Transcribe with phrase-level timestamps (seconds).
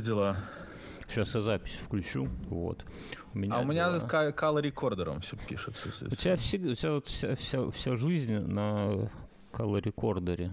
[0.00, 0.36] дела?
[1.08, 2.28] Сейчас я запись включу.
[2.48, 2.84] Вот.
[3.32, 4.30] У меня а у меня дела...
[4.30, 5.88] color рекордером все пишется.
[6.02, 9.10] У тебя, всегда, у тебя вот вся, вся, вся жизнь на
[9.52, 10.52] color рекордере.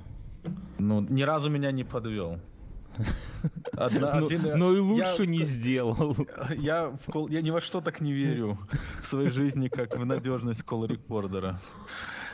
[0.78, 2.39] Ну, ни разу меня не подвел.
[3.73, 6.16] Одна, но, один, но и лучше я, не сделал.
[6.58, 8.58] Я, в, я ни во что так не верю
[9.02, 11.60] в своей жизни, как в надежность колл-рекордера.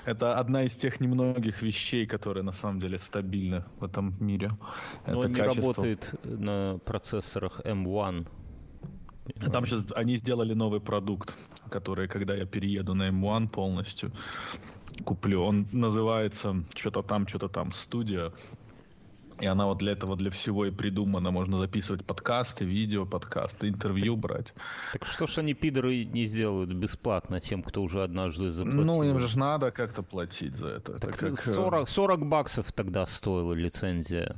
[0.05, 4.51] Это одна из тех немногих вещей, которые на самом деле стабильны в этом мире.
[5.05, 5.61] Но Это не качество.
[5.61, 8.27] работает на процессорах M1.
[9.51, 11.35] Там сейчас они сделали новый продукт,
[11.69, 14.11] который, когда я перееду на M1 полностью,
[15.05, 15.43] куплю.
[15.43, 18.31] Он называется что-то там, что-то там, студия.
[19.41, 21.31] И она вот для этого, для всего и придумана.
[21.31, 24.53] Можно записывать подкасты, видео, подкасты, интервью брать.
[24.93, 28.83] Так что ж они, пидоры, не сделают бесплатно тем, кто уже однажды заплатил?
[28.83, 30.99] Ну, им же надо как-то платить за это.
[30.99, 31.41] Так это как...
[31.41, 34.35] 40, 40 баксов тогда стоила лицензия.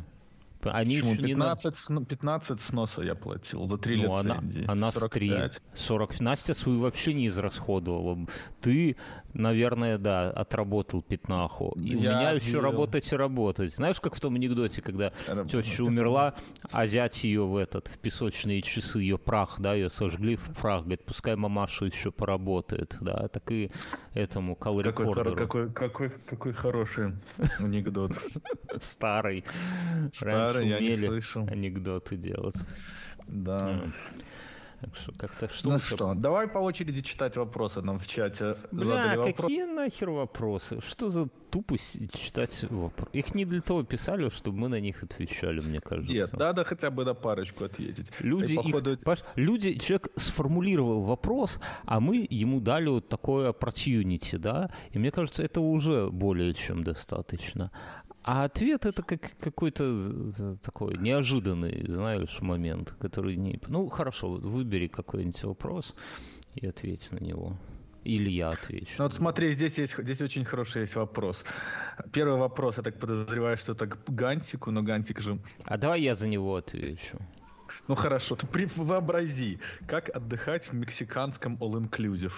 [0.72, 1.28] Они Почему?
[1.28, 2.06] 15, не...
[2.06, 4.64] 15 сноса я платил за 3 ну, лицензии.
[4.64, 5.62] Она, она 45.
[5.74, 6.20] 40.
[6.22, 8.26] Настя свою вообще не израсходовала.
[8.62, 8.96] Ты,
[9.34, 11.74] наверное, да, отработал пятнаху.
[11.78, 13.76] И я у меня еще работать и работать.
[13.76, 15.66] Знаешь, как в том анекдоте, когда Работать.
[15.66, 16.36] теща умерла,
[16.72, 20.82] а зять ее в этот, в песочные часы, ее прах, да, ее сожгли в прах.
[20.82, 22.98] Говорит, пускай мамаша еще поработает.
[23.02, 23.72] Да, так и
[24.14, 27.14] этому колл какой, какой, какой, какой хороший
[27.60, 28.12] анекдот.
[28.80, 29.44] Старый
[30.14, 31.48] Старый, я не слышал.
[31.48, 32.56] анекдоты делать.
[33.28, 33.82] Да.
[34.84, 38.56] Так что как-то что Ну что, давай по очереди читать вопросы нам в чате.
[38.72, 39.76] Бля, какие вопрос...
[39.76, 40.82] нахер вопросы?
[40.82, 43.10] Что за тупость читать вопросы?
[43.14, 46.14] Их не для того писали, чтобы мы на них отвечали, мне кажется.
[46.14, 48.12] Нет, надо хотя бы на парочку ответить.
[48.20, 48.94] Люди, походу...
[48.94, 55.00] их, Паш, люди, человек сформулировал вопрос, а мы ему дали вот такое opportunity, да, и
[55.00, 57.72] мне кажется, это уже более чем достаточно.
[58.24, 63.60] А ответ это как какой-то э, такой неожиданный, знаешь, момент, который не...
[63.68, 65.94] Ну, хорошо, выбери какой-нибудь вопрос
[66.56, 67.58] и ответь на него.
[68.06, 68.96] Или я отвечу.
[68.98, 71.46] Ну вот смотри, здесь есть здесь очень хороший есть вопрос.
[72.12, 75.40] Первый вопрос, я так подозреваю, что это к Гантику, но Гантик же...
[75.66, 77.20] А давай я за него отвечу.
[77.88, 82.34] Ну хорошо, ты при, вообрази, как отдыхать в мексиканском all-inclusive.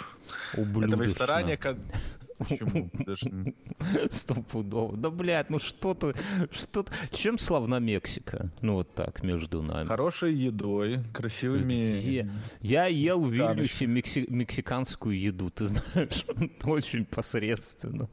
[0.53, 1.78] Это в ресторане, как...
[2.38, 2.91] Почему?
[4.09, 4.97] Стопудово.
[4.97, 6.13] Да, блядь, ну что-то...
[6.51, 8.51] что Чем славна Мексика?
[8.62, 9.88] Ну, вот так, между нами.
[9.88, 11.74] Хорошей едой, красивыми...
[11.74, 12.29] Где?
[12.62, 14.25] Я ел в Вильнюсе мекси...
[14.29, 16.25] мексиканскую еду, ты знаешь.
[16.63, 18.09] Очень посредственно.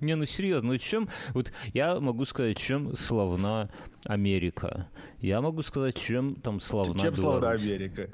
[0.00, 1.08] Не, ну серьезно, ну чем...
[1.34, 3.70] Вот я могу сказать, чем славна
[4.04, 4.88] Америка.
[5.20, 7.20] Я могу сказать, чем там славна Чем Беларусь.
[7.20, 8.10] славна Америка?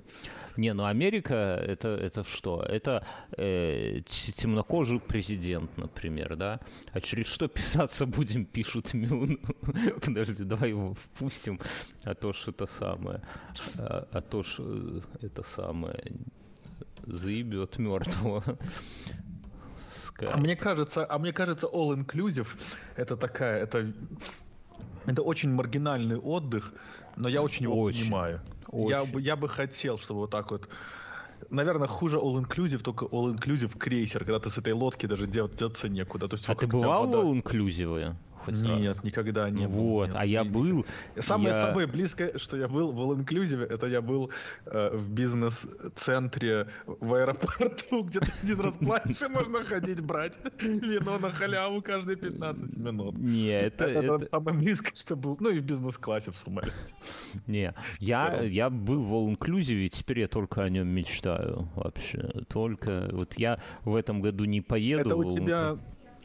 [0.58, 2.60] Не, ну Америка это, это что?
[2.62, 6.58] Это э, темнокожий президент, например, да?
[6.92, 9.38] А через что писаться будем, пишут Мюн.
[10.04, 11.60] Подожди, давай его впустим.
[12.02, 13.22] А то что это самое.
[13.78, 16.12] А, а то что э, это самое
[17.06, 18.42] заебет мертвого.
[20.20, 22.48] А мне кажется, а мне кажется, all inclusive
[22.96, 23.92] это такая, это
[25.08, 26.74] это очень маргинальный отдых,
[27.18, 28.40] но я очень его очень, понимаю.
[28.68, 28.90] Очень.
[28.90, 30.68] Я, бы, я бы хотел, чтобы вот так вот
[31.50, 35.88] наверное, хуже All Inclusive, только All Inclusive крейсер, когда ты с этой лодки даже деться
[35.88, 36.28] некуда.
[36.28, 38.14] То есть, а ты бывал в All Inclusive?
[38.48, 39.04] Хоть Нет, раз?
[39.04, 39.76] никогда не был.
[39.76, 40.86] Вот, а я был...
[41.16, 41.66] Самое я...
[41.66, 44.30] самое близкое, что я был в All Inclusive, это я был
[44.66, 51.18] э, в бизнес-центре в аэропорту, где ты один раз платишь, и можно ходить брать вино
[51.18, 53.18] на халяву каждые 15 минут.
[53.18, 53.84] Не, это...
[53.84, 54.24] Это, это...
[54.24, 55.36] самое близкое, что был.
[55.40, 56.94] Ну и в бизнес-классе в самолете.
[57.46, 62.30] Не, я, я был в All Inclusive, и теперь я только о нем мечтаю вообще.
[62.48, 63.08] Только...
[63.12, 65.00] Вот я в этом году не поеду.
[65.00, 65.78] Это у тебя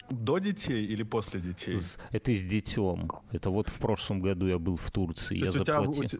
[0.09, 1.77] до детей или после детей?
[2.11, 3.09] Это с детем.
[3.31, 5.37] Это вот в прошлом году я был в Турции.
[5.37, 6.03] я заплатил.
[6.03, 6.19] Тебя,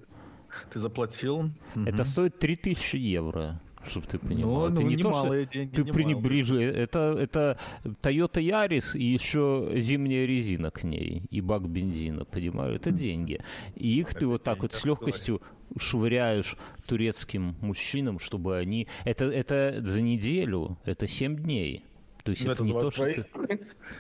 [0.72, 1.50] ты заплатил?
[1.76, 2.10] Это угу.
[2.10, 4.62] стоит 3000 евро чтобы ты понимал.
[4.62, 6.64] Ну, это ну, не, не то, что деньги, ты пренебрежи.
[6.64, 12.76] Это, это Toyota Yaris и еще зимняя резина к ней и бак бензина, понимаю?
[12.76, 13.44] Это деньги.
[13.76, 15.80] И их это ты вот так вот с легкостью говорю.
[15.80, 16.58] швыряешь
[16.88, 18.88] турецким мужчинам, чтобы они...
[19.06, 21.84] Это, это за неделю, это 7 дней.
[22.24, 23.26] То есть ну, это, это не то, что ты...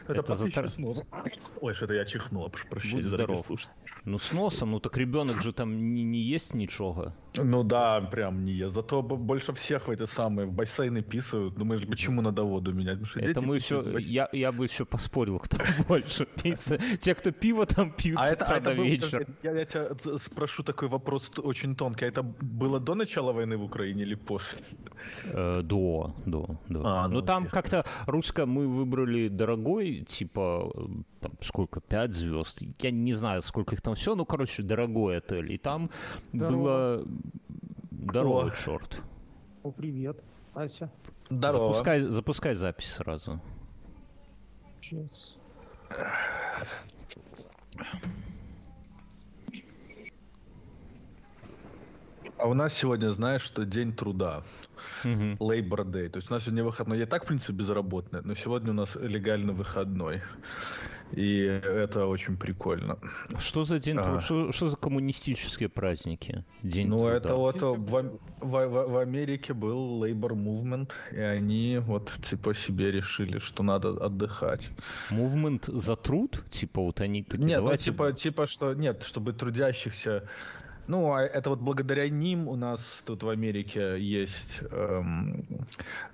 [0.07, 0.69] Это, это затор...
[1.59, 2.93] Ой, что-то я чихнул, прощай.
[2.93, 3.45] Будь здоров.
[4.05, 7.13] Ну, с носом, ну так ребенок же там не, не ест ничего.
[7.35, 8.69] Ну да, прям не я.
[8.69, 11.55] Зато больше всех в эти самые в бассейны писают.
[11.55, 12.99] Думаешь, почему надо воду менять?
[13.15, 15.57] Это мы еще, я, я бы еще поспорил, кто
[15.87, 16.99] больше писает.
[16.99, 19.27] Те, кто пиво там пьют а это, а это был, вечер.
[19.43, 22.05] Я, я тебя спрошу такой вопрос очень тонкий.
[22.05, 24.65] А это было до начала войны в Украине или после?
[25.25, 26.81] Э, до, до, до.
[26.85, 30.71] А, ну, ну там как-то русское мы выбрали дорогой, типа,
[31.19, 32.63] там, сколько, пять звезд.
[32.81, 35.51] Я не знаю, сколько их там все, ну, короче, дорогой отель.
[35.51, 35.89] И там
[36.33, 36.51] Здорово.
[36.51, 37.05] было
[37.91, 39.01] Здорово, черт.
[39.63, 40.23] О, привет,
[40.53, 40.91] Ася.
[41.29, 41.73] Здорово.
[41.73, 43.41] Запускай, запускай запись сразу.
[44.81, 45.37] Сейчас.
[52.37, 54.43] А у нас сегодня, знаешь, что день труда.
[55.05, 55.37] Угу.
[55.39, 56.09] Labor Day.
[56.09, 56.99] То есть у нас сегодня выходной.
[56.99, 60.21] Я так, в принципе, безработный, но сегодня у нас легально выходной.
[61.13, 62.97] И это очень прикольно.
[63.37, 63.97] Что за день?
[63.99, 64.19] А.
[64.19, 66.43] Что, что за коммунистические праздники?
[66.63, 67.17] День ну, труда.
[67.17, 72.91] это вот в, в, в, в Америке был Labor Movement, и они вот типа себе
[72.91, 74.69] решили, что надо отдыхать.
[75.11, 76.43] Movement за труд?
[76.49, 77.91] Типа вот они такие, Нет, ну, давайте...
[77.91, 80.27] ну, типа, типа что, нет, чтобы трудящихся
[80.87, 85.45] ну, а это вот благодаря ним у нас тут в Америке есть эм,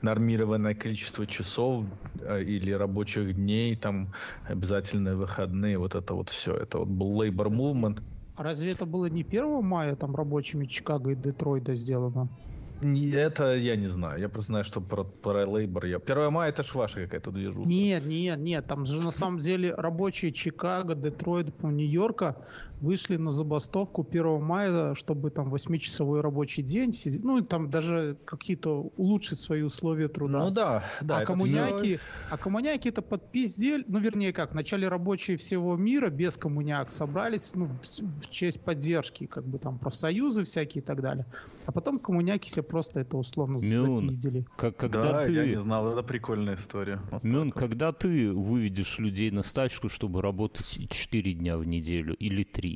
[0.02, 1.86] нормированное количество часов
[2.22, 4.14] э, или рабочих дней, там
[4.48, 6.56] обязательные выходные, вот это вот все.
[6.56, 8.02] Это вот был labor movement.
[8.36, 12.30] А разве это было не 1 мая там рабочими Чикаго и Детройда сделано?
[12.82, 14.20] Это я не знаю.
[14.22, 15.98] Я просто знаю, что про, про Лейбор я...
[15.98, 17.68] 1 мая это ж ваша какая-то движуха.
[17.68, 18.66] Нет, нет, нет.
[18.68, 22.38] Там же на самом деле рабочие Чикаго, Детройт, Нью-Йорка
[22.82, 28.18] вышли на забастовку 1 мая, чтобы там 8-часовой рабочий день сидеть, ну и там даже
[28.26, 30.40] какие-то улучшить свои условия труда.
[30.40, 31.20] Ну да, да.
[31.20, 32.00] А коммуняки, все...
[32.30, 37.66] а коммуняки это подпиздель, ну вернее как, вначале рабочие всего мира без коммуняк собрались, ну
[37.66, 37.82] в,
[38.22, 41.26] в честь поддержки, как бы там профсоюзы всякие и так далее.
[41.66, 44.46] А потом коммуняки себе просто это условно Мюн, запиздили.
[44.58, 45.34] Как, когда да, ты...
[45.34, 47.02] я не знал, это прикольная история.
[47.12, 52.44] Вот Мюн, когда ты выведешь людей на стачку, чтобы работать 4 дня в неделю или
[52.44, 52.69] 3?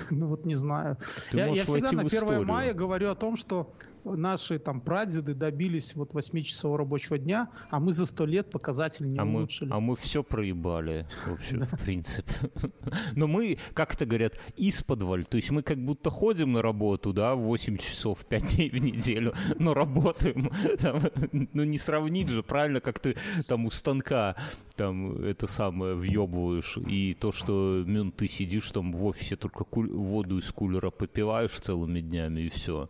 [0.10, 0.98] Ну вот не знаю.
[1.30, 3.72] Ты я, я всегда на 1 мая говорю о том, что
[4.14, 9.18] наши там прадеды добились вот 8-часового рабочего дня, а мы за сто лет показатель не
[9.18, 9.68] а улучшили.
[9.68, 12.32] Мы, а мы все проебали, вообще, в принципе.
[13.16, 15.24] Но мы, как это говорят, из-подваль.
[15.24, 19.34] То есть мы как будто ходим на работу, да, 8 часов, 5 дней в неделю,
[19.58, 20.50] но работаем.
[20.78, 21.00] Там,
[21.32, 23.16] ну не сравнить же, правильно, как ты
[23.48, 24.36] там у станка
[24.76, 29.90] там это самое въебываешь, и то, что мин, ты сидишь там в офисе, только куль-
[29.90, 32.88] воду из кулера попиваешь целыми днями, и все.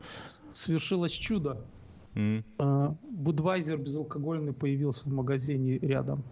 [0.50, 1.64] Свершилось чудо.
[2.14, 2.96] Mm.
[3.10, 6.24] Будвайзер безалкогольный появился в магазине рядом.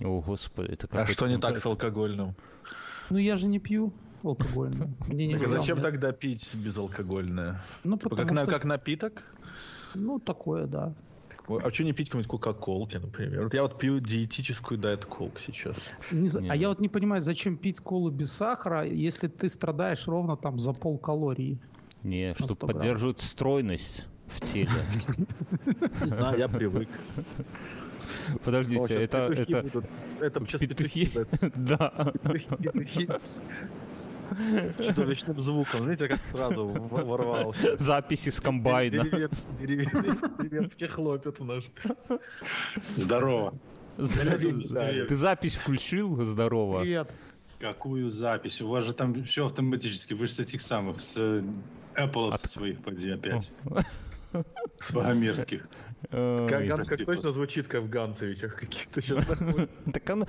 [0.00, 2.34] О, господи, это как А что не так с алкогольным?
[3.10, 4.90] Ну, я же не пью алкогольное.
[5.08, 7.60] Мне не зачем тогда пить безалкогольное?
[7.84, 9.22] Ну, типа, как, на, как напиток?
[9.94, 10.94] Ну, такое, да.
[11.48, 13.44] А что не пить какую-нибудь кока-колки, например?
[13.44, 15.92] Вот я вот пью диетическую дайет колк сейчас.
[16.10, 20.06] Не, не, а я вот не понимаю, зачем пить колу без сахара, если ты страдаешь
[20.06, 21.58] ровно там за пол калории.
[22.02, 24.70] Не, чтобы поддерживать стройность в теле.
[26.00, 26.88] Не знаю, я привык.
[28.44, 29.18] Подождите, это...
[29.32, 29.64] Это,
[30.20, 31.10] это сейчас петухи.
[31.54, 32.12] Да.
[34.36, 35.82] С чудовищным звуком.
[35.82, 37.76] Знаете, как сразу ворвался.
[37.78, 39.04] Записи с комбайна.
[39.04, 41.64] Деревенский хлопет наш.
[42.96, 43.54] Здорово.
[43.96, 46.22] Ты запись включил?
[46.22, 46.80] Здорово.
[46.80, 47.14] Привет.
[47.60, 48.60] Какую запись?
[48.60, 50.14] У вас же там все автоматически.
[50.14, 51.16] Вы же с этих самых, с
[51.94, 53.50] Apple своих, поди опять.
[54.80, 55.68] С богомерзких.
[56.10, 59.26] Как точно звучит, как в Ганцевичах каких-то сейчас.
[59.92, 60.26] Так оно,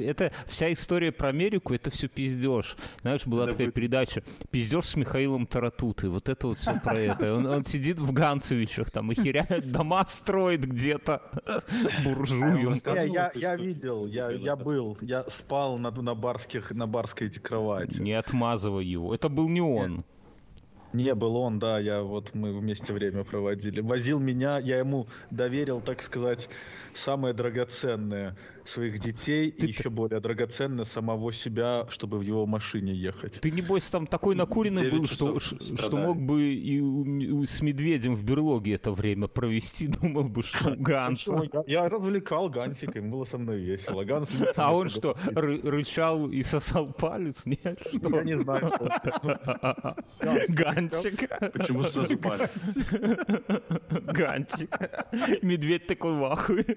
[0.00, 2.76] это вся история про Америку, это все пиздеж.
[3.02, 6.10] Знаешь, была такая передача «Пиздеж с Михаилом Таратутой».
[6.10, 7.34] Вот это вот все про это.
[7.34, 11.22] Он, сидит в Ганцевичах, там охеряет, дома строит где-то
[12.04, 12.74] буржуем.
[13.34, 18.00] Я, видел, я, был, я спал на, на барских, на барской эти кровати.
[18.00, 19.14] Не отмазывай его.
[19.14, 20.04] Это был не он.
[20.94, 23.80] Не был он, да, я вот мы вместе время проводили.
[23.80, 26.48] Возил меня, я ему доверил, так сказать,
[26.94, 32.92] самое драгоценное своих детей ты, и еще более драгоценное самого себя, чтобы в его машине
[32.92, 33.40] ехать.
[33.40, 38.74] Ты, небось, там такой накуренный был, что, что мог бы и с медведем в берлоге
[38.74, 41.28] это время провести, думал бы, что Ганс.
[41.66, 44.04] Я развлекал Гансика, ему было со мной весело.
[44.04, 47.46] Ганс а он что, рычал и сосал палец?
[47.46, 48.16] Нет, что?
[48.16, 48.72] Я не знаю.
[50.48, 51.28] Гансик.
[51.52, 52.78] Почему сразу палец?
[53.90, 54.70] Гансик.
[55.42, 56.76] Медведь такой в ахуе.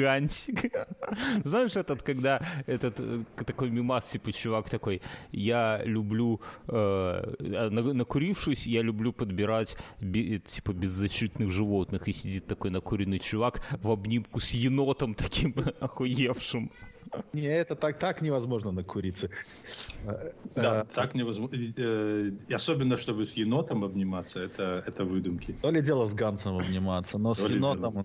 [0.00, 0.72] Гансик.
[1.44, 8.82] Знаешь, этот, когда этот э, такой мимас, типа, чувак такой, я люблю, э, накурившись, я
[8.82, 15.54] люблю подбирать, типа, беззащитных животных, и сидит такой накуренный чувак в обнимку с енотом таким
[15.80, 16.70] охуевшим.
[17.32, 19.30] Не, это так, так невозможно накуриться.
[20.54, 21.56] Да, э, так невозможно.
[21.56, 25.54] Э, и особенно, чтобы с енотом обниматься, это, это выдумки.
[25.62, 28.04] То ли дело с Гансом обниматься, но с енотом...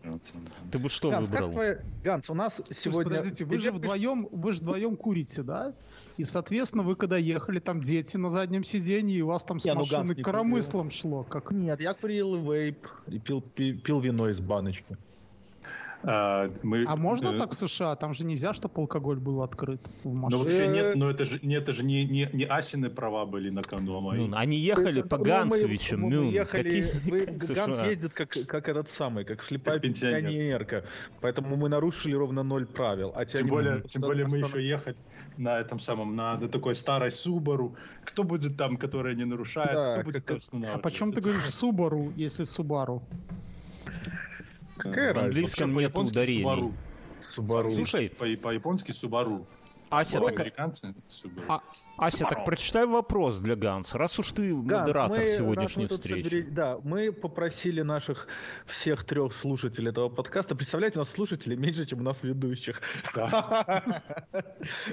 [0.72, 1.52] Ты бы что Ганс, выбрал?
[1.52, 1.76] Твои...
[2.04, 3.12] Ганс, у нас сегодня...
[3.12, 5.74] Подождите, вы же вдвоем, вы же вдвоем курите, да?
[6.18, 9.66] И, соответственно, вы когда ехали, там дети на заднем сиденье, и у вас там с
[9.66, 11.24] не, ну, машины ну, коромыслом шло.
[11.24, 11.52] Как...
[11.52, 14.98] Нет, я курил вейп и пил, пил, пил вино из баночки.
[16.04, 17.96] А, мы, а можно э, так в США?
[17.96, 20.38] Там же нельзя, чтобы алкоголь был открыт в машине.
[20.38, 23.50] Ну вообще нет, но это же, нет, это же не, не, не Асины права были
[23.50, 24.28] на кону, а мои.
[24.28, 26.02] Ну, они ехали по Ганцевичам.
[26.02, 30.86] Мы, мы ехали, вы, Ганс ездит как, как этот самый, как слепая как пенсионерка.
[31.22, 33.14] Поэтому мы нарушили ровно ноль правил.
[33.16, 34.98] А тем более, тем более мы еще ехать
[35.38, 37.76] на этом самом, на, на такой старой Subaru.
[38.06, 40.38] Кто будет там, которая не нарушает, да, кто будет как...
[40.38, 40.80] останавливаться?
[40.80, 43.02] А почему ты говоришь Subaru, если Subaru?
[44.82, 46.74] Какая В английском нет ударений.
[47.20, 47.72] Субару.
[47.72, 49.46] Слушай, по-японски Субару.
[49.92, 50.40] Ася, так...
[50.40, 50.94] американцы
[51.50, 51.60] а,
[51.98, 53.98] Ася, так прочитай вопрос для Ганса.
[53.98, 56.24] Раз уж ты Ганс, модератор мы, сегодняшней встречи.
[56.24, 56.44] Собери...
[56.44, 58.28] Да, мы попросили наших
[58.66, 60.56] всех трех слушателей этого подкаста.
[60.56, 62.82] Представляете, у нас слушателей меньше, чем у нас ведущих.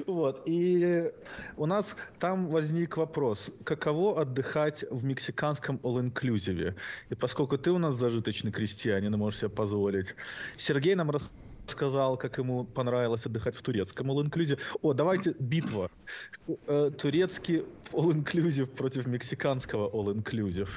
[0.07, 0.43] Вот.
[0.47, 1.13] И
[1.57, 3.51] у нас там возник вопрос.
[3.65, 6.75] Каково отдыхать в мексиканском all-inclusive?
[7.11, 10.15] И поскольку ты у нас зажиточный крестьянин и можешь себе позволить,
[10.57, 14.59] Сергей нам рассказал сказал, как ему понравилось отдыхать в турецком all-inclusive.
[14.83, 15.91] О, давайте битва.
[16.67, 20.69] Э, турецкий all-inclusive против мексиканского all-inclusive.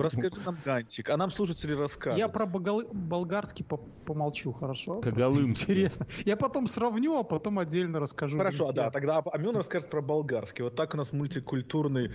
[0.00, 1.10] Расскажи нам, Гантик.
[1.10, 2.18] А нам слушатели расскажут.
[2.18, 3.64] Я про болгарский
[4.04, 5.00] помолчу, хорошо?
[5.00, 5.50] Когалым.
[5.50, 6.06] Интересно.
[6.24, 8.38] Я потом сравню, а потом отдельно расскажу.
[8.38, 8.90] Хорошо, да.
[8.90, 10.64] Тогда Амин расскажет про болгарский.
[10.64, 12.10] Вот так у нас мультикультурный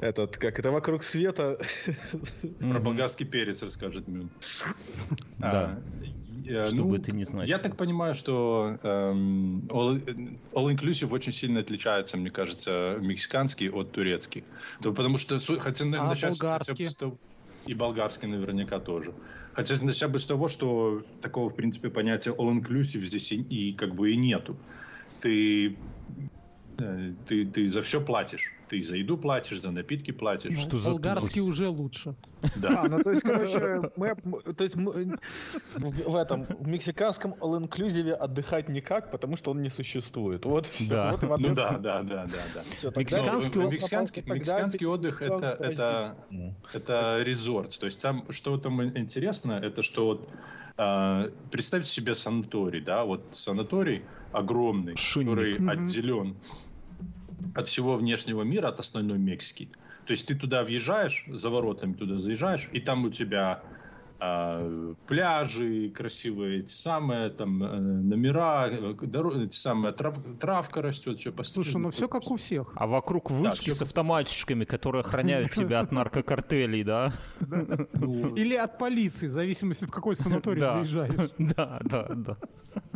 [0.00, 1.58] этот, как это, вокруг света.
[2.60, 4.30] Про болгарский перец расскажет Мюн.
[5.38, 5.78] Да.
[6.48, 7.56] Э, что ну, бы это ни значило.
[7.56, 10.00] Я так понимаю, что эм, all,
[10.54, 14.44] all inclusive очень сильно отличается, мне кажется, мексиканский от турецких.
[14.82, 16.86] То, потому что, хотя а начать болгарский?
[16.86, 17.12] Хотя,
[17.66, 19.14] и болгарский наверняка тоже.
[19.52, 23.76] Хотя начать бы с того, что такого, в принципе, понятия all inclusive здесь и, и
[23.76, 24.56] как бы и нету.
[25.20, 25.78] Ты,
[26.76, 28.52] ты, ты за все платишь.
[28.68, 30.50] Ты за еду платишь, за напитки платишь.
[30.50, 32.14] Ну, что болгарский за уже лучше.
[32.56, 32.82] Да.
[32.82, 34.14] А, ну то есть, короче, мы,
[34.54, 35.18] то есть мы,
[35.76, 40.44] в этом в мексиканском all-inclusive отдыхать никак, потому что он не существует.
[40.44, 40.70] Вот.
[40.88, 41.12] Да.
[41.12, 42.62] Вот ну да, да, да, да, да.
[42.76, 46.16] Все, мексиканский, тогда, мексиканский, мексиканский отдых это это
[46.72, 47.78] это резорт.
[47.78, 50.28] То есть там что там интересно, это что вот
[50.76, 54.02] представьте себе санаторий, да, вот санаторий
[54.32, 55.30] огромный, Шинник.
[55.30, 55.70] который mm-hmm.
[55.70, 56.36] отделен
[57.54, 59.70] от всего внешнего мира, от основной Мексики.
[60.06, 63.62] То есть ты туда въезжаешь, за воротами туда заезжаешь, и там у тебя
[64.20, 68.70] э, пляжи красивые, эти самые там э, номера,
[69.02, 72.72] дорог, эти самые трав, травка растет, все Слушай, ну все как у всех.
[72.74, 77.12] А вокруг вышки да, с автоматчиками, которые охраняют тебя от наркокартелей, да?
[78.36, 81.30] Или от полиции, в зависимости в какой санаторий заезжаешь.
[81.38, 82.36] Да, да, да.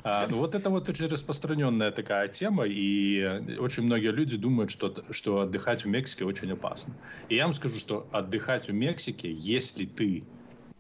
[0.03, 4.93] А, ну вот это вот очень распространенная такая тема, и очень многие люди думают, что,
[5.11, 6.95] что отдыхать в Мексике очень опасно.
[7.29, 10.25] И я вам скажу, что отдыхать в Мексике, если ты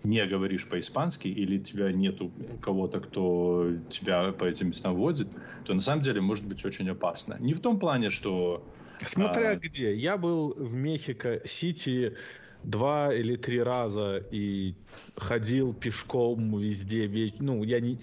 [0.02, 5.28] не говоришь по-испански или тебя нету кого-то, кто тебя по этим местам водит,
[5.64, 7.36] то на самом деле может быть очень опасно.
[7.40, 8.64] Не в том плане, что...
[9.04, 9.56] Смотря а...
[9.56, 9.94] где.
[9.94, 12.16] Я был в Мехико-Сити
[12.62, 14.74] два или три раза и
[15.16, 17.32] ходил пешком везде.
[17.38, 17.98] Ну, я не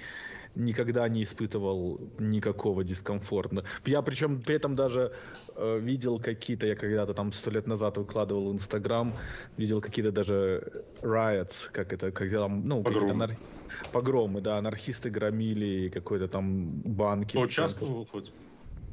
[0.58, 3.64] никогда не испытывал никакого дискомфорта.
[3.86, 5.14] Я причем при этом даже
[5.56, 9.14] э, видел какие-то, я когда-то там сто лет назад выкладывал в Инстаграм,
[9.58, 13.12] видел какие-то даже riots, как это, когда там, ну, погромы.
[13.12, 13.38] Анар...
[13.92, 17.38] погромы, да, анархисты громили какой-то там банки.
[17.38, 18.32] Участвовал хоть?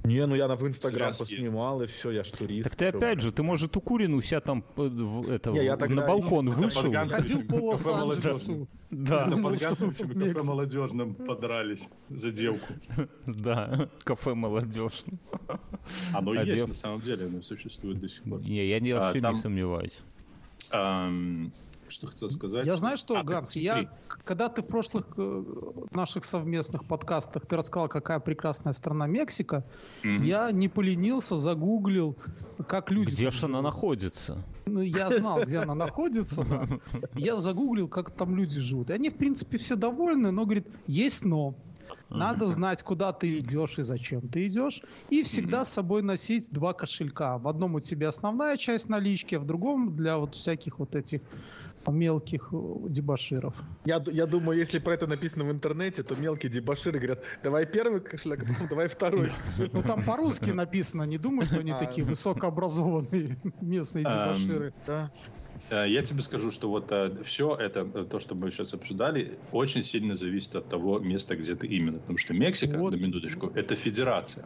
[0.04, 2.64] Не, ну я на в Инстаграм поснимал, и все, я ж турист.
[2.64, 6.02] Так ты опять же, ты, может, укурен у себя там в, это, не, я тогда...
[6.02, 6.92] на балкон вышел.
[6.92, 8.68] Ходил по Лос-Анджелесу.
[8.90, 9.26] Да.
[9.26, 12.74] На Подганцевичем кафе молодежном подрались за девку.
[13.26, 15.18] Да, кафе молодежное.
[16.12, 18.40] Оно а есть, на самом деле, оно существует до сих пор.
[18.40, 20.00] Не, я а, вообще не сомневаюсь.
[21.88, 22.66] Что хотел сказать.
[22.66, 23.90] Я знаю, что, а, Ганс, я,
[24.24, 25.44] когда ты в прошлых э,
[25.92, 29.64] наших совместных подкастах ты рассказал, какая прекрасная страна Мексика,
[30.02, 30.24] mm-hmm.
[30.24, 32.16] я не поленился, загуглил,
[32.66, 33.10] как люди...
[33.10, 34.42] Где же она находится?
[34.66, 36.44] Ну, я знал, где она находится.
[36.44, 36.66] Да.
[37.14, 38.90] Я загуглил, как там люди живут.
[38.90, 41.54] И они, в принципе, все довольны, но, говорит, есть но.
[42.08, 44.82] Надо знать, куда ты идешь и зачем ты идешь.
[45.10, 47.38] И всегда с собой носить два кошелька.
[47.38, 51.20] В одном у тебя основная часть налички, а в другом для вот всяких вот этих
[51.92, 52.56] мелких э,
[52.88, 53.54] дебаширов.
[53.84, 58.00] Я, я думаю, если про это написано в интернете, то мелкие дебаширы говорят, давай первый
[58.00, 59.30] кошелек, а потом давай второй.
[59.72, 61.78] Ну там по-русски написано, не думаю, что они а.
[61.78, 64.72] такие высокообразованные местные дебаширы.
[65.70, 69.82] Э, я тебе скажу, что вот э, все это, то, что мы сейчас обсуждали, очень
[69.82, 71.98] сильно зависит от того места, где ты именно.
[71.98, 72.92] Потому что Мексика, вот.
[72.92, 74.44] на минуточку, это федерация.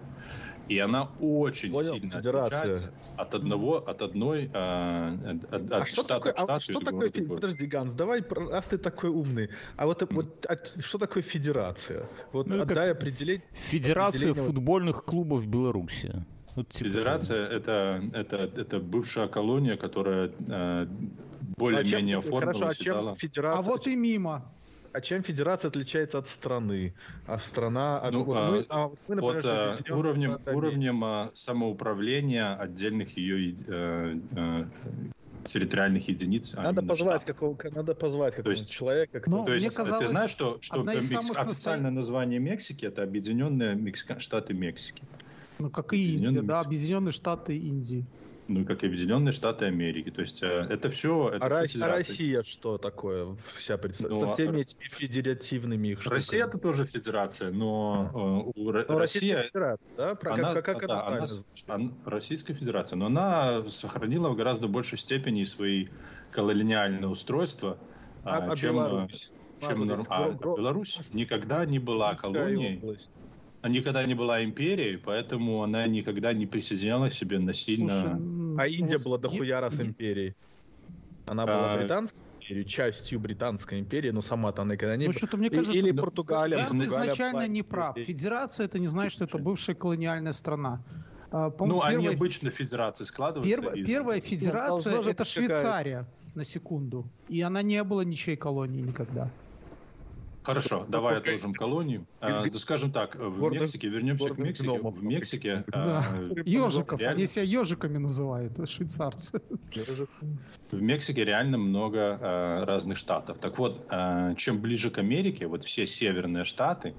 [0.69, 2.59] И она очень Понял, сильно федерация.
[2.59, 5.17] отличается от одного, от одной, а,
[5.51, 6.53] от, а от что штата такое, к штату.
[6.53, 7.23] А что такое, фи...
[7.23, 10.15] подожди, Ганс, давай, раз ты такой умный, а вот, mm.
[10.15, 12.07] вот а, что такое федерация?
[12.33, 13.43] Вот ну, отдай определение.
[13.55, 14.45] Федерация определение...
[14.45, 16.13] футбольных клубов Беларуси.
[16.59, 20.87] Вот, типа Федерация это, это, это бывшая колония, которая э,
[21.57, 22.59] более-менее а оформилась.
[22.59, 23.59] Хорошо, а чем федерация?
[23.61, 24.53] А вот и мимо.
[24.93, 26.95] А чем федерация отличается от страны?
[27.29, 28.03] А страна...
[28.11, 29.45] Ну, вот а, мы, а мы, например, от,
[29.89, 34.65] а, уровнем, уровнем а, самоуправления отдельных ее э, э,
[35.45, 36.55] территориальных единиц.
[36.57, 39.21] А надо позвать, какого, надо позвать какого-нибудь человека.
[39.21, 39.31] Кто...
[39.31, 41.13] Ну, то есть, казалось, ты знаешь, что, что Мекс...
[41.37, 44.19] официальное название Мексики это Объединенные Мексика...
[44.19, 45.05] Штаты Мексики.
[45.59, 48.07] Ну, как и Индия, да, Объединенные Штаты Индии
[48.49, 50.11] ну, как и Объединенные Штаты Америки.
[50.11, 51.29] То есть э, это все...
[51.29, 53.37] Это а, все а Россия что такое?
[53.57, 54.11] Вся представ...
[54.11, 54.29] но...
[54.29, 58.11] Со всеми этими федеративными их Россия это тоже федерация, но,
[58.55, 58.73] э, у...
[58.73, 59.43] но Россия...
[59.45, 60.15] Федерация, да?
[60.15, 60.35] Про...
[60.35, 61.27] Она, как, как да, она,
[61.69, 65.89] она, Российская Федерация, но она сохранила в гораздо большей степени свои
[66.31, 67.79] колониальные устройства,
[68.25, 68.77] а, а чем...
[68.77, 69.31] Беларусь?
[69.61, 72.79] Чем, а, а, Беларусь никогда не была колонией.
[72.79, 73.13] Область
[73.67, 78.01] никогда не была империей, поэтому она никогда не присоединяла себе насильно.
[78.01, 80.35] Слушай, а Индия была дохуя раз империей.
[81.27, 81.79] Она была а...
[81.79, 85.93] британской империей, частью британской империи, но сама-то она никогда не ну, что-то мне кажется, Или
[85.93, 86.65] Португалия.
[86.65, 87.97] Ты изначально не прав.
[87.97, 90.83] Федерация это не значит, что это бывшая колониальная страна.
[91.31, 91.97] А, ну, первая...
[91.97, 93.61] они обычно федерации складываются.
[93.61, 93.75] Перв...
[93.75, 93.87] Из...
[93.87, 97.07] Первая федерация это Швейцария, на секунду.
[97.29, 99.31] И она не была ничьей колонией никогда.
[100.49, 102.07] Хорошо, давай отложим колонию.
[102.21, 104.71] А, да, скажем так, в Мексике, вернемся к Мексике.
[104.81, 105.65] В Мексике...
[105.67, 106.01] Да.
[106.03, 107.19] А, ежиков, реально...
[107.19, 109.43] они себя ежиками называют, швейцарцы.
[110.71, 113.37] В Мексике реально много а, разных штатов.
[113.39, 116.95] Так вот, а, чем ближе к Америке, вот все северные штаты,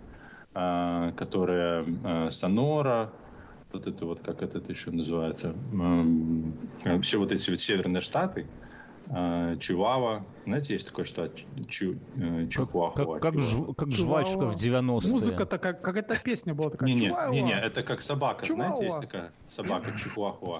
[0.54, 3.12] а, которые а, Сонора,
[3.72, 5.56] вот это вот, как это еще называется,
[6.86, 8.46] а, все вот эти вот северные штаты,
[9.12, 10.24] а, Чивава.
[10.46, 11.32] Знаете, есть такой штат
[11.68, 13.20] Чу, э, Чихуахуа.
[13.20, 15.12] Как, как, жв, как жвачка в 90-е.
[15.12, 16.90] Музыка-то как, как эта песня была такая.
[16.90, 18.46] Не-не, не, не, это как собака.
[18.46, 18.76] Чуауа.
[18.76, 20.60] Знаете, есть такая собака Чихуахуа.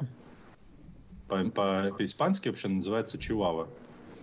[1.28, 3.68] По-испански по, вообще называется Чивава.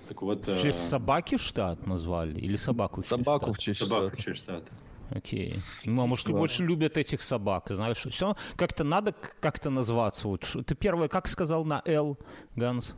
[0.09, 0.89] Так вот, в честь э...
[0.91, 2.39] собаки штат назвали?
[2.41, 4.73] Или собаку в честь Собаку в честь Собаку в честь штата.
[5.11, 5.61] Окей.
[5.85, 8.05] Ну, а может, больше любят этих собак, знаешь?
[8.11, 10.27] Все, как-то надо как-то назваться.
[10.27, 12.19] Вот, ты первое, как сказал на «Л»,
[12.57, 12.97] Ганс?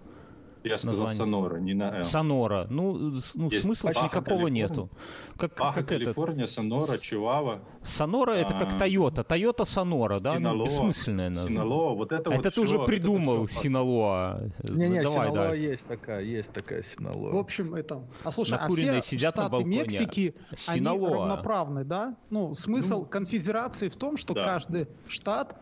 [0.64, 1.16] Я сказал название.
[1.16, 2.03] Сонора, не на М.
[2.03, 2.66] Сонора.
[2.68, 4.90] Ну, ну смысла Баха, никакого нету.
[5.37, 6.53] Как, Баха, как Калифорния, это?
[6.53, 7.61] Сонора, Чивава.
[7.83, 8.79] Сонора это как а.
[8.79, 9.25] Тойота.
[9.25, 10.38] Тойота Сонора, да?
[10.38, 11.57] Ну, бессмысленное название.
[11.57, 14.51] Синалоа, вот это, а вот это ты уже придумал, это Синалоа.
[14.64, 15.55] Не-не, Давай, Синалоа да.
[15.55, 17.33] есть такая, есть такая Синалоа.
[17.33, 18.03] В общем, это...
[18.25, 19.79] А слушай, а все сидят штаты на балконе.
[19.79, 21.07] Мексики, Синалоа.
[21.07, 22.16] они равноправны, да?
[22.31, 24.44] Ну, смысл ну, конфедерации в том, что да.
[24.44, 25.57] каждый штат,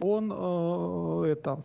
[0.00, 1.62] он э, это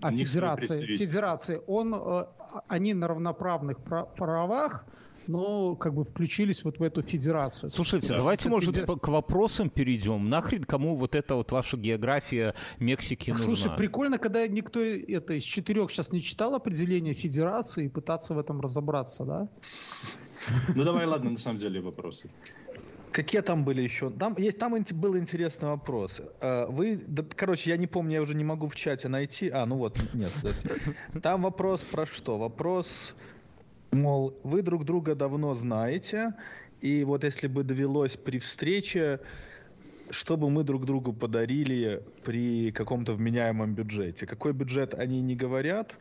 [0.00, 2.26] а федерации, федерации, он, э,
[2.68, 4.84] они на равноправных правах,
[5.26, 7.70] но как бы включились вот в эту федерацию.
[7.70, 8.18] Слушайте, да.
[8.18, 8.98] давайте, может, федер...
[8.98, 10.28] к вопросам перейдем.
[10.28, 13.44] Нахрен кому вот эта вот ваша география Мексики нужна?
[13.46, 18.38] Слушай, прикольно, когда никто это из четырех сейчас не читал определение федерации и пытаться в
[18.38, 19.48] этом разобраться, да?
[20.74, 22.30] Ну давай, ладно, на самом деле вопросы.
[23.12, 24.10] Какие там были еще?
[24.10, 26.22] Там, есть, там был интересный вопрос.
[26.40, 29.50] А, вы, да, короче, я не помню, я уже не могу в чате найти.
[29.50, 30.30] А, ну вот, нет.
[31.22, 32.38] Там вопрос про что?
[32.38, 33.14] Вопрос,
[33.90, 36.34] мол, вы друг друга давно знаете,
[36.80, 39.20] и вот если бы довелось при встрече,
[40.10, 44.26] что бы мы друг другу подарили при каком-то вменяемом бюджете?
[44.26, 45.94] Какой бюджет они не говорят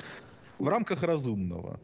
[0.60, 1.80] в рамках разумного?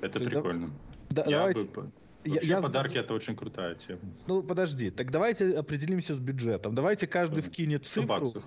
[0.00, 0.70] Это прикольно.
[1.10, 1.64] Да, я давайте...
[1.64, 1.90] бы
[2.24, 3.00] Вообще я, подарки я...
[3.00, 4.00] это очень крутая тема.
[4.26, 6.74] Ну подожди, так давайте определимся с бюджетом.
[6.74, 8.02] Давайте каждый вкинет цифру.
[8.02, 8.44] 100 баксов.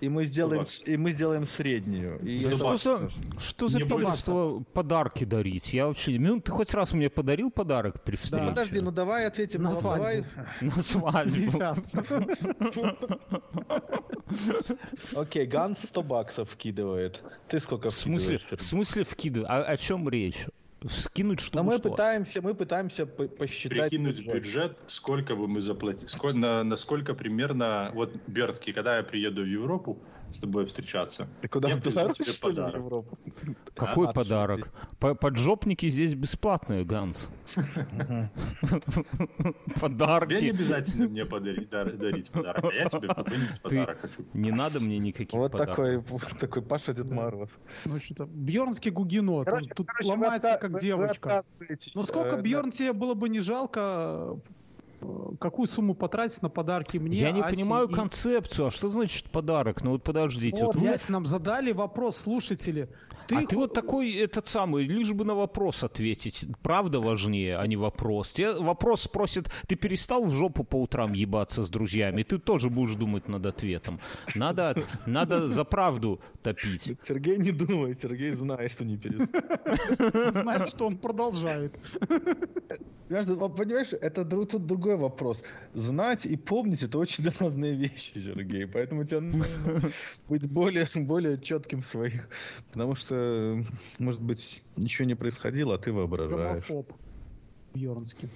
[0.00, 2.18] и мы сделаем, и мы сделаем среднюю.
[2.20, 5.74] И что, за, что за пидорство подарки дарить?
[5.74, 6.18] Я вообще...
[6.18, 8.44] Ну, ты хоть раз мне подарил подарок при встрече?
[8.44, 10.26] Да, подожди, ну давай ответим на, на свадьбу.
[10.60, 11.76] На свадьбу.
[15.16, 17.20] Окей, Ганс 100 баксов вкидывает.
[17.48, 19.50] Ты сколько в смысле, В смысле вкидывает?
[19.50, 20.46] А о чем речь?
[20.90, 21.90] Скинуть что Но мы что.
[21.90, 24.34] пытаемся, мы пытаемся посчитать Прикинуть бюджет.
[24.34, 29.46] бюджет, сколько бы мы заплатили, сколько, на, насколько примерно, вот Бердский, когда я приеду в
[29.46, 29.98] Европу,
[30.32, 31.28] с тобой встречаться.
[31.40, 32.74] Ты куда я в Беларусь, тебе подарок.
[32.74, 33.18] Европу?
[33.74, 34.72] Какой а, подарок?
[34.98, 37.30] Поджопники здесь бесплатные, Ганс.
[39.80, 40.34] Подарки.
[40.36, 44.24] Тебе не обязательно мне подарить, дарить подарок, а я тебе подарить подарок хочу.
[44.34, 46.02] Не надо мне никаких Вот такой,
[46.38, 47.58] такой Паша Дед Мороз.
[47.84, 51.44] Ну что-то, Бьернский Гугино, тут ломается как девочка.
[51.94, 54.38] Ну сколько э, Бьерн тебе было бы не жалко
[55.38, 57.18] какую сумму потратить на подарки мне?
[57.18, 57.92] Я не Асе понимаю и...
[57.92, 58.68] концепцию.
[58.68, 59.82] А что значит подарок?
[59.82, 60.64] Ну вот подождите.
[60.64, 60.96] Вот, вот вы...
[61.08, 62.88] нам задали вопрос слушатели.
[63.32, 63.44] Ты...
[63.44, 66.46] А ты вот такой, этот самый, лишь бы на вопрос ответить.
[66.62, 68.32] Правда важнее, а не вопрос.
[68.32, 72.22] Тебе вопрос спросит, ты перестал в жопу по утрам ебаться с друзьями?
[72.22, 74.00] Ты тоже будешь думать над ответом.
[74.34, 76.98] Надо, надо за правду топить.
[77.02, 79.42] Сергей не думает, Сергей знает, что не перестал.
[80.32, 81.78] Знает, что он продолжает.
[83.08, 85.42] Понимаешь, это тут другой вопрос.
[85.74, 88.66] Знать и помнить это очень разные вещи, Сергей.
[88.66, 89.92] Поэтому тебе нужно
[90.28, 92.28] быть более, более четким в своих.
[92.72, 93.14] Потому что,
[93.98, 96.66] может быть, ничего не происходило, а ты воображаешь.
[96.68, 96.92] Гомофоб.
[97.74, 98.28] Бьернский.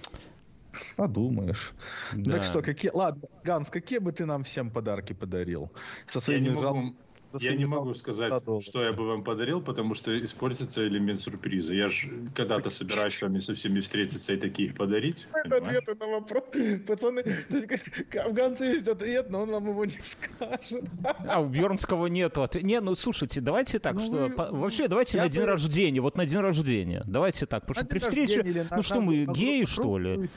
[0.95, 1.73] Подумаешь.
[2.13, 2.31] Да.
[2.31, 2.91] Так что, какие...
[2.93, 5.71] Ладно, Ганс, какие бы ты нам всем подарки подарил?
[6.07, 6.93] Со своими жал...
[7.39, 11.73] Я не могу сказать, что я бы вам подарил, потому что испортится элемент сюрприза.
[11.73, 15.27] Я же когда-то собираюсь с вами со всеми встретиться и таких подарить.
[15.33, 16.43] Это ответы на вопрос.
[16.87, 17.23] Пацаны,
[18.25, 20.85] афганцы есть ответ, но он вам его не скажет.
[21.27, 22.65] А у Бьернского нету ответа.
[22.65, 24.59] Не, ну слушайте, давайте так, ну, что вы...
[24.59, 25.47] вообще давайте я на день бы...
[25.47, 27.03] рождения, вот на день рождения.
[27.05, 30.29] Давайте так, потому что при встрече, ну что мы, геи что ли?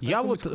[0.00, 0.46] Я вот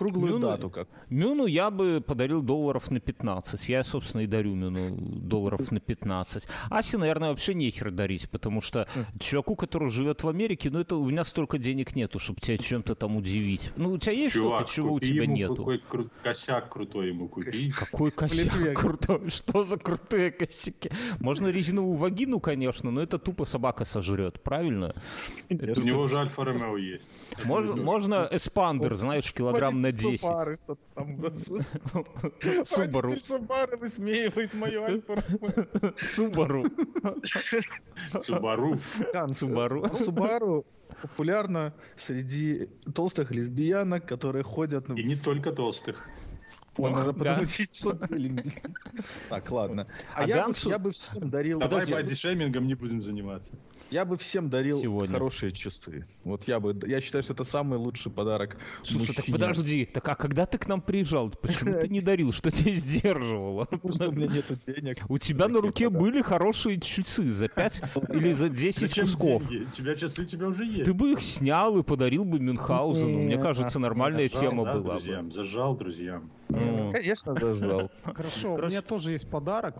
[0.00, 0.88] круглую Мюну, дату как.
[1.10, 3.68] Мюну я бы подарил долларов на 15.
[3.68, 6.46] Я, собственно, и дарю Мюну долларов на 15.
[6.70, 9.18] Асе, наверное, вообще нехер дарить, потому что mm.
[9.18, 12.94] чуваку, который живет в Америке, ну это у меня столько денег нету, чтобы тебя чем-то
[12.94, 13.72] там удивить.
[13.76, 15.56] Ну, у тебя есть что-то, чего у тебя нету?
[15.56, 17.70] Какой кру- косяк крутой ему купи.
[17.70, 19.20] Какой косяк крутой?
[19.28, 20.90] Что за крутые косяки?
[21.18, 24.94] Можно резиновую вагину, конечно, но это тупо собака сожрет, правильно?
[25.50, 27.10] У него же Альфа-Ромео есть.
[27.44, 30.20] Можно эспандер, знаешь, килограмм на 10.
[30.20, 31.16] Субары что-то там.
[32.64, 33.16] Субару.
[33.22, 35.22] Субару высмеивает мою Альфа
[35.98, 36.64] Субару.
[38.22, 38.78] Субару.
[39.32, 39.88] Субару.
[39.96, 40.66] Субару
[41.02, 44.88] популярна среди толстых лесбиянок, которые ходят...
[44.90, 46.08] И не только толстых.
[46.76, 47.80] Он уже подумать,
[49.28, 49.86] Так, ладно.
[50.14, 50.66] А, а я, Гансу...
[50.66, 51.58] бы, я бы всем дарил...
[51.58, 53.52] Давай боди-шеймингом не будем заниматься.
[53.90, 55.12] Я бы всем дарил Сегодня.
[55.12, 56.06] хорошие часы.
[56.24, 56.78] Вот я бы...
[56.86, 59.84] Я считаю, что это самый лучший подарок Слушай, так подожди.
[59.86, 61.30] Так а когда ты к нам приезжал?
[61.30, 62.32] Почему ты не дарил?
[62.32, 63.64] Что тебя сдерживало?
[63.70, 64.98] Потому что у меня нету денег.
[65.08, 69.42] У тебя на руке были хорошие часы за 5 или за 10 кусков.
[69.50, 70.84] У тебя часы у тебя уже есть.
[70.84, 73.18] Ты бы их снял и подарил бы Мюнхгаузену.
[73.18, 75.30] Мне кажется, нормальная тема была бы.
[75.30, 76.28] Зажал друзьям.
[76.70, 77.90] Ну, конечно, зажал.
[78.02, 79.76] Хорошо, у меня тоже есть подарок.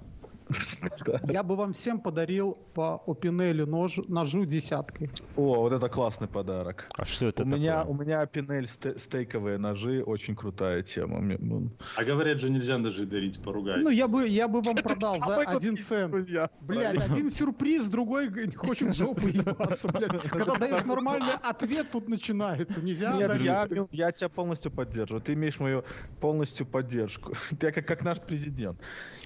[1.24, 5.10] Я бы вам всем подарил по Опинелю нож, ножу десяткой.
[5.36, 6.86] О, вот это классный подарок.
[6.96, 7.60] А что это у такое?
[7.60, 11.20] Меня, у меня Опинель стейковые ножи, очень крутая тема.
[11.20, 11.70] Ну.
[11.96, 13.82] А говорят же, нельзя ножи дарить, поругать.
[13.82, 16.14] Ну, я бы, я бы вам продал за один цент.
[16.60, 20.22] Блядь, один сюрприз, другой хочет в жопу ебаться, блядь.
[20.30, 22.80] Когда даешь нормальный ответ, тут начинается.
[22.82, 25.22] Нельзя Нет, я, я тебя полностью поддерживаю.
[25.22, 25.84] Ты имеешь мою
[26.20, 27.34] полностью поддержку.
[27.58, 28.78] Ты как, как наш президент.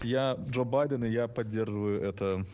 [0.02, 2.44] Я Джо Байден и я поддерживаю это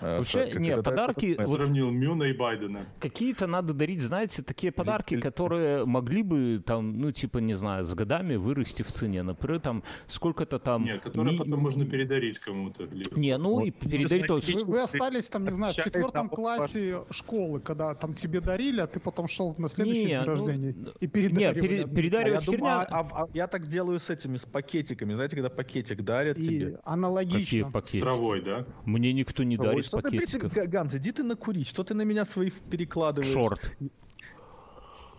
[0.00, 1.36] Вообще, как нет, подарки...
[1.38, 2.86] Вот, сравнил Мюна и Байдена.
[2.98, 7.94] Какие-то надо дарить, знаете, такие подарки, которые могли бы там, ну, типа, не знаю, с
[7.94, 9.22] годами вырасти в цене.
[9.22, 10.84] Например, там сколько-то там...
[10.84, 11.38] Нет, которые ми...
[11.38, 12.88] потом можно передарить кому-то.
[13.16, 13.66] Не, ну, вот.
[13.66, 14.26] и передарить...
[14.26, 14.36] То...
[14.36, 18.86] Вы, вы остались там, не знаю, в четвертом классе школы, когда там себе дарили, а
[18.86, 21.54] ты потом шел на следующий не, день ну, рождения и передаривали.
[21.54, 25.14] Нет, пере, передаривать а я, думаю, а, а, я так делаю с этими, с пакетиками.
[25.14, 26.78] Знаете, когда пакетик дарят и тебе.
[26.84, 27.58] аналогично.
[27.58, 27.98] Какие пакетики?
[27.98, 28.66] С травой, да?
[28.84, 30.52] Мне никто не дарит что пакетиков.
[30.52, 33.32] Ты, Ганс, иди ты накурить, что ты на меня своих перекладываешь?
[33.32, 33.72] Шорт.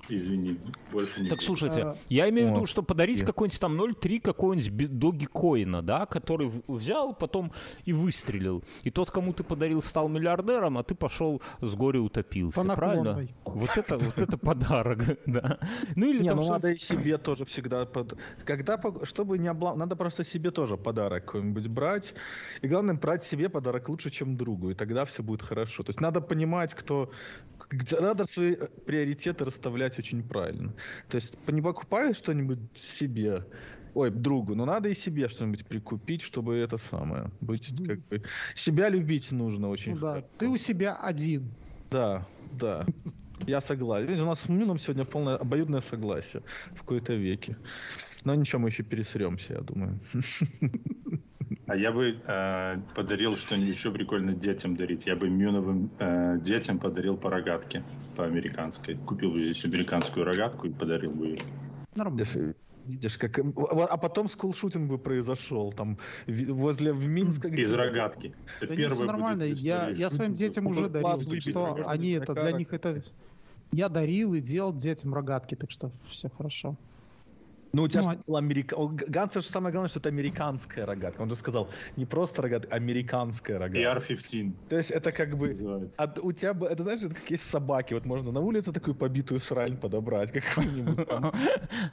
[0.10, 0.60] Извини,
[0.92, 1.46] больше не Так буду.
[1.46, 1.96] слушайте, а...
[2.10, 3.26] я имею в виду, что подарить yeah.
[3.26, 7.52] какой-нибудь там 0.3 какого-нибудь доги коина, да, который взял, потом
[7.86, 8.64] и выстрелил.
[8.84, 12.62] И тот, кому ты подарил, стал миллиардером, а ты пошел с горя утопился.
[12.62, 13.28] По правильно?
[13.46, 15.60] Вот это, вот это подарок, да.
[15.96, 18.18] Ну или не, там ну надо и себе тоже всегда под...
[18.44, 19.78] Когда, чтобы не облам...
[19.78, 22.14] надо просто себе тоже подарок какой-нибудь брать.
[22.62, 24.72] И главное, брать себе подарок лучше, чем другу.
[24.72, 25.84] И тогда все будет хорошо.
[25.84, 27.10] То есть надо понимать, кто
[28.00, 30.74] надо свои э, приоритеты расставлять очень правильно.
[31.10, 33.46] То есть не покупаешь что-нибудь себе,
[33.94, 38.24] ой, другу, но надо и себе что-нибудь прикупить, чтобы это самое быть как бы
[38.56, 39.94] себя любить нужно очень.
[39.96, 41.50] Ну, да, ты у себя один.
[41.92, 42.86] Да, да.
[43.48, 44.08] Я согласен.
[44.08, 46.44] Видите, у нас с Мюном сегодня полное обоюдное согласие
[46.76, 47.58] в какой-то веке.
[48.24, 50.00] Но ничего, мы еще пересремся, я думаю.
[51.66, 55.08] А я бы э, подарил что-нибудь еще прикольно детям дарить.
[55.08, 57.84] Я бы Мюновым э, детям подарил по рогатке,
[58.16, 58.96] по американской.
[58.96, 61.40] Купил бы здесь американскую рогатку и подарил бы ее.
[61.96, 62.26] Нормально.
[62.86, 63.40] Видишь, как...
[63.40, 65.98] А потом скулшутинг бы произошел там
[66.28, 67.48] возле в Минска.
[67.48, 68.36] Из рогатки.
[68.60, 69.44] Это да нет, нормально.
[69.44, 73.02] Я, я своим детям уже дарил, так что они это, для них это...
[73.72, 76.76] Я дарил и делал детям рогатки, так что все хорошо.
[77.76, 78.76] Ну, у тебя ну, была америка...
[78.78, 81.24] Ганса же самое главное, что это американская рогатка.
[81.24, 84.00] Он же сказал, не просто рогатка, а американская рогатка.
[84.00, 84.54] AR-15.
[84.70, 85.56] То есть это как бы...
[85.98, 87.96] А у тебя, это знаешь, это как есть собаки.
[87.96, 91.08] Вот можно на улице такую побитую срань подобрать какую-нибудь.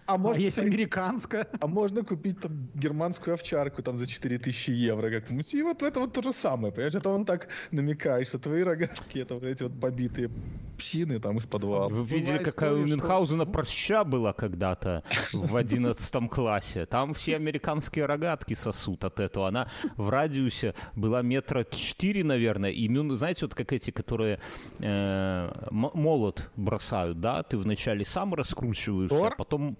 [0.05, 0.39] А можно...
[0.39, 1.47] Есть американская.
[1.59, 5.55] А можно купить там германскую овчарку там за 4000 евро как-нибудь.
[5.55, 6.95] И вот это вот то же самое, понимаешь?
[6.95, 10.31] Это он так намекает, что твои рогатки, это вот эти вот побитые
[10.77, 11.89] псины там из подвала.
[11.89, 16.87] Вы видели, какая у Мюнхгаузена проща была когда-то в 11 классе.
[16.87, 19.49] Там все американские рогатки сосут от этого.
[19.49, 22.71] Она в радиусе была метра 4, наверное.
[22.71, 24.41] И, знаете, вот как эти, которые
[24.79, 27.43] э, молот бросают, да?
[27.43, 29.37] Ты вначале сам раскручиваешься, Тор?
[29.37, 29.79] потом...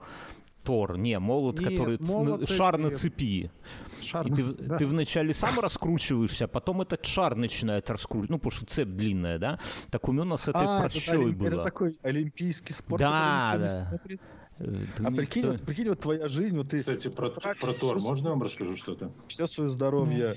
[0.63, 2.55] Тор, не, молот, не, который молот ц...
[2.55, 3.51] шар на цепи.
[4.03, 4.77] Шар, и ты, да.
[4.77, 8.31] ты вначале сам раскручиваешься, а потом этот шар начинает раскручивать.
[8.31, 9.59] Ну, потому что цепь длинная, да?
[9.91, 11.49] Так у меня с этой а, прощой было.
[11.49, 13.01] Это такой олимпийский спорт.
[13.01, 14.01] Да, да.
[14.07, 14.17] Э,
[14.61, 15.53] ты а прикинь, кто...
[15.53, 16.79] вот, прикинь, вот твоя жизнь, вот ты...
[16.79, 19.11] Кстати, про, про Тор, все, можно я вам расскажу что-то?
[19.29, 20.37] Все свое здоровье,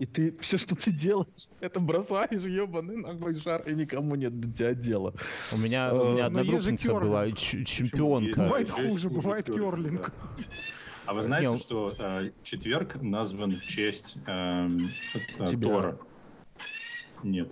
[0.00, 4.50] и ты все, что ты делаешь, это бросаешь, ебаный нахуй шар, и никому нет до
[4.50, 5.14] тебя дела.
[5.52, 8.42] У меня, у меня ну, одногруппница была чемпионка.
[8.42, 10.12] Бывает хуже, бывает керлинг.
[11.06, 14.68] А вы знаете, что э, четверг назван в честь э,
[15.38, 15.98] э, Тора?
[17.22, 17.50] Нет.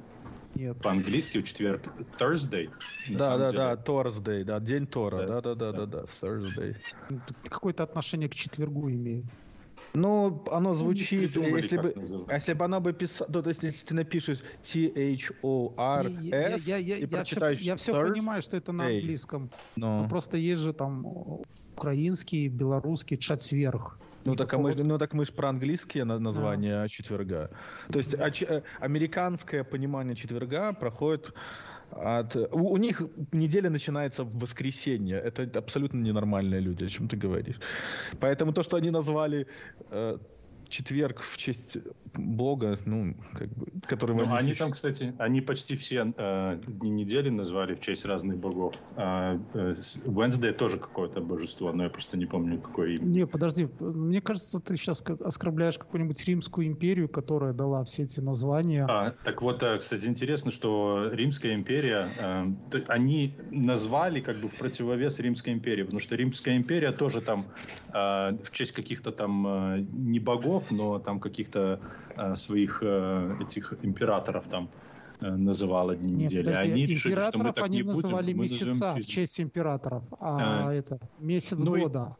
[0.59, 0.77] Нет.
[0.83, 1.87] По-английски в четверг
[2.19, 2.69] Thursday.
[3.11, 3.59] Да, да, деле.
[3.59, 6.75] да, Thursday, да, день Тора, да, да, да, да, да, Thursday.
[7.49, 9.25] Какое-то отношение к четвергу имеет.
[9.95, 11.95] Ну, оно звучит, если бы,
[12.29, 16.23] если бы оно бы писало, то, то есть, если ты напишешь T-H-O-R-S
[16.67, 19.51] я, я, я, и прочитаешь Я все, я все понимаю, что это на английском.
[19.77, 20.03] Но.
[20.03, 21.07] Но просто есть же там
[21.77, 23.97] украинский, белорусский четверг.
[24.25, 26.89] Ну так, а мы, ну так мы же про английские названия а.
[26.89, 27.51] четверга.
[27.93, 31.33] То есть а, э, американское понимание четверга проходит
[31.91, 32.37] от...
[32.37, 33.03] У, у них
[33.33, 35.17] неделя начинается в воскресенье.
[35.17, 37.61] Это абсолютно ненормальные люди, о чем ты говоришь.
[38.21, 39.47] Поэтому то, что они назвали
[39.91, 40.19] э,
[40.69, 41.79] четверг в честь
[42.15, 44.17] Бога, ну, как бы, который...
[44.17, 48.75] Ну, они там, кстати, они почти все э, дни недели назвали в честь разных богов.
[48.97, 53.05] А, э, Wednesday тоже какое-то божество, но я просто не помню, какое имя.
[53.05, 58.87] Не, подожди, мне кажется, ты сейчас оскорбляешь какую-нибудь Римскую империю, которая дала все эти названия.
[58.89, 62.09] А, так вот, э, кстати, интересно, что Римская империя,
[62.73, 67.47] э, они назвали как бы в противовес Римской империи, потому что Римская империя тоже там
[67.89, 71.81] э, в честь каких-то там э, не богов, богов, но там каких-то
[72.17, 74.69] э, своих э, этих императоров там
[75.21, 76.47] э, называла дни Нет, недели.
[76.47, 80.75] Подожди, они императоров решили, что мы они называли будем, месяца в честь императоров, а, а
[80.75, 82.01] это месяц ну, года.
[82.01, 82.17] А,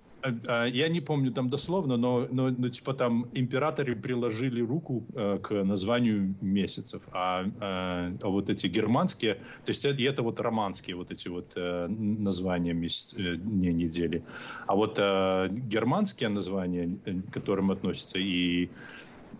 [0.67, 5.65] я не помню там дословно, но, но, но типа там императоры приложили руку э, к
[5.65, 11.11] названию месяцев, а, а, а вот эти германские, то есть это, это вот романские вот
[11.11, 14.23] эти вот э, названия месяц, э, не недели,
[14.67, 18.71] а вот э, германские названия, э, к которым относятся и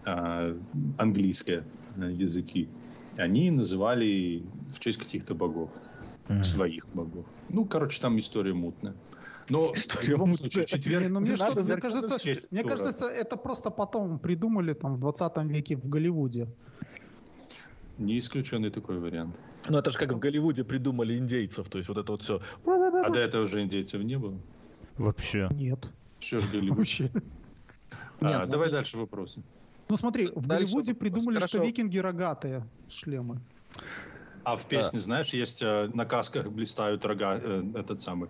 [0.05, 0.57] э,
[0.99, 1.65] английские
[1.97, 2.69] э, языки,
[3.17, 4.43] они называли
[4.75, 5.71] в честь каких-то богов,
[6.29, 6.45] mm.
[6.45, 7.27] своих богов.
[7.49, 8.95] Ну, короче, там история мутная.
[9.51, 11.09] Но в любом случае, четверг...
[11.09, 12.19] Ну, мне, что, мне, кажется,
[12.53, 16.49] мне кажется, это просто потом придумали там в 20 веке в Голливуде.
[17.97, 19.41] Не исключенный такой вариант.
[19.69, 22.41] Ну, это же как в Голливуде придумали индейцев, то есть вот это вот все.
[22.67, 24.39] А до этого уже индейцев не было?
[24.99, 25.49] Вообще.
[25.51, 25.91] Нет.
[26.21, 26.79] Что ж Голливуд?
[26.79, 27.11] Вообще.
[28.21, 29.43] А, Нет, ну, давай дальше вопросы.
[29.89, 33.41] Ну смотри, в Голливуде придумали, что викинги рогатые шлемы.
[34.45, 38.29] А в песне, знаешь, есть э, на касках блистают рога, э, этот самый.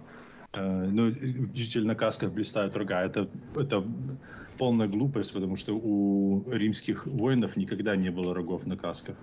[0.54, 3.02] Э, ну, учитель на касках блистают рога.
[3.02, 3.84] Это, это
[4.56, 9.16] полная глупость, потому что у римских воинов никогда не было рогов на касках.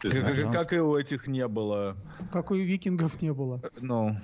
[0.00, 1.96] Как, как, как и у этих не было.
[2.32, 3.62] Как у викингов не было.
[3.80, 4.16] Ну.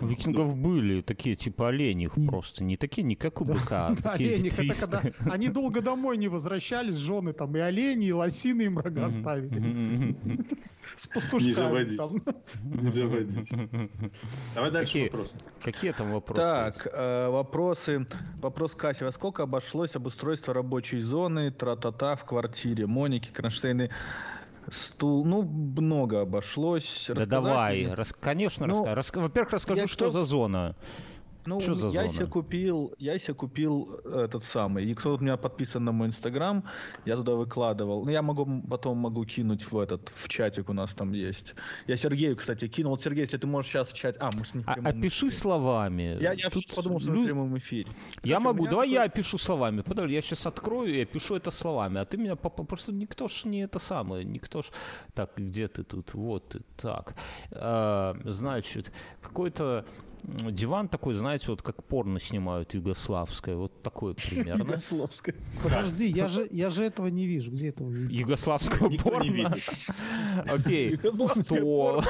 [0.00, 4.50] У викингов были такие типа оленей просто, не такие, не как у быка, а такие
[4.50, 10.16] когда они долго домой не возвращались, жены там и олени, и лосины им рога ставили.
[10.62, 11.48] С пастушками.
[11.48, 12.00] Не заводить.
[12.64, 13.50] Не заводить.
[14.54, 15.36] Давай дальше вопросы.
[15.62, 16.40] Какие там вопросы?
[16.40, 18.06] Так, э, вопросы.
[18.40, 19.04] Вопрос Кати.
[19.04, 22.86] Во сколько обошлось обустройство рабочей зоны, тра-та-та в квартире?
[22.86, 23.90] Моники, Кронштейны
[24.70, 27.10] стул, ну, много обошлось.
[27.14, 30.74] Да давай, рас, конечно, ну, рас, во-первых, расскажу, что за зона.
[31.46, 32.12] Ну, Что за я зона?
[32.12, 34.84] себе купил, я себе купил этот самый.
[34.84, 36.64] И кто у меня подписан на мой инстаграм,
[37.04, 38.04] я туда выкладывал.
[38.04, 41.54] Ну, я могу потом могу кинуть в этот в чатик у нас там есть.
[41.86, 42.98] Я Сергею, кстати, кинул.
[42.98, 44.16] Сергей, если ты можешь сейчас в чат.
[44.18, 45.30] А, может, не в а, Опиши эфире.
[45.30, 46.18] словами.
[46.20, 47.22] Я, я Тут подумал, что лю...
[47.22, 47.88] в прямом эфире.
[48.22, 48.94] Я Короче, могу, давай такой...
[48.94, 49.82] я опишу словами.
[49.82, 52.00] Подожди, я сейчас открою и опишу это словами.
[52.00, 54.66] А ты меня просто никто ж не это самое, никто ж.
[55.14, 56.14] Так, где ты тут?
[56.14, 56.56] Вот.
[56.76, 57.14] Так.
[57.52, 59.84] А, значит, какой-то
[60.26, 64.62] диван такой, знаете, вот как порно снимают югославское, вот такое примерно.
[64.62, 65.34] Югославское.
[65.62, 67.52] Подожди, я же, я же этого не вижу.
[67.52, 68.12] Где этого видно?
[68.12, 69.22] Югославского порно?
[69.22, 69.62] не видит.
[70.48, 70.98] Окей,
[71.36, 72.02] стол.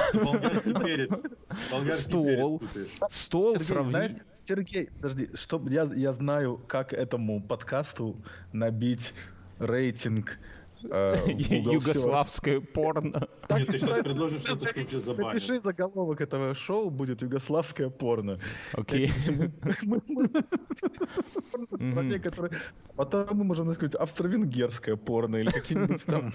[1.93, 2.61] Стол.
[3.09, 4.17] Стол сравнить.
[4.43, 8.15] Сергей, подожди, чтобы я, я знаю, как этому подкасту
[8.53, 9.13] набить
[9.59, 10.39] рейтинг
[10.83, 13.27] Югославское порно.
[13.49, 15.33] Нет, ты сейчас предложишь что-то, что уже забанят.
[15.33, 18.39] Напиши заголовок этого шоу, будет югославское порно.
[18.73, 19.11] Окей.
[22.95, 26.33] Потом мы можем сказать австро-венгерское порно или какие-нибудь там...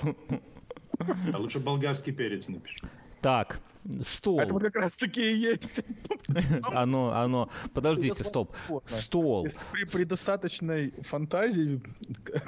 [1.33, 2.78] А лучше болгарский перец напиши.
[3.20, 3.61] Так,
[4.03, 4.40] Стол.
[4.40, 5.83] Это как раз таки и есть.
[6.62, 7.49] Оно, оно.
[7.75, 8.55] Подождите, стоп.
[8.87, 9.49] Стол.
[9.73, 11.83] При, при достаточной фантазии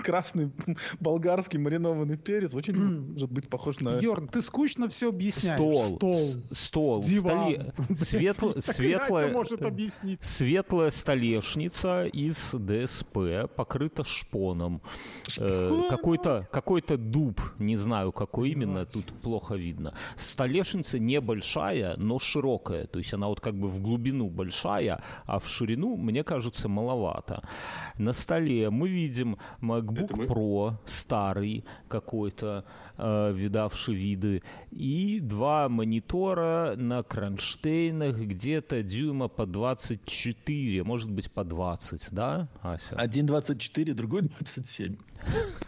[0.04, 0.52] красный
[1.00, 3.98] болгарский маринованный перец очень может быть похож на...
[3.98, 5.56] Йорн, ты скучно все объясняешь.
[5.56, 5.96] Стол.
[5.96, 6.20] Стол.
[6.52, 7.02] Стол.
[7.02, 7.72] Диван.
[7.96, 10.22] Светло, светлая, может объяснить.
[10.22, 14.82] Светлая столешница из ДСП покрыта шпоном.
[15.38, 19.94] Э, какой-то какой-то дуб, не знаю какой именно, тут плохо видно.
[20.16, 22.86] Столешница не большая, но широкая.
[22.86, 27.42] То есть она вот как бы в глубину большая, а в ширину, мне кажется, маловато.
[27.98, 30.26] На столе мы видим MacBook мы...
[30.26, 32.64] Pro старый какой-то,
[32.96, 42.08] видавший виды, и два монитора на кронштейнах где-то дюйма по 24, может быть по 20,
[42.12, 42.96] да, Ася?
[42.96, 44.96] Один 24, другой 27.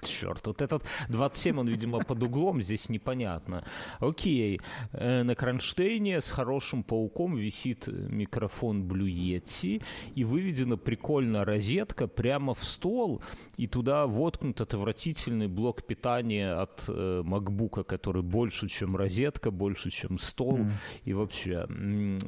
[0.03, 3.65] Черт, вот этот 27, он, видимо, под углом, здесь непонятно.
[4.01, 4.61] Окей,
[4.93, 9.83] э, на кронштейне с хорошим пауком висит микрофон Blue Yeti,
[10.15, 13.23] и выведена прикольно розетка прямо в стол,
[13.57, 20.19] и туда воткнут отвратительный блок питания от э, MacBook, который больше, чем розетка, больше, чем
[20.19, 20.71] стол, mm.
[21.05, 21.67] и вообще.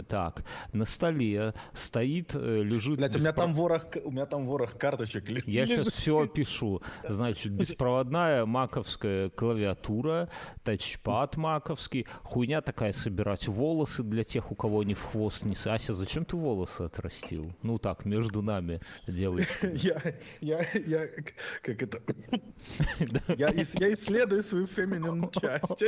[0.09, 2.97] Так, на столе стоит, э, лежит...
[2.97, 3.21] Блядь, беспро...
[3.21, 5.49] у меня там ворох, у меня там ворох карточек лежит.
[5.49, 6.83] Я сейчас все опишу.
[7.09, 10.29] Значит, беспроводная маковская клавиатура,
[10.65, 15.55] тачпад маковский, хуйня такая собирать волосы для тех, у кого они в хвост не...
[15.65, 17.53] Ася, зачем ты волосы отрастил?
[17.63, 19.47] Ну так, между нами делай.
[19.79, 20.01] Я,
[20.41, 21.07] я, я,
[21.63, 22.01] как это...
[23.37, 25.85] Я, я исследую свою феминин часть.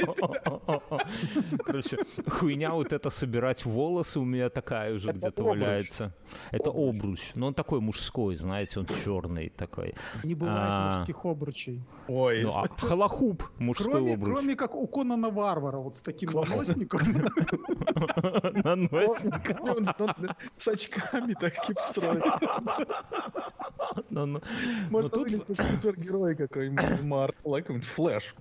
[1.64, 6.12] Короче, хуйня вот это собирать волосы у меня такая уже где-то валяется.
[6.50, 7.32] Это обруч.
[7.34, 9.94] Но он такой мужской, знаете, он черный такой.
[10.24, 11.82] Не бывает а, мужских обручей.
[12.08, 12.42] Ой.
[12.42, 14.32] Ну, а холохуп мужской кроме, обруч.
[14.32, 17.00] Кроме как у Конана Варвара, вот с таким наносником.
[18.64, 19.86] Наносником?
[20.56, 22.24] С очками таким строит.
[24.90, 28.34] Может, тут супергерой какой-нибудь, Марк, какой-нибудь Флэш.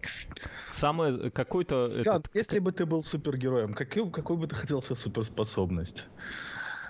[0.68, 2.22] Самое, какой-то...
[2.34, 6.06] Если бы ты был супергероем, какой бы ты хотел себе суперспособность?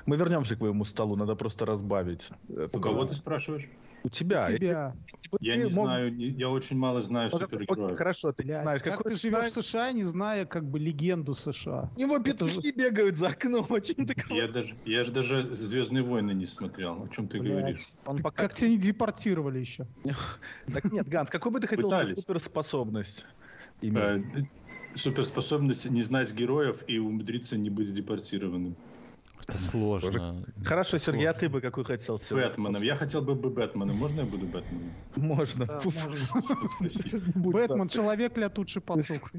[0.05, 2.29] Мы вернемся к моему столу, надо просто разбавить.
[2.47, 3.67] У кого ты спрашиваешь?
[4.03, 4.47] У тебя.
[4.49, 4.95] У тебя.
[5.39, 5.85] Я не мог...
[5.85, 7.97] знаю, я очень мало знаю ну, супергероев.
[7.97, 8.81] Хорошо, ты не знаешь.
[8.81, 11.91] Как ты живешь в США, не зная как бы легенду США?
[11.95, 16.03] У него петухи бегают за окном, о чем ты я даже, я же даже «Звездные
[16.03, 17.51] войны» не смотрел, о чем ты Блядь.
[17.51, 17.95] говоришь.
[18.05, 18.43] Он пока...
[18.43, 19.87] Как тебя не депортировали еще?
[20.73, 23.25] Так нет, Ганс, какой бы ты хотел суперспособность
[23.81, 24.03] иметь?
[24.03, 24.41] Э,
[24.95, 28.75] суперспособность не знать героев и умудриться не быть депортированным.
[29.47, 30.45] Это сложно.
[30.63, 32.19] Хорошо, Сергей, а ты бы какой хотел?
[32.31, 32.83] Бэтменом.
[32.83, 33.95] Я хотел бы бы Бэтменом.
[33.95, 34.91] Можно я буду Бэтменом?
[35.15, 35.65] Можно.
[37.35, 39.31] Бэтмен, человек летучий пацук.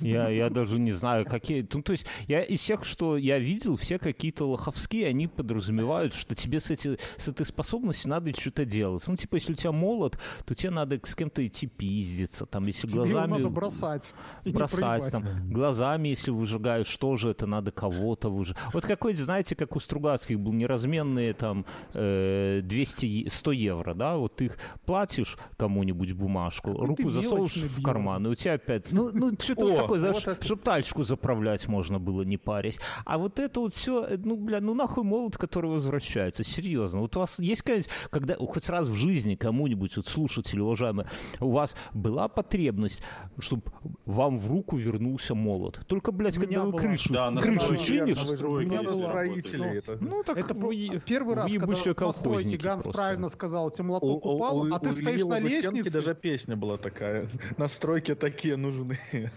[0.00, 1.66] Я, я даже не знаю, какие...
[1.72, 6.34] Ну, то есть, я из всех, что я видел, все какие-то лоховские, они подразумевают, что
[6.34, 9.06] тебе с, эти, с этой способностью надо что-то делать.
[9.06, 12.46] Ну, типа, если у тебя молот, то тебе надо с кем-то идти пиздиться.
[12.46, 13.30] Там, если тебе глазами...
[13.32, 14.14] надо бросать.
[14.44, 15.10] Бросать.
[15.12, 18.62] Там, глазами, если выжигаешь, тоже это надо кого-то выжигать.
[18.72, 24.36] Вот какой, знаете, как у Стругацких был неразменные там э, 200, 100 евро, да, вот
[24.36, 29.10] ты их платишь кому-нибудь бумажку, ну, руку засовываешь в карман, и у тебя опять, ну,
[29.12, 32.78] ну что-то такое, знаешь, вот чтобы тачку заправлять можно было, не парясь.
[33.04, 37.00] А вот это вот все, э, ну, бля, ну нахуй молот, который возвращается, серьезно.
[37.00, 37.62] Вот у вас есть,
[38.10, 41.08] когда хоть раз в жизни кому-нибудь, вот слушатели, уважаемые,
[41.40, 43.02] у вас была потребность,
[43.38, 43.62] чтобы
[44.04, 45.80] вам в руку вернулся молот?
[45.86, 49.78] Только, блядь, когда вы крышу, да, крышу чинишь, у меня было строители.
[49.78, 51.66] Это, ну, так это вы, первый раз, когда
[52.06, 52.98] на стройке Ганс просто.
[52.98, 55.90] правильно сказал, тебе молоток у, упал, у, а ты у стоишь на лестнице.
[55.90, 57.28] даже песня была такая.
[57.56, 58.98] На стройке такие нужны.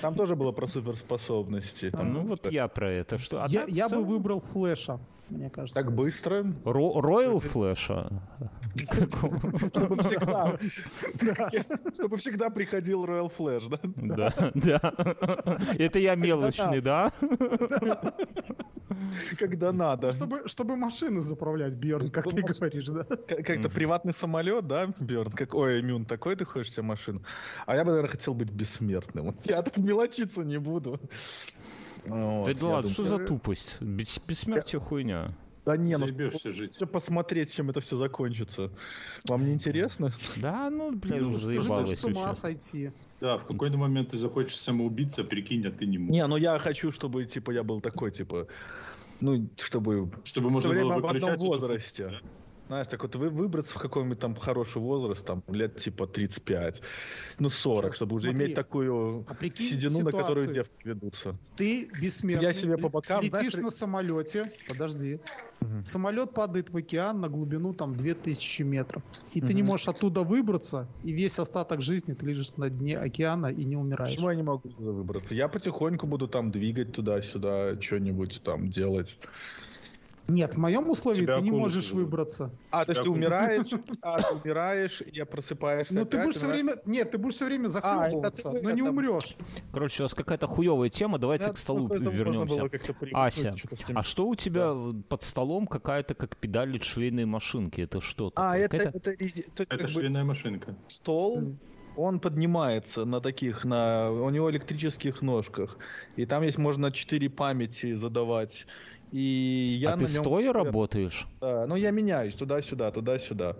[0.00, 1.92] Там тоже было про суперспособности.
[1.92, 3.18] Ну вот я про это.
[3.18, 3.44] что.
[3.44, 5.00] А я бы выбрал Флэша
[5.30, 5.74] мне кажется.
[5.74, 6.44] Так быстро?
[6.64, 8.10] Роял Флэша?
[8.76, 10.58] Чтобы всегда,
[11.94, 13.78] чтобы всегда приходил Royal Флэш, да?
[13.82, 14.92] Да, да.
[15.78, 17.12] Это я мелочный, да?
[19.38, 20.12] Когда надо.
[20.12, 23.04] Чтобы, чтобы машину заправлять, Бьерн, как ты говоришь, да?
[23.04, 25.32] Как-то приватный самолет, да, Бьерн?
[25.32, 27.22] Как, ой, Мюн, такой ты хочешь себе машину?
[27.66, 29.36] А я бы, наверное, хотел быть бессмертным.
[29.44, 31.00] Я так мелочиться не буду.
[32.06, 33.80] Вот, да ладно, что за тупость?
[33.80, 35.34] Бес, бессмертие хуйня.
[35.64, 36.78] Да не, ну жить.
[36.90, 38.70] посмотреть, чем это все закончится.
[39.26, 40.10] Вам не интересно?
[40.36, 41.98] Да, ну, блин, уже заебалось.
[41.98, 42.92] с ума сойти.
[43.20, 46.12] Да, в какой-то момент ты захочешь самоубиться, прикинь, а ты не можешь.
[46.12, 48.46] Не, ну я хочу, чтобы, типа, я был такой, типа,
[49.20, 50.10] ну, чтобы...
[50.24, 51.22] Чтобы можно было выключать...
[51.22, 52.20] в одном возрасте.
[52.70, 56.80] Знаешь, так вот вы выбраться в какой-нибудь там хороший возраст, там лет типа 35,
[57.40, 60.04] ну 40, Сейчас, чтобы смотри, уже иметь такую а седину, ситуацию.
[60.04, 61.36] на которую девки ведутся.
[61.56, 62.46] Ты бессмертный.
[62.46, 63.22] Я себе по бокам.
[63.22, 65.18] Летишь знаешь, на самолете, подожди.
[65.62, 65.84] Угу.
[65.84, 69.02] Самолет падает в океан на глубину там 2000 метров.
[69.32, 69.48] И угу.
[69.48, 73.64] ты не можешь оттуда выбраться, и весь остаток жизни ты лежишь на дне океана и
[73.64, 74.12] не умираешь.
[74.12, 75.34] Почему я не могу туда выбраться?
[75.34, 79.18] Я потихоньку буду там двигать туда-сюда, что-нибудь там делать.
[80.28, 82.50] Нет, в моем условии Тебя ты не можешь выбраться.
[82.70, 83.66] А, то есть ты умираешь,
[84.02, 85.94] а, ты умираешь, и просыпаешься.
[85.94, 86.76] Ну, ты будешь все время...
[86.86, 89.36] Нет, ты будешь все время а, захлебываться, но не умрешь.
[89.72, 92.70] Короче, у вас какая-то хуевая тема, давайте к столу вернемся.
[93.12, 93.54] Ася,
[93.94, 94.74] а что у тебя
[95.08, 97.80] под столом какая-то как педаль швейной машинки?
[97.80, 98.32] Это что?
[98.36, 98.92] А, это...
[99.56, 100.76] Это швейная машинка.
[100.86, 101.56] Стол,
[101.96, 105.78] он поднимается на таких, на у него электрических ножках.
[106.16, 108.66] И там есть можно 4 памяти задавать.
[109.12, 110.08] И я а ты нем...
[110.08, 111.26] стоя работаешь?
[111.40, 113.54] Да, ну я меняюсь туда-сюда, туда-сюда.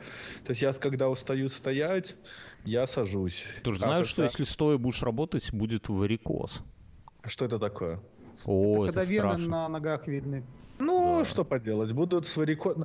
[0.45, 2.15] То есть я, когда устаю стоять,
[2.65, 3.45] я сажусь.
[3.65, 6.61] Ты же а знаешь, что если стоя будешь работать, будет варикоз.
[7.23, 8.01] А что это такое?
[8.45, 9.39] О, это, это когда страшно.
[9.39, 10.45] вены на ногах видны.
[10.79, 11.25] Ну, да.
[11.25, 12.77] что поделать, будут с варикоз...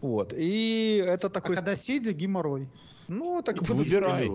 [0.00, 1.54] Вот, и это такой...
[1.54, 2.68] А когда сидя, геморрой.
[3.06, 4.30] Ну, так Выбирай.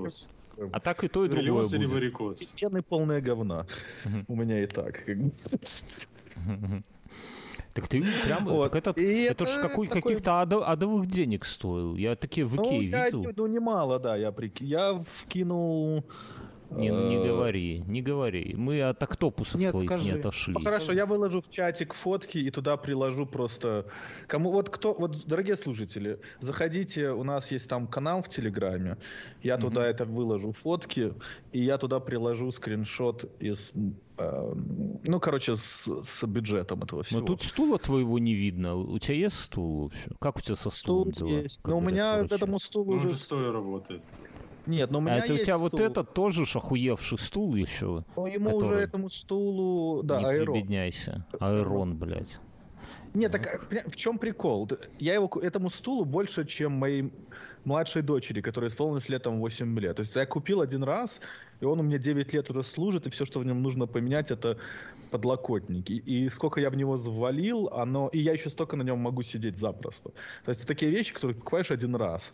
[0.71, 1.73] А так и то, и другое будет.
[1.73, 2.53] или варикоз?
[2.59, 3.65] Вены полное говна.
[4.27, 5.03] У меня и так.
[7.79, 8.45] Так ты прям...
[8.45, 8.71] Вот.
[8.71, 10.01] Так это, это, это же какой, такой...
[10.01, 11.95] каких-то адов, адовых денег стоил.
[11.95, 13.23] Я такие в Икее ну, видел.
[13.23, 14.15] Я, ну, немало, да.
[14.15, 14.59] Я, прик...
[14.61, 16.03] я вкинул...
[16.71, 18.53] Не, ну, не э, говори, не говори.
[18.55, 20.05] Мы от октопусов Нет, твоих скажи.
[20.05, 20.53] не отошли.
[20.53, 23.85] Ну, хорошо, я выложу в чатик фотки и туда приложу просто...
[24.27, 24.93] Кому вот кто...
[24.93, 28.97] Вот, дорогие слушатели, заходите, у нас есть там канал в Телеграме.
[29.41, 31.13] Я mm туда это выложу фотки,
[31.51, 33.73] и я туда приложу скриншот из
[34.17, 34.53] э,
[35.03, 37.21] ну, короче, с, с бюджетом этого всего.
[37.21, 38.75] Но тут стула твоего не видно.
[38.75, 40.09] У тебя есть стул вообще?
[40.19, 41.41] Как у тебя со стулом Стул дела?
[41.41, 41.59] есть.
[41.63, 43.15] Но у меня этому стулу уже...
[43.17, 44.03] стоя работает.
[44.69, 45.59] Нет, но у а меня это у тебя стул.
[45.59, 48.03] вот этот тоже охуевший стул еще.
[48.15, 50.53] Ну, ему уже этому стулу, да, не аэрон.
[50.53, 51.25] прибедняйся.
[51.39, 52.39] Аэрон, блядь.
[53.15, 54.69] Нет, так а, в чем прикол?
[54.99, 57.11] Я его этому стулу больше, чем моей
[57.65, 59.95] младшей дочери, которая исполнилась летом 8 лет.
[59.95, 61.19] То есть я купил один раз,
[61.61, 64.29] и он у меня 9 лет уже служит, и все, что в нем нужно поменять,
[64.29, 64.57] это
[65.09, 65.93] подлокотники.
[65.93, 68.09] И сколько я в него завалил, оно...
[68.09, 70.09] И я еще столько на нем могу сидеть запросто.
[70.45, 72.33] То есть это такие вещи, которые покупаешь один раз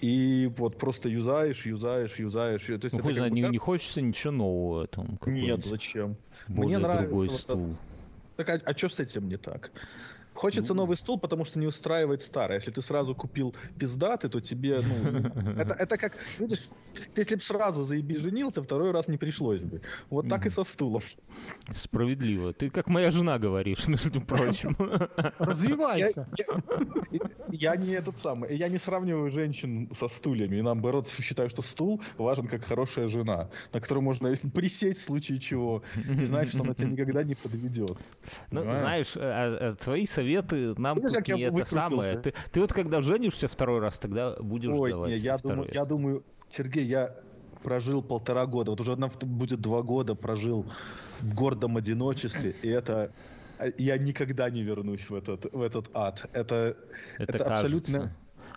[0.00, 2.64] и вот просто юзаешь, юзаешь, юзаешь.
[2.64, 5.18] То есть ну, хоть как не, не хочется ничего нового там.
[5.26, 6.16] Нет, зачем?
[6.46, 7.06] Мне нравится.
[7.06, 7.76] Другой стул.
[8.36, 9.70] Так, а, а что с этим не так?
[10.38, 10.82] Хочется ну...
[10.82, 12.58] новый стул, потому что не устраивает старый.
[12.58, 15.18] Если ты сразу купил пиздаты, то тебе, ну,
[15.58, 16.68] это, это как, видишь,
[17.14, 19.80] ты если бы сразу заеби женился, второй раз не пришлось бы.
[20.10, 21.02] Вот так и со стулом.
[21.72, 22.52] Справедливо.
[22.52, 24.76] Ты как моя жена говоришь, между прочим.
[25.38, 26.28] Развивайся.
[27.50, 30.56] Я не этот самый, я не сравниваю женщин со стульями.
[30.58, 35.04] И наоборот, считаю, что стул важен как хорошая жена, на которую можно, если присесть в
[35.04, 37.98] случае чего, и знать, что она тебя никогда не подведет.
[38.52, 40.27] Ну, знаешь, а, а, твои советы
[40.76, 42.18] нам Видишь, тут не это самое.
[42.18, 45.10] Ты, ты вот когда женишься второй раз, тогда будешь Ой, давать.
[45.10, 47.14] Не, я, думаю, я думаю, Сергей, я
[47.62, 50.66] прожил полтора года, вот уже одна будет два года прожил
[51.20, 53.12] в гордом одиночестве, и это
[53.78, 56.28] я никогда не вернусь в этот, в этот ад.
[56.32, 56.76] Это,
[57.18, 58.14] это, это абсолютно...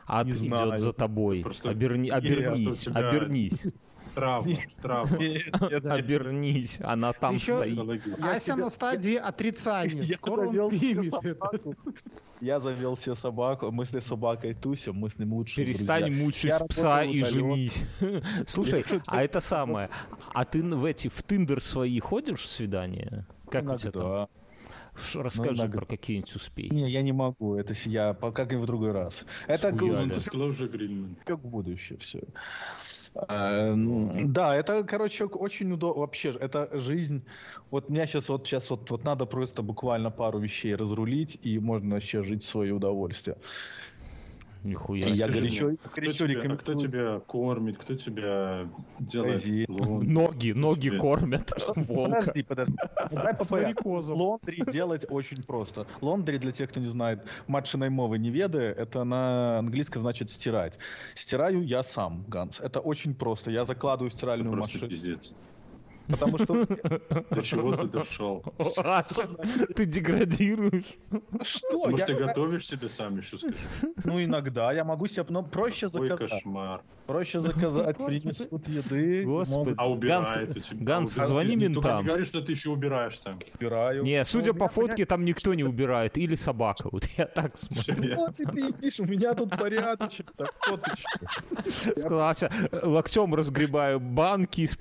[0.08, 0.78] Ад не идет знаю.
[0.78, 1.42] за тобой.
[1.42, 1.70] Просто...
[1.70, 3.64] Оберни, обернись, обернись.
[4.14, 5.18] Травма, травма.
[5.86, 7.80] Обернись, она там стоит.
[8.22, 10.04] Ася на стадии отрицания.
[10.16, 11.14] Скоро он примет
[12.42, 16.54] Я завел себе собаку, мы с этой собакой тусим, мы с ним лучше Перестань мучить
[16.70, 17.84] пса и женись.
[18.48, 19.90] Слушай, а это самое,
[20.34, 23.26] а ты в эти, в Тиндер свои ходишь свидания?
[23.50, 24.28] Как у тебя там?
[25.14, 26.74] Расскажи ну, про какие-нибудь успехи.
[26.74, 27.56] Не, я не могу.
[27.56, 29.26] Это я как-нибудь в другой раз.
[29.48, 32.24] Это как в будущее все.
[33.14, 36.02] А, да, это, короче, очень удобно.
[36.02, 37.26] Вообще, это жизнь.
[37.70, 41.96] Вот меня сейчас вот сейчас вот, вот надо просто буквально пару вещей разрулить, и можно
[41.96, 43.38] вообще жить в свое удовольствие.
[44.64, 45.08] Нихуя.
[45.08, 46.60] Я горячо, горячо кто рекомендую.
[46.60, 48.68] Кто тебя кормит, кто тебя
[49.00, 49.68] делает?
[49.70, 51.52] Ноги, ноги кормят.
[51.76, 52.76] Подожди, подожди.
[53.10, 55.88] Давай по Лондри делать очень просто.
[56.02, 60.78] Лондри, для тех, кто не знает, матшиной мовы не ведая, это на английском значит стирать.
[61.16, 62.60] Стираю я сам, Ганс.
[62.60, 63.52] Это очень просто.
[63.52, 64.90] Я закладываю стиральную машину.
[66.08, 66.66] Потому что...
[67.30, 68.44] До чего ты дошел?
[69.76, 70.98] Ты деградируешь.
[71.44, 71.90] Что?
[71.90, 73.56] Может, ты готовишь себе сам еще, скажи?
[74.04, 74.72] Ну, иногда.
[74.74, 75.26] Я могу себе...
[75.30, 76.30] Но проще заказать.
[76.30, 76.82] Кошмар.
[77.12, 79.24] Проще заказать, принесут еды.
[79.26, 79.76] Господи.
[79.78, 82.04] А убирает Ганс, звони ментам.
[82.04, 83.38] не говори, что ты еще убираешь сам.
[83.56, 84.04] Убираю.
[84.04, 86.18] Не, судя по фотке, там никто не убирает.
[86.18, 86.88] Или собака.
[86.92, 88.16] Вот я так смотрю.
[88.16, 90.32] Вот ты пиздишь, у меня тут порядочек.
[91.98, 94.78] Сказался, локтем разгребаю банки из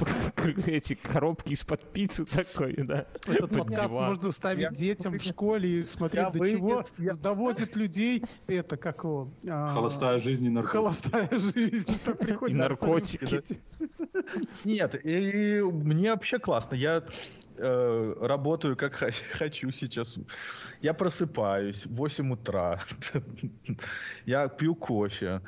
[0.67, 3.07] эти коробки из-под пиццы такой, да.
[3.27, 6.83] Этот подкаст можно ставить детям в школе и смотреть, до чего
[7.21, 9.33] доводит людей это, как его...
[9.49, 10.77] А, Холостая жизнь и наркотики.
[10.77, 12.57] Холостая жизнь приходит.
[12.57, 13.59] И наркотики.
[14.65, 16.75] Нет, и мне вообще классно.
[16.75, 17.03] Я
[17.57, 20.19] э, работаю как хочу сейчас.
[20.81, 22.79] Я просыпаюсь в 8 утра.
[24.27, 25.41] Я пью кофе.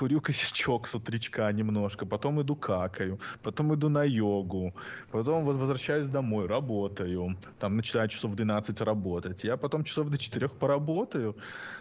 [0.00, 4.72] Курю косячок с утречка немножко, потом иду какаю, потом иду на йогу,
[5.10, 10.48] потом возвращаюсь домой, работаю, там начинаю часов в 12 работать, я потом часов до 4
[10.48, 11.36] поработаю,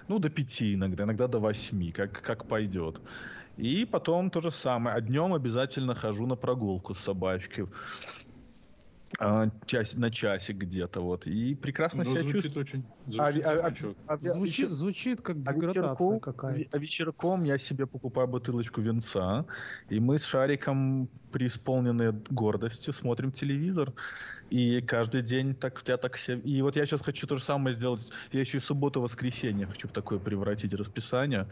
[0.09, 2.99] ну, до 5 иногда, иногда до 8, как, как пойдет.
[3.55, 4.97] И потом то же самое.
[4.97, 7.67] А днем обязательно хожу на прогулку с собачкой.
[9.17, 12.63] А, час, на часик где-то вот и прекрасно ну, себя звучит чувствую.
[12.63, 13.73] Очень, звучит, а, а,
[14.07, 16.67] а, звучит, звучит как а деградация а какая.
[16.71, 19.45] А вечерком я себе покупаю бутылочку венца,
[19.89, 23.93] и мы с Шариком преисполненные гордостью смотрим телевизор,
[24.51, 26.39] и каждый день так я так себе...
[26.41, 28.11] И вот я сейчас хочу то же самое сделать.
[28.31, 31.47] Я еще и субботу-воскресенье хочу в такое превратить расписание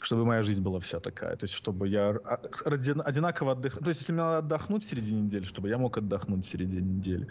[0.00, 1.36] чтобы моя жизнь была вся такая.
[1.36, 2.18] То есть, чтобы я
[3.04, 3.82] одинаково отдыхал.
[3.82, 6.80] То есть, если мне надо отдохнуть в середине недели, чтобы я мог отдохнуть в середине
[6.80, 7.28] недели.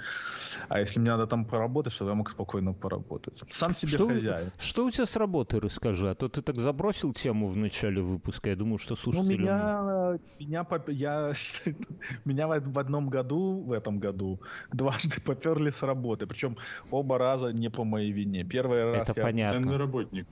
[0.69, 3.43] А если мне надо там поработать, чтобы я мог спокойно поработать.
[3.49, 4.51] Сам себе что, хозяин.
[4.59, 6.09] Что у тебя с работой, расскажи?
[6.09, 8.49] А то ты так забросил тему в начале выпуска.
[8.49, 9.37] Я думаю, что слушатели...
[9.37, 11.33] Ну, меня, меня, я,
[12.25, 14.39] меня в одном году, в этом году,
[14.71, 16.27] дважды поперли с работы.
[16.27, 16.57] Причем
[16.91, 18.43] оба раза не по моей вине.
[18.43, 19.25] Первый раз Это я...
[19.25, 19.61] понятно.
[19.61, 20.27] Ценный работник.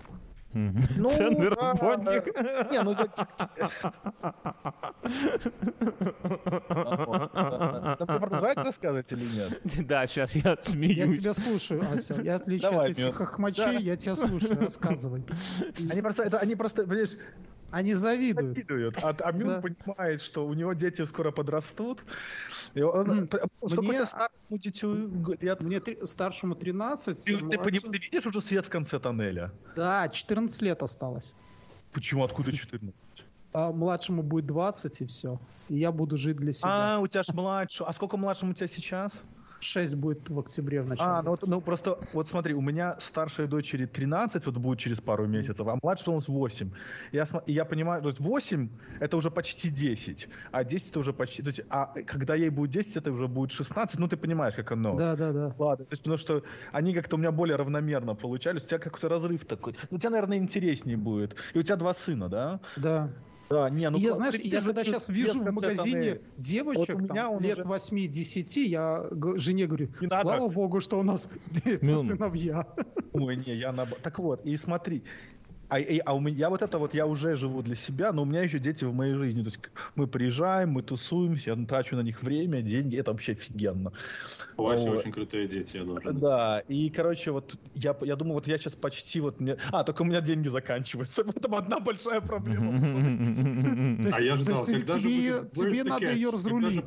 [0.53, 2.25] Ну, Ценный да, работник.
[2.71, 2.95] Не, ну
[7.97, 9.61] Ты продолжать рассказывать или нет?
[9.87, 10.97] Да, сейчас я отсмеюсь.
[10.97, 12.21] Я тебя слушаю, Ася.
[12.21, 15.23] Я отлично от этих хохмачей, я тебя слушаю, рассказывай.
[15.89, 17.17] Они просто, это, они просто, понимаешь,
[17.71, 18.55] они завидуют.
[18.55, 18.97] Завидуют.
[19.03, 19.61] А, а Мюн да.
[19.61, 22.03] понимает, что у него дети скоро подрастут.
[22.73, 23.29] И он,
[23.61, 25.61] мне старшему дитю лет...
[25.61, 27.23] Мне три, старшему 13.
[27.23, 29.51] Ты, ты, ты, ты видишь уже свет в конце тоннеля?
[29.75, 31.33] Да, 14 лет осталось.
[31.91, 32.23] Почему?
[32.23, 32.93] Откуда 14?
[33.53, 35.39] А младшему будет 20 и все.
[35.69, 36.95] И я буду жить для себя.
[36.95, 37.85] А, у тебя ж младший.
[37.85, 39.11] А сколько младшему у тебя сейчас?
[39.59, 41.09] 6 будет в октябре в начале.
[41.09, 45.01] А, ну, вот, ну просто, вот смотри, у меня старшей дочери 13, вот будет через
[45.01, 46.71] пару месяцев, а младшей у нас 8.
[47.11, 51.13] Я, и я понимаю, то есть 8 это уже почти 10, а 10 это уже
[51.13, 54.53] почти, то есть, а когда ей будет 10, это уже будет 16, ну ты понимаешь,
[54.55, 54.95] как оно.
[54.95, 55.55] Да, да, да.
[55.57, 59.09] Ладно, то есть, потому что они как-то у меня более равномерно получались, у тебя какой-то
[59.09, 59.75] разрыв такой.
[59.89, 61.35] Ну, у тебя, наверное, интереснее будет.
[61.53, 62.59] И у тебя два сына, да?
[62.75, 63.09] Да.
[63.49, 67.59] Да, не, ну, я, знаешь, я когда сейчас вижу в магазине девочек вот там, лет
[67.59, 67.67] уже...
[67.69, 70.47] 8-10, я жене говорю, не слава надо.
[70.49, 71.29] богу, что у нас
[71.63, 72.67] сыновья.
[73.13, 73.85] Ой, не, я на...
[73.85, 75.03] Так вот, и смотри,
[75.69, 78.21] а, и, а у меня я вот это вот я уже живу для себя, но
[78.21, 79.41] у меня еще дети в моей жизни.
[79.41, 79.59] То есть
[79.95, 83.91] мы приезжаем, мы тусуемся, я трачу на них время, деньги, это вообще офигенно.
[84.55, 84.99] У вас вот.
[84.99, 86.19] очень крутые дети, я должен.
[86.19, 89.57] Да, и короче, вот я, я думаю, вот я сейчас почти вот мне.
[89.71, 91.23] А, только у меня деньги заканчиваются.
[91.35, 92.77] Это одна большая проблема.
[94.17, 96.85] А я ждал, когда же Тебе надо ее разрулить.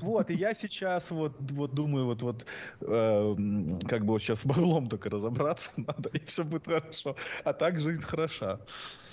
[0.00, 2.46] Вот, и я сейчас вот вот думаю, вот вот
[2.80, 7.16] эм, как бы вот сейчас с баблом только разобраться надо, и все будет хорошо.
[7.44, 8.60] А так жизнь хороша.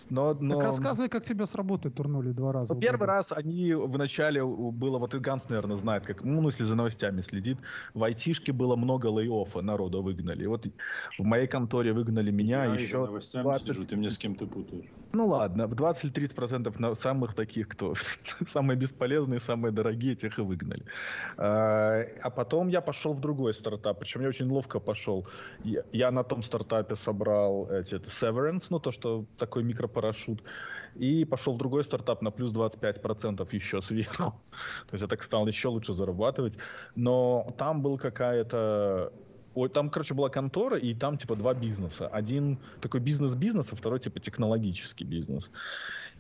[0.10, 0.56] Но, но...
[0.56, 2.74] Так рассказывай, как тебя с работы турнули два раза.
[2.74, 6.76] Ну, первый раз они вначале было, вот и Ганс, наверное, знает, как, ну, если за
[6.76, 7.58] новостями следит,
[7.94, 10.46] в айтишке было много лей-оффа, народа выгнали.
[10.48, 10.66] Вот
[11.18, 13.08] в моей конторе выгнали меня, Я еще...
[13.08, 13.66] 20...
[13.66, 14.88] сижу, ты мне с кем-то путаешь.
[15.12, 17.94] Ну ладно, в 20-30% самых таких, кто
[18.48, 20.86] самые бесполезные, самые дорогие, тех и выгнали.
[21.38, 25.28] А, а потом я пошел в другой стартап, причем я очень ловко пошел.
[25.64, 30.44] Я на том стартапе собрал эти, это Severance, ну то, что такой микропарашют,
[30.94, 34.16] и пошел в другой стартап на плюс 25% еще сверху.
[34.88, 36.58] То есть я так стал еще лучше зарабатывать.
[36.96, 39.12] Но там был какая-то
[39.56, 42.08] Ой, там, короче, была контора, и там, типа, два бизнеса.
[42.08, 45.50] Один такой бизнес-бизнес, а второй, типа, технологический бизнес.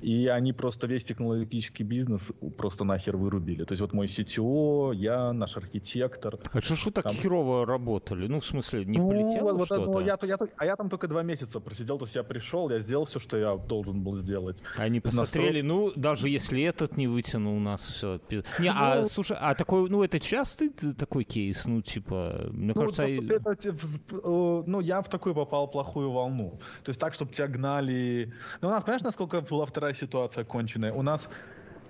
[0.02, 3.64] И они просто весь технологический бизнес просто нахер вырубили.
[3.64, 6.38] То есть вот мой CTO, я, наш архитектор.
[6.52, 7.14] А что ж вы так там...
[7.14, 8.28] херово работали?
[8.28, 9.91] Ну, в смысле, не ну, полетело вот, что-то?
[9.91, 12.80] Ну, я, я, а я там только два месяца просидел, то есть я пришел, я
[12.80, 14.62] сделал все, что я должен был сделать.
[14.78, 15.76] Они посмотрели, Настро...
[15.76, 18.20] ну, даже если этот не вытянул у нас все.
[18.60, 21.66] Не, а, ну, слушай, а такой, ну, это частый такой кейс?
[21.66, 23.04] Ну, типа, мне ну, кажется...
[23.04, 26.60] Это, э, ну, я в такую попал плохую волну.
[26.84, 28.34] То есть так, чтобы тебя гнали...
[28.62, 30.94] Ну, у нас, понимаешь, насколько была вторая такая ситуация конченая.
[30.94, 31.30] У нас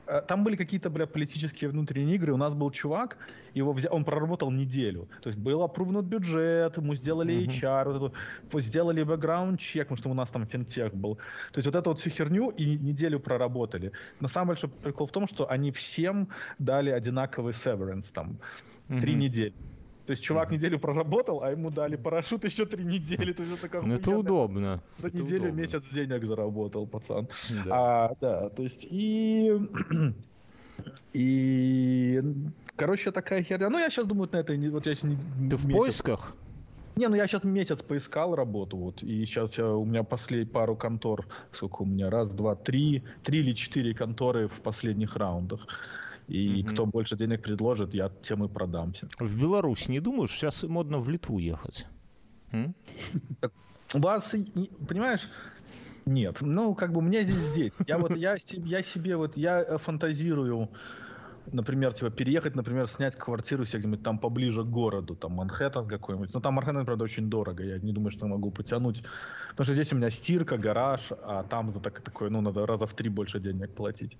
[0.07, 2.33] э, там были какие-то, бля, политические внутренние игры.
[2.33, 3.17] У нас был чувак,
[3.55, 5.07] его взял, он проработал неделю.
[5.21, 7.61] То есть был опрувнут бюджет, ему сделали uh-huh.
[7.61, 8.13] HR, вот
[8.51, 11.15] эту, сделали бэкграунд-чек, потому что у нас там финтех был.
[11.51, 13.91] То есть вот эту вот всю херню и неделю проработали.
[14.21, 16.27] Но самый большой прикол в том, что они всем
[16.59, 18.37] дали одинаковый severance, там,
[18.89, 19.01] uh-huh.
[19.01, 19.53] три недели.
[20.09, 23.31] То есть чувак неделю проработал, а ему дали парашют еще три недели.
[23.31, 24.81] То есть это, ну, это удобно.
[24.95, 25.61] За это неделю удобно.
[25.61, 27.27] месяц денег заработал, пацан.
[27.63, 27.63] Да.
[27.69, 29.53] А, да, то есть и...
[31.13, 32.23] И...
[32.75, 33.69] Короче, такая херня.
[33.69, 34.55] Ну, я сейчас думаю, на это...
[34.71, 36.35] Вот я не, Ты в поисках?
[36.95, 40.75] Не, ну я сейчас месяц поискал работу, вот, и сейчас я, у меня послед пару
[40.75, 45.67] контор, сколько у меня, раз, два, три, три или четыре конторы в последних раундах.
[46.29, 46.69] И угу.
[46.69, 49.09] кто больше денег предложит, я тем и продамся.
[49.19, 50.31] В Беларусь не думаешь?
[50.31, 51.87] Сейчас модно в Литву ехать.
[53.41, 53.51] Так,
[53.95, 54.35] у вас,
[54.87, 55.27] понимаешь,
[56.05, 56.37] нет.
[56.41, 57.73] Ну, как бы у меня здесь дети.
[57.87, 60.69] Я вот, я, я себе вот, я э, фантазирую,
[61.51, 66.33] например, типа переехать, например, снять квартиру себе где-нибудь там поближе к городу, там Манхэттен какой-нибудь.
[66.33, 69.03] Но там Манхэттен, правда, очень дорого, я не думаю, что могу потянуть.
[69.51, 72.85] Потому что здесь у меня стирка, гараж, а там за так, такое, ну, надо раза
[72.85, 74.17] в три больше денег платить.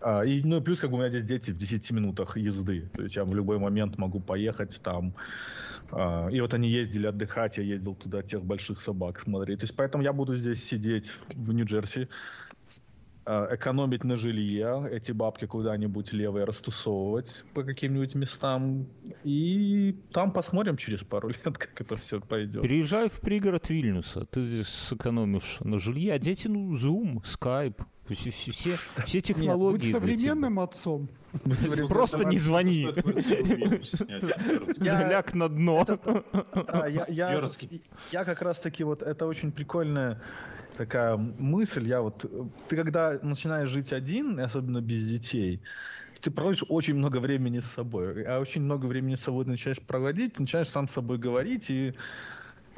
[0.00, 2.88] А, и, ну, плюс, как бы у меня здесь дети в 10 минутах езды.
[2.94, 5.14] То есть я в любой момент могу поехать там.
[5.90, 9.60] А, и вот они ездили отдыхать, я ездил туда тех больших собак смотреть.
[9.60, 12.08] То есть поэтому я буду здесь сидеть в Нью-Джерси,
[13.24, 18.86] а, экономить на жилье, эти бабки куда-нибудь левые растусовывать по каким-нибудь местам.
[19.24, 22.62] И там посмотрим через пару лет, как это все пойдет.
[22.62, 27.84] Переезжай в пригород Вильнюса, ты сэкономишь на жилье, а дети, ну, Zoom, Skype,
[28.14, 29.76] все, все, все технологии.
[29.76, 31.08] Будь современным отцом.
[31.88, 32.88] Просто не звони.
[34.78, 35.86] Заляг на дно.
[37.18, 40.20] Я как раз таки вот это очень прикольная
[40.76, 41.88] такая мысль.
[41.88, 42.24] Я вот
[42.68, 45.60] ты когда начинаешь жить один, особенно без детей,
[46.20, 48.24] ты проводишь очень много времени с собой.
[48.24, 51.94] А очень много времени с собой начинаешь проводить, начинаешь сам с собой говорить и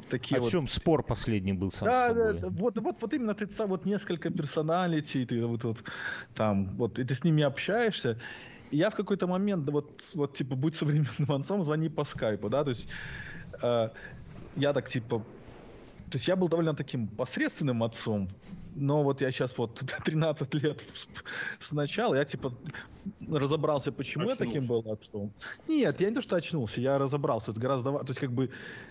[0.09, 0.51] такие О вот...
[0.51, 3.85] чем спор последний был сам да, Да, да, вот, вот, вот именно ты там вот
[3.85, 5.77] несколько персоналити, ты вот, вот
[6.35, 8.17] там, вот, и ты с ними общаешься,
[8.71, 12.63] и я в какой-то момент, вот, вот типа, будь современным отцом, звони по скайпу, да,
[12.63, 12.87] то есть
[13.63, 13.89] э,
[14.55, 15.23] я так, типа,
[16.09, 18.29] То есть я был довольно таким посредственным отцом,
[18.75, 20.83] но вот я сейчас вот 13 лет
[21.59, 22.53] сначала, я типа
[23.29, 24.43] разобрался, почему очнулся.
[24.43, 25.33] я таким был отцом.
[25.67, 27.51] Нет, я не то, что очнулся, я разобрался.
[27.51, 27.91] Это гораздо...
[27.99, 28.49] То есть как бы,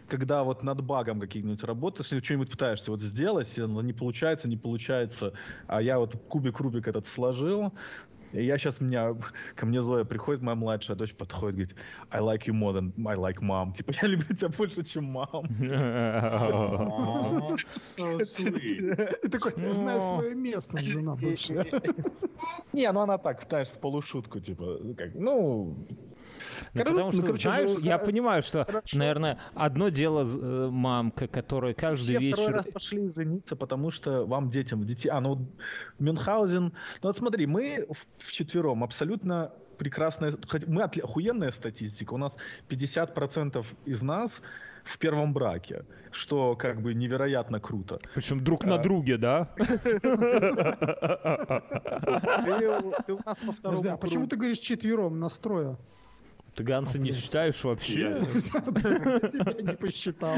[0.09, 5.33] когда вот над багом каким-нибудь работаешь, что-нибудь пытаешься вот сделать, не получается, не получается,
[5.67, 7.73] а я вот кубик-рубик этот сложил,
[8.33, 9.15] и я сейчас, меня,
[9.55, 11.77] ко мне Зоя приходит, моя младшая дочь подходит, говорит,
[12.11, 13.73] I like you more than I like mom.
[13.73, 15.47] Типа, я люблю тебя больше, чем мам.
[19.23, 21.67] Ты такой, не знаю свое место, жена бывшая.
[22.73, 25.87] Не, ну она так, знаешь, в полушутку, типа, как, ну,
[26.75, 28.99] ну, потому что, ну, короче, знаешь, же, я понимаю, что, хорошо.
[28.99, 32.43] наверное, одно дело э, мамка, которая каждый Все вечер...
[32.43, 35.09] второй раз пошли жениться, потому что вам детям, детей...
[35.09, 35.47] А, ну,
[35.99, 36.65] Мюнхгаузен...
[36.65, 37.87] Ну, вот смотри, мы
[38.19, 40.35] в четвером абсолютно прекрасная...
[40.67, 42.15] Мы охуенная статистика.
[42.15, 42.37] У нас
[42.69, 44.43] 50% из нас
[44.85, 48.01] в первом браке, что как бы невероятно круто.
[48.15, 48.69] Причем друг а...
[48.69, 49.49] на друге, да?
[53.25, 55.77] А почему ты говоришь четвером настроя?
[56.59, 58.01] Ты Ганса не считаешь вообще?
[58.01, 60.37] Я себя не посчитал.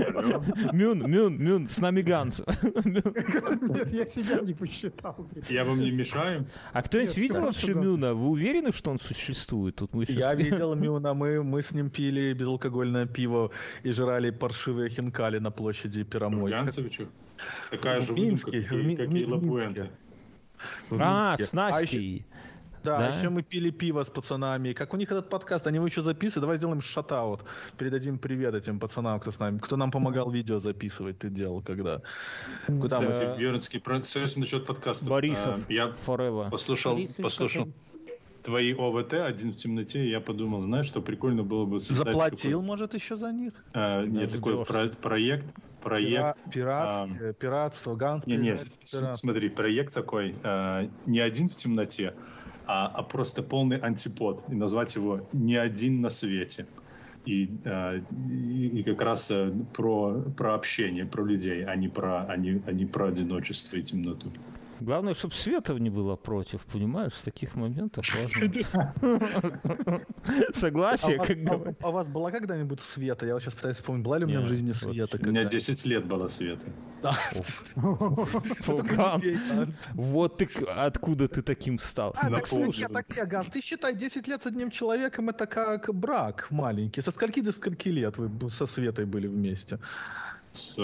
[0.71, 2.43] Мюн, Мюн, Мюн, с нами Ганс.
[2.85, 5.27] Нет, я себя не посчитал.
[5.49, 6.47] Я вам не мешаю.
[6.75, 8.13] А кто-нибудь видел вообще Мюна?
[8.13, 9.77] Вы уверены, что он существует?
[9.77, 13.51] Тут мы Я видел Мюна, мы, мы с ним пили безалкогольное пиво
[13.83, 16.51] и жрали паршивые хинкали на площади Пирамой.
[16.51, 17.09] Янцевичу?
[17.71, 19.91] Такая же выдумка, как и.
[20.91, 22.27] А, с Настей.
[22.83, 24.73] Да, да, еще мы пили пиво с пацанами.
[24.73, 26.43] Как у них этот подкаст, они его еще записывают.
[26.43, 27.45] Давай сделаем шатаут.
[27.77, 31.19] Передадим привет этим пацанам, кто с нами, кто нам помогал видео записывать.
[31.19, 32.01] Ты делал когда?
[32.67, 33.11] Куда мы?
[33.39, 35.05] Вернский, совершенно насчет подкаста.
[35.07, 35.59] Борисов.
[35.69, 36.51] А, я Forever.
[36.51, 37.69] послушал, Борисов, послушал
[38.43, 42.95] твои ОВТ «Один в темноте», и я подумал, знаешь, что прикольно было бы Заплатил, может,
[42.95, 43.53] еще за них?
[43.75, 45.47] А, нет, такой про проект,
[45.83, 46.39] проект...
[46.51, 48.31] Пират, а, пиратство, ганцы.
[48.31, 52.15] Не, не, смотри, проект такой, а, не «Один в темноте»,
[52.71, 54.45] а, а просто полный антипод.
[54.49, 56.67] И назвать его «Не один на свете».
[57.27, 62.37] И, и, и как раз э, про, про общение, про людей, а не про, а
[62.37, 64.31] не, а не про одиночество и темноту.
[64.81, 67.13] Главное, чтобы Света не было против, понимаешь?
[67.13, 68.51] В таких моментах важно.
[70.53, 71.77] Согласие, а как говорят.
[71.83, 73.27] А у вас была когда-нибудь Света?
[73.27, 75.19] Я вот сейчас пытаюсь вспомнить, была ли у меня в жизни Света?
[75.23, 76.73] У меня 10 лет было Света.
[79.95, 82.15] Вот ты откуда ты таким стал.
[82.17, 82.87] А, так слушай,
[83.27, 87.03] Ганс, ты считай, 10 лет с одним человеком это как брак маленький.
[87.03, 89.79] Со скольки до скольки лет вы со Светой были вместе?
[90.53, 90.77] С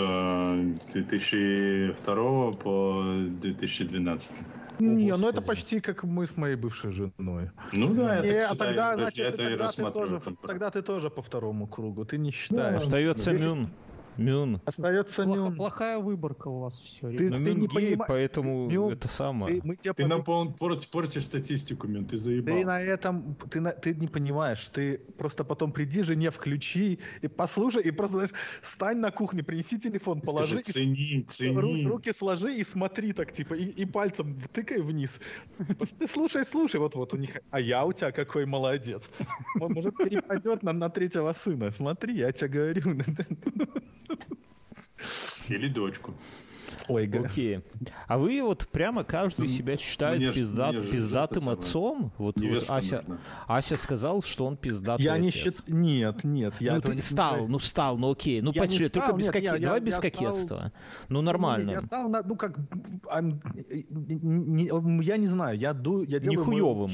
[0.92, 3.02] 2002 по
[3.40, 4.36] 2012.
[4.78, 7.50] Не, ну это почти как мы с моей бывшей женой.
[7.72, 11.66] Ну да, не, а тогда, значит, это тогда, ты тоже, тогда ты тоже по второму
[11.66, 12.82] кругу, ты не считаешь.
[12.82, 13.68] Остается Мюн.
[14.18, 14.60] Мюн.
[14.64, 15.56] Остается Плохо, Мюн.
[15.56, 17.10] Плохая выборка у вас все.
[17.10, 19.60] Ты, ты не гей, поэтому Мюн, это самое.
[19.60, 20.10] Ты, мы тебя ты под...
[20.10, 22.54] нам портишь, портишь статистику, Мюн, ты заебал.
[22.54, 27.28] Ты на этом, ты, на, ты не понимаешь, ты просто потом приди жене, включи и
[27.28, 30.60] послушай, и просто, знаешь, стань на кухне, принеси телефон, положи.
[30.62, 31.86] Скажи, цени, цени.
[31.86, 35.20] Руки сложи и смотри так, типа, и, и пальцем тыкай вниз.
[35.98, 39.02] Ты слушай, слушай, вот-вот у них, а я у тебя какой молодец.
[39.60, 41.70] Он, может, перепадет на, на третьего сына.
[41.70, 43.00] Смотри, я тебе говорю.
[45.48, 46.14] Или дочку.
[46.88, 47.60] Ой, Окей.
[48.06, 52.12] А вы вот прямо каждый себя считает мне пиздат, мне пиздатым отцом?
[52.18, 53.04] Вот, вот Ася,
[53.46, 55.62] Ася сказал, что он пиздатый Я не считаю...
[55.68, 56.54] Нет, нет.
[56.60, 57.48] Я ну, ты не стал, не...
[57.48, 58.40] ну стал, ну окей.
[58.40, 60.56] Ну почти, только без нет, я, Давай я, без я кокетства.
[60.56, 60.72] Стал...
[61.08, 61.70] Ну нормально.
[61.70, 62.56] Я стал, на, ну как...
[63.10, 63.22] Я
[65.16, 66.40] не знаю, я, ду, я делаю...
[66.40, 66.90] Нихуевым.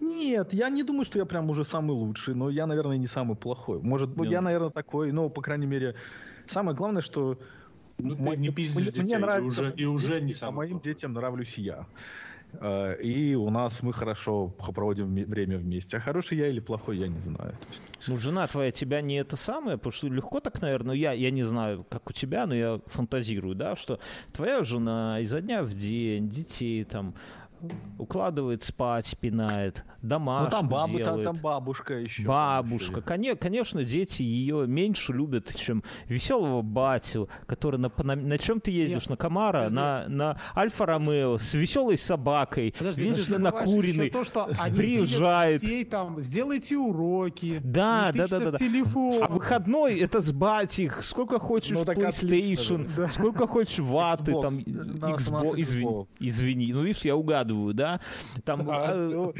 [0.00, 3.36] Нет, я не думаю, что я прям уже самый лучший, но я, наверное, не самый
[3.36, 3.80] плохой.
[3.80, 4.30] Может, Нет.
[4.30, 5.94] я, наверное, такой, но, по крайней мере,
[6.46, 7.38] Самое главное, что
[7.98, 10.50] ну, мой, не пиздишь мне, детей, мне нравится, и уже, и уже не сам.
[10.50, 11.86] А моим детям нравлюсь я.
[12.54, 15.96] А, и у нас мы хорошо проводим время вместе.
[15.96, 17.56] А хороший я или плохой, я не знаю.
[18.06, 21.42] Ну, жена твоя тебя не это самое, потому что легко так, наверное, я, я не
[21.42, 24.00] знаю, как у тебя, но я фантазирую, да, что
[24.32, 27.14] твоя жена изо дня в день, детей там,
[27.98, 31.24] укладывает спать, пинает, домашку ну, там, бабы, делает.
[31.24, 32.24] Там, там бабушка еще.
[32.24, 33.00] Бабушка.
[33.00, 38.70] Конечно, конечно, дети ее меньше любят, чем веселого батю, который на, на, на чем ты
[38.70, 39.02] ездишь?
[39.02, 39.10] Нет.
[39.10, 44.76] На Камара, на, на Альфа-Ромео, с веселой собакой, Подожди, едешь на накуренный, то, что они
[44.76, 45.60] приезжает.
[45.60, 47.60] Детей, там, сделайте уроки.
[47.62, 48.50] Да, да, да, да.
[48.52, 48.58] да.
[49.22, 53.08] А выходной это с батей, сколько хочешь ну, PlayStation, да.
[53.08, 58.00] сколько хочешь ваты, Xbox, там, Xbox, извини, извини, ну видишь, я угадываю, да,
[58.44, 59.32] там а, э,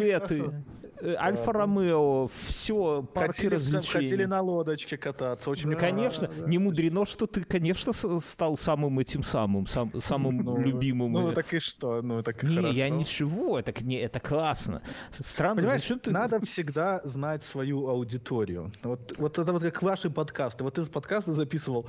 [0.00, 0.52] планшеты.
[1.01, 4.05] э, Альфа-Ромео, все, парки развлечений.
[4.05, 5.49] Хотели на лодочке кататься.
[5.49, 9.65] Очень конечно, не мудрено, что ты, конечно, стал самым этим самым,
[10.03, 11.13] самым ну, любимым.
[11.13, 12.01] Ну, так и что?
[12.01, 14.81] Ну, так Не, я ничего, так не, это классно.
[15.11, 16.11] Странно, зачем ты...
[16.11, 18.71] надо всегда знать свою аудиторию.
[18.83, 20.63] Вот, вот это вот как ваши подкасты.
[20.63, 21.87] Вот ты подкасты записывал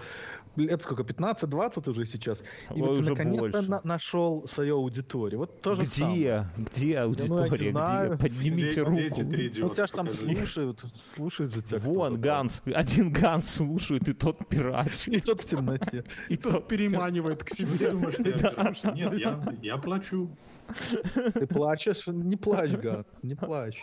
[0.56, 2.42] лет сколько, 15-20 уже сейчас.
[2.74, 5.40] И вот наконец-то на- нашел свою аудиторию.
[5.40, 5.90] Вот тоже Где?
[5.90, 6.50] Самое.
[6.56, 7.72] Где аудитория?
[7.72, 8.22] Да, ну, Где?
[8.22, 9.01] Поднимите где, руку.
[9.06, 9.22] Эти
[9.60, 11.78] ну, тебя же там слушают, слушают за тебя.
[11.78, 12.62] Вон, Ганс.
[12.74, 14.90] Один Ганс слушает, и тот пират.
[15.06, 16.04] И тот в темноте.
[16.28, 17.92] И тот переманивает к себе.
[18.94, 20.30] Нет, я плачу.
[21.34, 22.06] Ты плачешь?
[22.06, 23.82] Не плачь, гад, не плачь.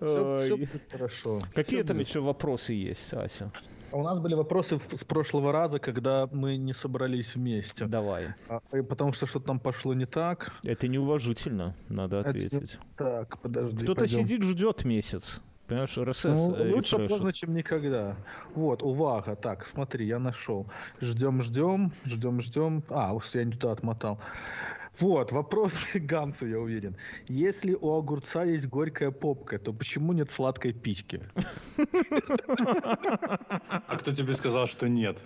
[0.00, 0.58] Все
[0.90, 1.40] хорошо.
[1.54, 3.52] Какие там еще вопросы есть, Ася?
[3.92, 7.86] А у нас были вопросы с прошлого раза, когда мы не собрались вместе.
[7.86, 8.34] Давай.
[8.48, 10.52] А, потому что что-то там пошло не так.
[10.64, 12.74] Это неуважительно, надо ответить.
[12.74, 12.80] Это...
[12.96, 13.82] Так, подожди.
[13.82, 15.40] Кто-то сидит, ждет месяц.
[15.66, 17.08] Понимаешь, РСС ну, э, Лучше рефрешит.
[17.10, 18.16] поздно, чем никогда.
[18.56, 19.36] Вот, увага.
[19.36, 20.66] Так, смотри, я нашел.
[21.00, 22.82] Ждем, ждем, ждем, ждем.
[22.88, 24.18] А, я не туда отмотал.
[25.00, 26.96] Вот, вопрос к Гансу, я уверен.
[27.28, 31.22] Если у огурца есть горькая попка, то почему нет сладкой пички?
[33.86, 35.18] А кто тебе сказал, что нет?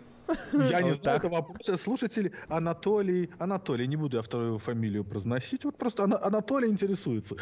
[0.53, 1.81] Я не знаю, это вопрос.
[1.81, 3.31] Слушатель Анатолий...
[3.39, 5.65] Анатолий, не буду я вторую фамилию произносить.
[5.65, 7.37] Вот просто Анатолий интересуется.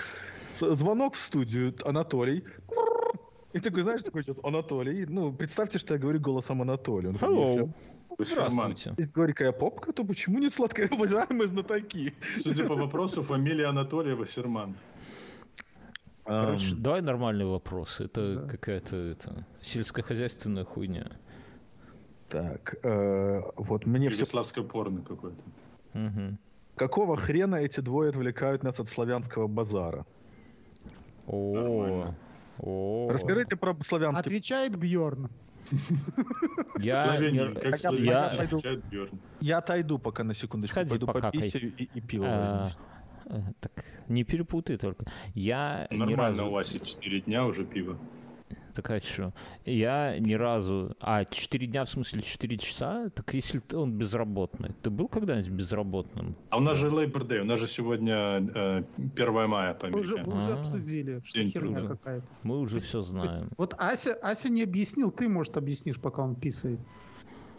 [0.59, 1.75] Звонок в студию.
[1.85, 2.45] Анатолий.
[3.53, 5.05] И такой, знаешь, такой сейчас Анатолий.
[5.07, 7.11] Ну, представьте, что я говорю голосом Анатолия.
[7.11, 7.71] Он Hello.
[8.19, 8.95] Здравствуйте.
[8.99, 10.89] Есть горькая попка, то почему не сладкая?
[10.93, 12.15] Уважаемые знатоки.
[12.43, 14.75] Судя по вопросу, фамилия Анатолия Ферман.
[16.25, 18.01] Короче, давай нормальный вопрос.
[18.01, 18.49] Это да.
[18.49, 21.11] какая-то это, сельскохозяйственная хуйня.
[22.29, 24.21] Так, э, вот мне все...
[24.21, 25.43] Югославское порно какое-то.
[25.95, 26.39] Угу.
[26.77, 30.07] Какого хрена эти двое отвлекают нас от славянского базара?
[31.27, 32.15] О,
[32.59, 33.11] о.
[33.11, 34.21] Расскажите про славянский...
[34.21, 35.29] Отвечает Бьорн.
[36.79, 37.19] Я,
[39.41, 40.75] я, отойду пока на секундочку.
[40.75, 42.71] Сходи, пойду пока и, и пиво а,
[43.27, 45.05] э, Так, не перепутай только.
[45.35, 47.97] Я Нормально у Васи 4 дня уже пиво.
[48.75, 49.33] Так а что?
[49.65, 50.97] Я ни разу...
[51.01, 53.11] А, 4 дня, в смысле 4 часа?
[53.11, 54.71] Так если он безработный.
[54.83, 56.37] Ты был когда-нибудь безработным?
[56.51, 58.15] А у нас же Labor Day, у нас же сегодня
[58.55, 61.97] э, 1 мая по Мы уже, мы уже обсудили, что День херня труда.
[61.97, 62.27] какая-то.
[62.43, 63.51] Мы уже все знаем.
[63.59, 66.81] Вот Ася, Ася не объяснил, ты, может, объяснишь, пока он писает.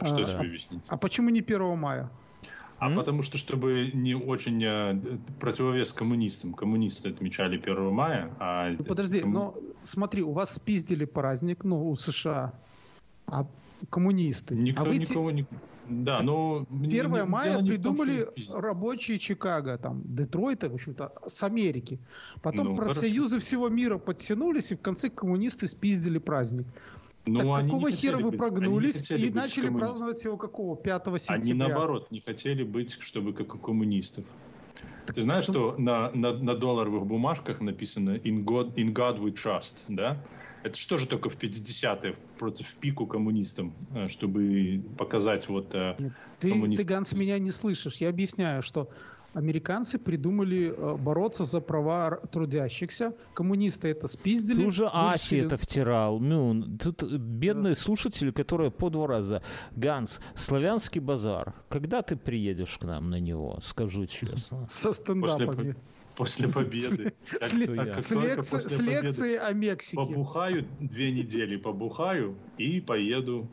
[0.01, 0.83] Что а, тебе объяснить?
[0.87, 2.09] А почему не 1 мая?
[2.83, 6.53] А mm потому что, чтобы не очень э, противовес коммунистам.
[6.53, 8.71] Коммунисты отмечали 1 мая, а...
[8.77, 9.33] Ну, подожди, ком...
[9.33, 12.53] но смотри, у вас спиздили праздник, ну, у США,
[13.27, 13.45] а
[13.89, 14.55] коммунисты.
[14.55, 15.45] Никто а вы никого не...
[15.87, 16.65] Да, но...
[16.69, 21.99] 1 не, мая придумали том, рабочие Чикаго, там, Детройта, в общем-то, с Америки.
[22.41, 23.45] Потом ну, профсоюзы хорошо.
[23.45, 26.67] всего мира подтянулись, и в конце коммунисты спиздили праздник.
[27.25, 30.75] Ну, так они какого хера вы прогнулись и начали праздновать его какого?
[30.75, 31.35] 5 сентября?
[31.35, 34.25] Они наоборот не хотели быть, чтобы как у коммунистов.
[35.05, 39.19] Так Ты знаешь, что, что на, на, на долларовых бумажках написано in God, in God
[39.19, 40.17] we trust, да?
[40.63, 45.95] Это что же только в 50-е против пику коммунистам, э, чтобы показать вот э,
[46.39, 46.81] ты, коммунист...
[46.81, 47.97] ты, Ганс, меня не слышишь.
[47.97, 48.89] Я объясняю, что
[49.33, 53.13] американцы придумали э, бороться за права трудящихся.
[53.33, 54.61] Коммунисты это спиздили.
[54.61, 56.19] Ты уже Аси это втирал.
[56.19, 57.79] Ну, тут бедные да.
[57.79, 59.41] слушатели, которые по два раза.
[59.75, 61.53] Ганс, славянский базар.
[61.69, 63.59] Когда ты приедешь к нам на него?
[63.61, 64.67] Скажи честно.
[64.69, 65.45] Со стендапами.
[65.45, 65.75] После
[66.15, 67.13] победы.
[67.39, 67.53] С
[68.11, 69.97] лекцией о Мексике.
[69.97, 73.47] Побухаю две недели, побухаю и поеду.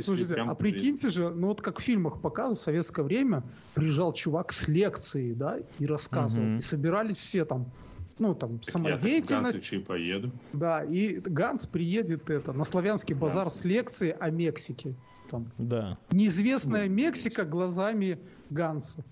[0.00, 3.42] Слушайте, а прикиньте же, ну вот как в фильмах показывают, в советское время
[3.74, 6.56] приезжал чувак с лекцией, да, и рассказывал.
[6.56, 7.70] И собирались все там
[8.18, 9.72] ну, там, так самодеятельность.
[9.72, 10.32] Я поеду.
[10.52, 13.50] Да, и Ганс приедет это на славянский базар да.
[13.50, 14.94] с лекцией о Мексике.
[15.30, 15.50] Там.
[15.58, 15.98] Да.
[16.12, 18.18] Неизвестная Мексика глазами
[18.50, 19.04] Ганса.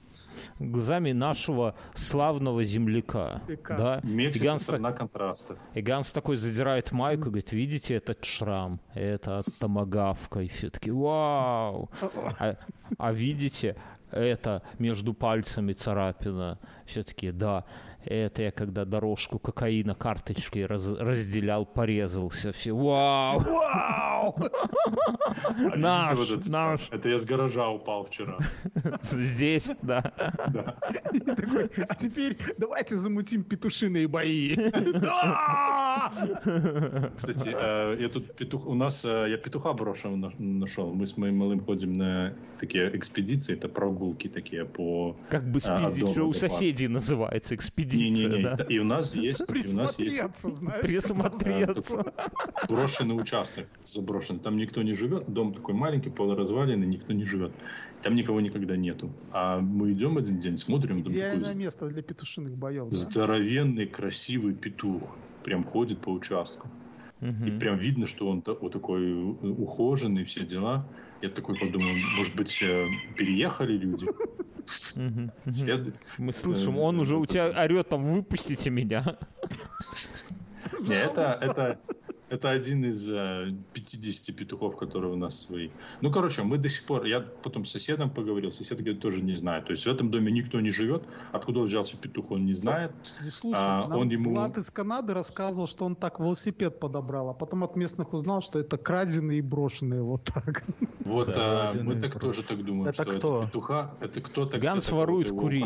[0.59, 3.43] Глазами нашего славного земляка.
[3.69, 4.01] Да?
[4.05, 4.99] Мексика и Ганс страна так...
[4.99, 5.57] контраста.
[5.75, 8.81] И Ганс такой задирает майку и говорит, видите этот шрам?
[8.95, 10.41] Это от томагавка.
[10.41, 11.91] И все таки вау!
[12.39, 12.57] А,
[12.99, 13.77] а видите,
[14.11, 16.59] это между пальцами царапина.
[16.87, 17.65] Все таки да.
[18.07, 22.53] Это я когда дорожку кокаина карточкой раз, разделял, порезался.
[22.53, 23.41] Все, вау!
[23.41, 24.37] Вау!
[25.77, 26.89] Наш, наш.
[26.91, 28.39] Это я с гаража упал вчера.
[29.03, 30.13] Здесь, да.
[31.89, 34.55] А теперь давайте замутим петушиные бои.
[37.17, 38.67] Кстати, э, я тут петух...
[38.67, 39.05] У нас...
[39.05, 40.93] Э, я петуха брошенного нашел.
[40.93, 43.55] Мы с моим малым ходим на такие экспедиции.
[43.55, 45.17] Это прогулки такие по...
[45.31, 47.55] Как бы спиздить, что у соседей называется.
[47.55, 49.47] Экспедиция Не-не-не, и у нас есть...
[49.47, 50.81] Присмотреться, знаешь.
[50.83, 52.13] Присмотреться.
[52.69, 54.39] Брошенный участок заброшен.
[54.39, 55.29] Там никто не живет.
[55.33, 57.55] Дом такой маленький, полуразваленный, никто не живет.
[58.03, 59.11] Там никого никогда нету.
[59.33, 61.01] А мы идем один день, смотрим.
[61.01, 62.91] Идеальное такой место для петушиных боев.
[62.91, 65.17] Здоровенный, красивый петух.
[65.43, 66.69] Прям ходит по участку.
[67.21, 67.45] Угу.
[67.47, 70.87] И прям видно, что он вот такой ухоженный, все дела.
[71.23, 71.89] Я такой подумал,
[72.19, 72.87] может быть, э,
[73.17, 74.07] переехали люди?
[76.19, 79.19] Мы слышим, он уже у тебя орет там, выпустите меня.
[80.81, 81.79] Не, это, это,
[82.35, 85.71] это один из э, 50 петухов, которые у нас свои.
[86.01, 87.05] Ну, короче, мы до сих пор...
[87.05, 89.67] Я потом с соседом поговорил, сосед говорит, тоже не знает.
[89.67, 91.05] То есть в этом доме никто не живет.
[91.33, 92.93] Откуда взялся петух, он не знает.
[93.31, 94.31] Слушай, а, он ему...
[94.31, 98.59] Влад из Канады рассказывал, что он так велосипед подобрал, а потом от местных узнал, что
[98.59, 100.65] это краденые и брошенные вот так.
[101.05, 103.39] Вот, да, а, мы так тоже так думаем, это что кто?
[103.39, 104.59] это петуха, это кто-то...
[104.59, 105.65] Ганс ворует кури.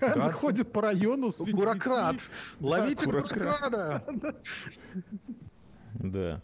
[0.00, 2.16] Ганс ходит по району с Курократ.
[2.60, 4.04] Ловите курокрада.
[5.98, 6.40] Да.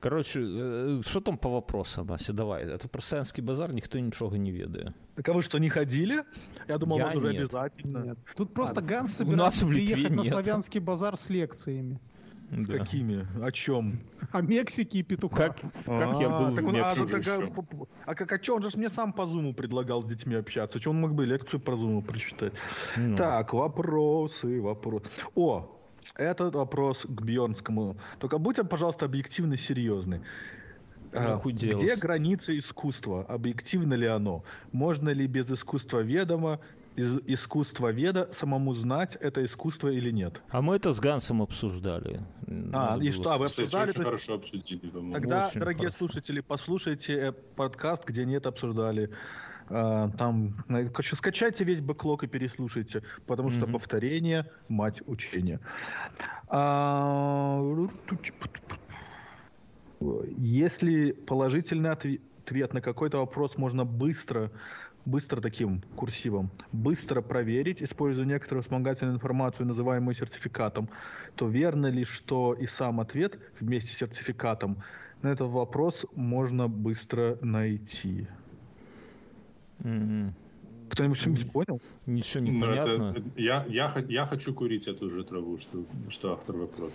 [0.00, 2.64] Короче, э, что там по вопросам, Ася, давай.
[2.64, 4.94] Это про Саянский базар никто ничего не ведает.
[5.16, 6.22] Так а вы что, не ходили?
[6.68, 7.44] Я думал, Я вас уже нет.
[7.44, 7.98] обязательно.
[7.98, 8.18] Нет.
[8.36, 12.00] Тут просто а, Ганс собирается приехать на Славянский базар с лекциями.
[12.50, 12.78] Да.
[12.78, 13.26] Какими?
[13.42, 14.00] О чем?
[14.30, 15.56] О Мексике и петухах.
[15.56, 17.50] Как, как я был так он, а, ну, так, а,
[18.04, 20.78] а как, а что, он же мне сам по зуму предлагал с детьми общаться.
[20.78, 22.52] Что он мог бы лекцию про зуму прочитать?
[22.96, 23.16] Ну.
[23.16, 25.06] Так, вопросы, вопросы.
[25.34, 25.74] О,
[26.16, 27.96] этот вопрос к Бьернскому.
[28.18, 30.22] Только будьте, пожалуйста, объективно серьезны.
[31.14, 33.24] А, где граница искусства?
[33.28, 34.42] Объективно ли оно?
[34.72, 36.60] Можно ли без искусства ведома,
[36.96, 40.40] из искусства веда самому знать, это искусство или нет?
[40.50, 42.20] А мы это с Гансом обсуждали.
[42.46, 43.88] А, Надо и что, а вы обсуждали?
[43.88, 44.90] Кстати, хорошо обсудили.
[45.12, 45.98] Тогда, очень дорогие хорошо.
[45.98, 49.10] слушатели, послушайте э, подкаст, где нет обсуждали.
[49.68, 53.72] А, там, короче, скачайте весь бэклог и переслушайте, потому что mm-hmm.
[53.72, 55.60] повторение– мать учения.
[56.48, 57.60] А,
[60.36, 64.50] если положительный ответ на какой-то вопрос можно быстро
[65.06, 70.88] быстро таким курсивом, быстро проверить, используя некоторую вспомогательную информацию, называемую сертификатом,
[71.36, 74.82] то верно ли, что и сам ответ вместе с сертификатом
[75.22, 78.26] на этот вопрос можно быстро найти?
[79.84, 80.32] Mm-hmm.
[80.90, 81.80] Кто-нибудь что-нибудь понял?
[82.06, 83.14] Ничего не ну, понятно.
[83.16, 86.94] Это, я, я, я хочу курить эту же траву, что, что автор вопроса.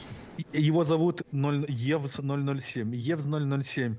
[0.54, 2.96] Его зовут 0, Евс 007.
[2.96, 3.98] Евс 007.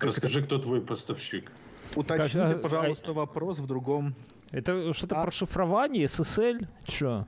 [0.00, 0.46] Расскажи, это?
[0.46, 1.50] кто твой поставщик.
[1.94, 3.14] Уточните, как, пожалуйста, а...
[3.14, 4.14] вопрос в другом.
[4.50, 5.24] Это что-то а...
[5.24, 6.66] про шифрование, SSL?
[6.88, 7.26] Что?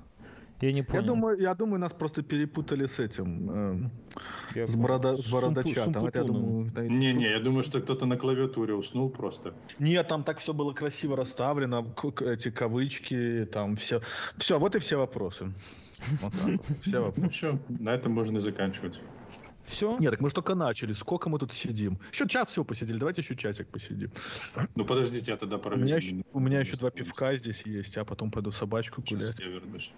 [0.60, 1.02] Я не понял.
[1.02, 3.90] Я думаю, я думаю, нас просто перепутали с этим,
[4.54, 6.10] э, с, борода, с бородачатом.
[6.14, 9.54] Я думаю, не, не, я думаю, что кто-то на клавиатуре уснул просто.
[9.78, 11.84] Нет, там так все было красиво расставлено,
[12.20, 14.00] эти кавычки, там все.
[14.36, 15.52] Все, вот и все вопросы.
[16.20, 16.78] Вот так вот.
[16.80, 17.20] Все вопросы.
[17.20, 19.00] Ну что, на этом можно и заканчивать.
[19.64, 19.96] Все?
[19.98, 20.92] Нет, так мы же только начали.
[20.92, 21.98] Сколько мы тут сидим?
[22.12, 22.98] Еще час всего посидели.
[22.98, 24.10] Давайте еще часик посидим.
[24.74, 25.82] Ну подождите, я тогда проверю.
[25.82, 29.38] У меня еще, у меня еще два пивка здесь есть, а потом пойду собачку гулять.
[29.40, 29.92] я вернусь.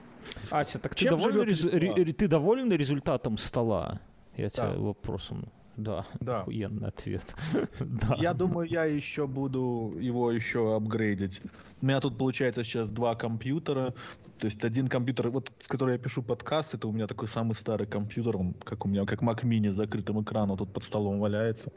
[0.51, 1.65] Ася, так ты доволен, рез...
[1.65, 2.13] ре...
[2.13, 4.01] ты доволен результатом стола?
[4.37, 4.51] Я да.
[4.51, 5.51] тебя вопросом...
[5.77, 6.41] Да, да.
[6.41, 7.35] охуенный ответ.
[7.81, 8.17] да.
[8.19, 11.43] Я думаю, я еще буду его еще апгрейдить.
[11.83, 13.93] У меня тут получается сейчас два компьютера.
[14.39, 17.55] То есть один компьютер, вот с которым я пишу подкаст, это у меня такой самый
[17.55, 21.21] старый компьютер, он как у меня, как Mac Mini с закрытым экраном, тут под столом
[21.21, 21.73] валяется.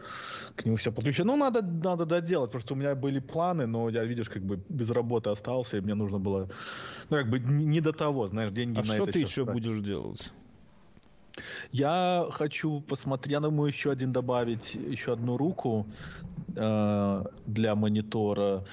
[0.55, 1.31] К нему все подключено.
[1.33, 4.59] Ну, надо, надо доделать, потому что у меня были планы, но я, видишь, как бы
[4.69, 6.49] без работы остался, и мне нужно было,
[7.09, 9.63] ну, как бы не до того, знаешь, деньги а на что это ты еще тратить.
[9.63, 10.31] будешь делать?
[11.71, 15.85] Я хочу посмотреть, я думаю, еще один добавить, еще одну руку
[16.55, 18.65] э, для монитора.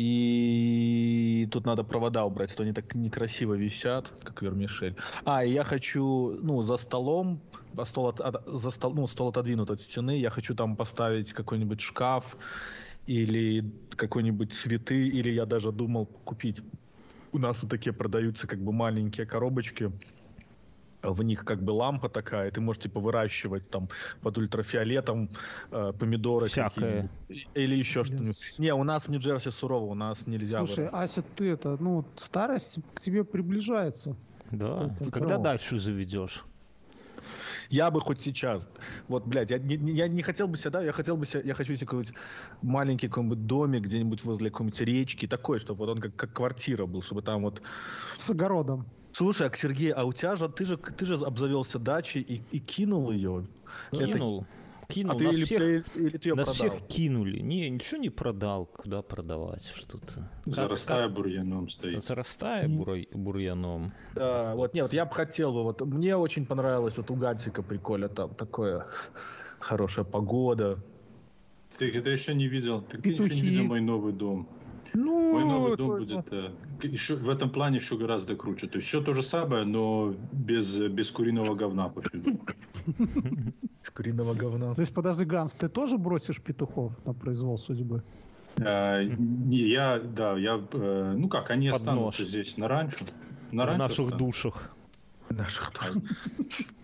[0.00, 4.94] И тут надо провода убрать, а то они так некрасиво висят, как вермишель.
[5.24, 7.40] А, и я хочу, ну, за столом,
[7.76, 11.32] а стол, от, от, за стол, ну, стол отодвинут от стены, я хочу там поставить
[11.32, 12.36] какой-нибудь шкаф
[13.08, 13.64] или
[13.96, 16.60] какой-нибудь цветы, или я даже думал купить.
[17.32, 19.90] У нас вот такие продаются как бы маленькие коробочки,
[21.02, 23.88] в них как бы лампа такая, ты можешь типа выращивать там
[24.20, 25.30] под ультрафиолетом
[25.70, 27.08] э, помидоры Всякое.
[27.54, 28.58] или еще что-нибудь.
[28.58, 30.58] Не, у нас в Нью-Джерси сурово, у нас нельзя.
[30.58, 31.04] Слушай, выращивать.
[31.04, 34.16] Ася, ты это, ну, старость к тебе приближается.
[34.50, 34.94] Да.
[35.00, 35.44] Это Когда здорово.
[35.44, 36.44] дальше заведешь?
[37.70, 38.66] Я бы хоть сейчас,
[39.08, 41.52] вот, блядь, я не, я не хотел бы себя, да, я хотел бы себя, я
[41.52, 42.14] хочу себе какой-нибудь
[42.62, 47.02] маленький какой-нибудь домик где-нибудь возле какой-нибудь речки, такой, чтобы вот он как, как квартира был,
[47.02, 47.60] чтобы там вот...
[48.16, 48.86] С огородом.
[49.18, 52.60] Слушай, а Сергей, а у тебя же ты же ты же обзавелся дачей и, и
[52.60, 53.48] кинул ее.
[53.90, 54.42] Кинул.
[54.42, 54.94] Это...
[54.94, 55.16] Кинул.
[55.16, 56.76] А ты или, всех, ты, или ты ее нас продал?
[56.76, 57.40] всех кинули.
[57.40, 58.66] Не, ничего не продал.
[58.66, 60.30] Куда продавать что-то?
[60.46, 62.04] Зарастая как, бурьяном стоит.
[62.04, 63.92] Зарастая бур, бурьяном.
[64.14, 67.64] Да, вот нет, вот я бы хотел бы, вот мне очень понравилось, вот у Гантика
[67.64, 68.86] прикольно, там такое
[69.58, 70.78] хорошая погода.
[71.76, 72.82] Ты это еще не видел?
[72.82, 74.48] Ты, ты еще не видел мой новый дом.
[74.94, 76.50] Ну, Мой новый дом будет э,
[76.82, 78.66] еще, в этом плане еще гораздо круче.
[78.66, 82.40] То есть все то же самое, но без, без куриного говна повсюду.
[83.94, 84.74] Куриного говна.
[84.74, 88.02] То есть, подожди, Ганс, ты тоже бросишь петухов на произвол судьбы?
[88.60, 93.04] А, не, я, да, я, э, ну как, они останутся здесь на ранчо.
[93.52, 94.74] На в наших душах.
[95.28, 95.96] В наших душах.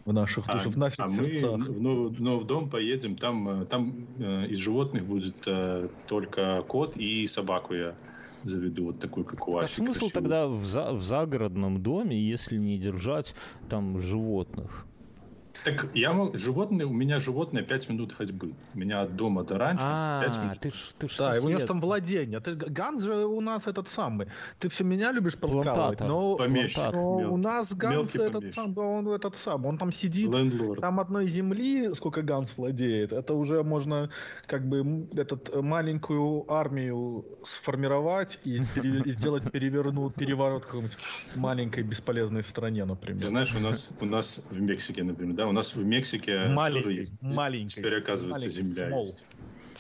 [0.05, 1.57] В наших душах, в наших а сердцах.
[1.57, 7.27] мы в дом поедем, там, э, там э, из животных будет э, только кот и
[7.27, 7.95] собаку я
[8.43, 9.65] заведу, вот такой, как у Аси.
[9.65, 10.13] А смысл красивый.
[10.13, 13.35] тогда в, за, в загородном доме, если не держать
[13.69, 14.87] там животных?
[15.65, 18.55] Так я мог, животные, у меня животное 5 минут ходьбы.
[18.75, 20.61] У меня от дома до раньше а, 5 минут.
[20.61, 22.41] Ты ж, ты ж да, и у него там владение.
[22.41, 24.29] Ты, Ганс же у нас этот самый.
[24.59, 29.65] Ты все меня любишь подкалывать, но, но у нас Ганс этот сам, он этот сам,
[29.65, 30.81] он там сидит, Landlord.
[30.81, 34.11] там одной земли, сколько Ганс владеет, это уже можно
[34.47, 40.99] как бы этот маленькую армию сформировать и, пере, и сделать перевернут, переворот в какой-нибудь
[41.37, 43.21] маленькой бесполезной стране, например.
[43.21, 46.83] Ты знаешь, у нас, у нас в Мексике, например, да, у нас в Мексике маленький,
[46.83, 47.15] тоже есть.
[47.23, 47.77] Маленький.
[47.77, 49.05] Теперь оказывается маленький, земля small.
[49.05, 49.25] есть.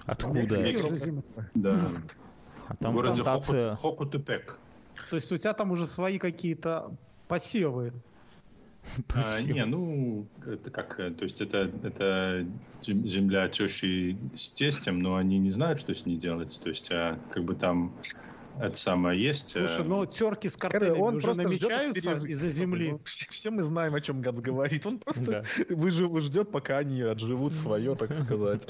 [0.06, 1.22] Откуда?
[1.54, 1.80] Да.
[2.68, 3.76] А там в городе плантация...
[3.76, 4.58] Хокутепек.
[5.10, 6.92] То есть у тебя там уже свои какие-то
[7.28, 7.92] посевы?
[9.14, 12.46] А, не, ну, это как, э, то есть это, это
[12.82, 16.60] земля тещи с тестем, но они не знают, что с ней делать.
[16.62, 17.94] То есть, а, как бы там
[18.60, 19.48] это самое есть.
[19.48, 22.98] Слушай, э, ну терки с картелями он уже намечаются из-за земли.
[23.04, 24.86] Все, все мы знаем, о чем Ганс говорит.
[24.86, 25.44] Он просто да.
[25.74, 28.62] выжив, ждет, пока они отживут свое, так сказать.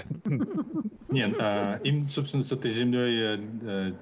[1.09, 3.93] Нет, а, им, собственно, с этой землей э,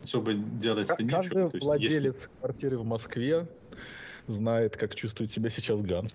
[0.00, 1.16] особо делать-то нечего.
[1.16, 3.48] Каждый владелец квартиры в Москве
[4.26, 6.12] знает, как чувствует себя сейчас Ганс.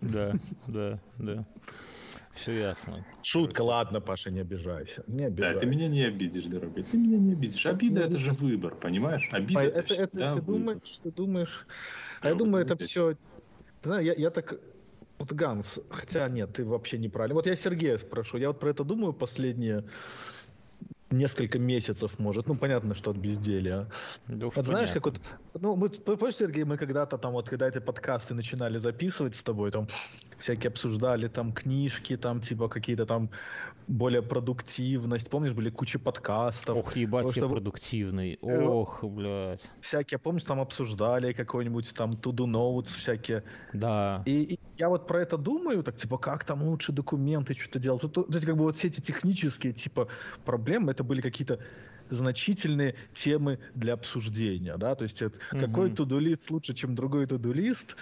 [0.00, 0.32] Да,
[0.66, 1.44] да, да.
[2.34, 3.04] Все ясно.
[3.22, 5.04] Шутка, ладно, Паша, не обижайся.
[5.06, 5.54] Не обижайся.
[5.54, 6.82] Да, ты меня не обидишь, дорогой.
[6.82, 7.66] Ты меня не обидишь.
[7.66, 9.28] Обида это же выбор, понимаешь?
[9.32, 11.66] Обида это, это, это ты думаешь, ты думаешь.
[12.20, 13.16] А я думаю, это все.
[13.82, 14.58] Знаешь, я, я так
[15.18, 17.34] вот Ганс, хотя нет, ты вообще неправильно.
[17.34, 19.84] Вот я Сергея спрошу, я вот про это думаю последние
[21.12, 22.46] несколько месяцев, может.
[22.46, 23.86] Ну, понятно, что от безделия.
[24.28, 25.20] Да вот знаешь, как вот,
[25.60, 29.70] ну, мы, помнишь, Сергей, мы когда-то там, вот, когда эти подкасты начинали записывать с тобой,
[29.70, 29.88] там,
[30.38, 33.30] всякие обсуждали там книжки, там, типа, какие-то там
[33.88, 35.30] более продуктивность.
[35.30, 36.78] Помнишь, были куча подкастов.
[36.78, 37.48] Ох, ебать, я что...
[37.48, 38.38] продуктивный.
[38.42, 39.70] Э, Ох, блядь.
[39.80, 43.42] Всякие, помнишь, там обсуждали какой-нибудь там to-do notes всякие.
[43.72, 44.22] Да.
[44.26, 48.02] И, и я вот про это думаю, так, типа, как там лучше документы что-то делать.
[48.02, 50.08] Вот, вот, как бы вот все эти технические, типа,
[50.44, 51.60] проблемы, это были какие-то
[52.10, 55.60] значительные темы для обсуждения, да, то есть это, угу.
[55.60, 57.96] какой to-do-лист лучше, чем другой to-do-лист,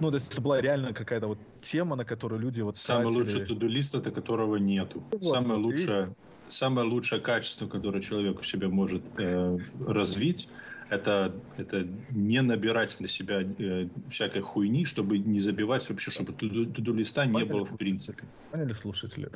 [0.00, 3.20] ну, то есть это была реально какая-то вот тема, на которую люди вот Самый тратили.
[3.20, 5.02] лучший тудулист, это которого нету.
[5.10, 6.14] Вот, самое лучшее,
[6.48, 6.52] и...
[6.52, 10.48] самое лучшее качество, которое человек в себе может э, развить,
[10.90, 16.94] это, это не набирать на себя э, всякой хуйни, чтобы не забивать вообще, чтобы туду
[16.94, 18.24] листа не было в принципе.
[18.50, 19.30] Поняли, слушатели?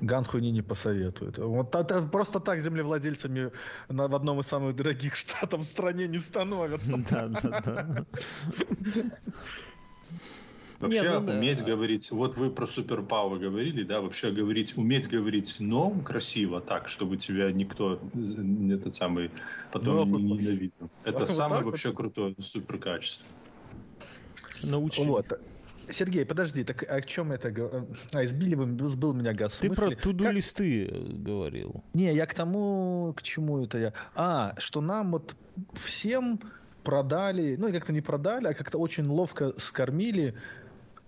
[0.00, 1.38] Ганс хуйни не посоветует.
[1.38, 3.50] Вот это, просто так землевладельцами
[3.88, 6.96] на, в одном из самых дорогих штатов в стране не становятся.
[7.10, 8.06] Да, да, да.
[10.82, 11.64] Вообще Нет, ну, уметь да.
[11.64, 17.16] говорить, вот вы про суперпауэр говорили, да, вообще говорить, уметь говорить но красиво так, чтобы
[17.16, 19.30] тебя никто, этот самый,
[19.70, 20.90] потом но, не ненавидел.
[21.04, 21.98] Это вот самое вообще вот.
[21.98, 23.24] крутое супер качество.
[24.64, 25.04] Научи.
[25.04, 25.38] Вот.
[25.88, 27.86] Сергей, подожди, так о чем это?
[28.12, 29.58] А, избили бы, сбыл меня газ.
[29.58, 30.96] Ты про туду-листы как...
[30.96, 31.84] Э, говорил.
[31.94, 33.92] Не, я к тому, к чему это я.
[34.16, 35.36] А, что нам вот
[35.84, 36.40] всем
[36.82, 40.34] продали, ну и как-то не продали, а как-то очень ловко скормили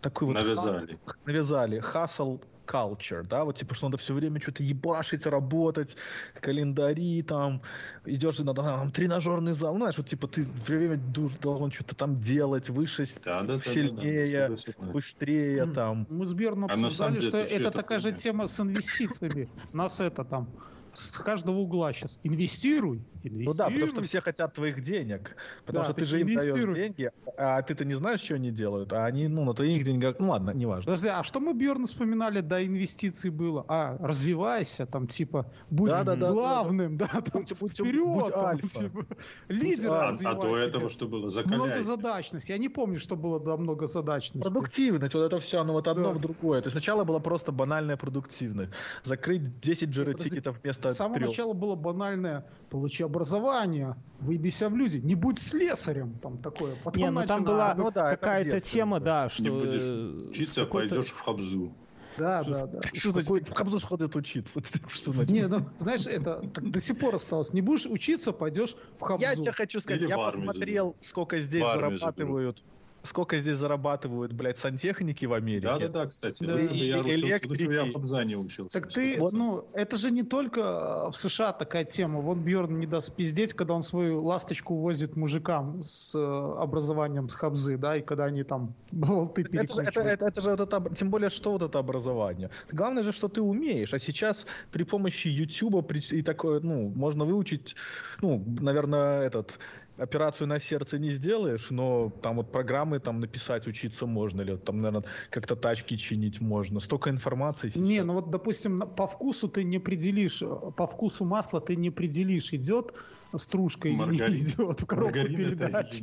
[0.05, 0.35] такой вот...
[0.35, 0.99] Навязали.
[1.07, 1.81] Ха- навязали.
[1.81, 5.97] Hustle culture, да, вот типа, что надо все время что-то ебашить, работать,
[6.41, 7.61] календари там,
[8.07, 12.17] идешь, надо там тренажерный зал, ну, знаешь, вот типа ты все время должен что-то там
[12.17, 16.07] делать, выше, да, да, сильнее, да, да, быстрее там.
[16.09, 19.49] Мы с Берном а обсуждали, что это такая же тема с инвестициями.
[19.73, 20.49] Нас это там
[20.95, 22.19] с каждого угла сейчас.
[22.23, 23.47] Инвестируй, инвестируй.
[23.47, 25.37] Ну да, потому что все хотят твоих денег.
[25.65, 28.93] Потому да, что ты же им даешь деньги, а ты-то не знаешь, что они делают.
[28.93, 30.17] А они, ну, на твоих деньгах...
[30.19, 30.85] Ну ладно, неважно.
[30.85, 33.65] Подожди, а что мы, Бьерн, вспоминали до инвестиций было?
[33.69, 38.33] А, развивайся, там, типа, будь да, да, главным, да, да, там, будь, будь, вперед, будь
[38.33, 38.69] там, альфа.
[38.69, 39.07] типа,
[39.49, 41.31] лидер а, а до этого что было?
[41.31, 41.59] Закаляй.
[41.59, 42.49] Многозадачность.
[42.49, 44.47] Я не помню, что было до многозадачности.
[44.47, 46.15] Продуктивность, вот это все, оно вот одно да.
[46.15, 46.61] в другое.
[46.61, 48.73] То есть сначала была просто банальная продуктивность.
[49.05, 51.29] Закрыть 10 джира-тикетов вместо С самого 3.
[51.29, 56.77] начала было банальное получи образование, выебися в люди, не будь слесарем, там такое.
[56.83, 59.43] Потом не, ну там была ну, да, какая-то тема, да, что...
[59.43, 61.73] Не будешь э, учиться, пойдешь в Хабзу.
[62.19, 62.81] Да, да, да.
[62.93, 63.45] Что значит, какой...
[63.45, 64.61] в Хабзу ходит учиться?
[64.89, 65.33] Что значит?
[65.33, 67.53] Не, ну, знаешь, это до сих пор осталось.
[67.53, 69.23] Не будешь учиться, пойдешь в Хабзу.
[69.23, 72.63] Я тебе хочу сказать, Или я посмотрел, сколько здесь зарабатывают
[73.05, 75.67] сколько здесь зарабатывают, блядь, сантехники в Америке.
[75.67, 76.45] Да-да-да, кстати.
[76.45, 76.59] Да.
[76.59, 77.63] И, я, электрики.
[77.71, 78.81] я в учился.
[78.81, 79.33] Так ты, вот.
[79.33, 82.21] ну, это же не только э, в США такая тема.
[82.21, 87.35] Вот Бьорн не даст пиздеть, когда он свою ласточку возит мужикам с э, образованием с
[87.35, 91.31] Хабзы, да, и когда они там болты это, это, это, это же это, тем более,
[91.31, 92.51] что вот это образование.
[92.73, 93.93] Главное же, что ты умеешь.
[93.95, 97.77] А сейчас при помощи YouTube и такое, ну, можно выучить,
[98.23, 99.59] ну, наверное, этот
[99.97, 104.81] операцию на сердце не сделаешь, но там вот программы там написать учиться можно, или там,
[104.81, 106.81] наверное, как-то тачки чинить можно.
[106.81, 107.83] Столько информации сейчас.
[107.83, 110.43] Не, ну вот, допустим, по вкусу ты не определишь,
[110.77, 112.95] по вкусу масла ты не определишь, идет
[113.37, 116.03] стружка или не идет в коробку передач.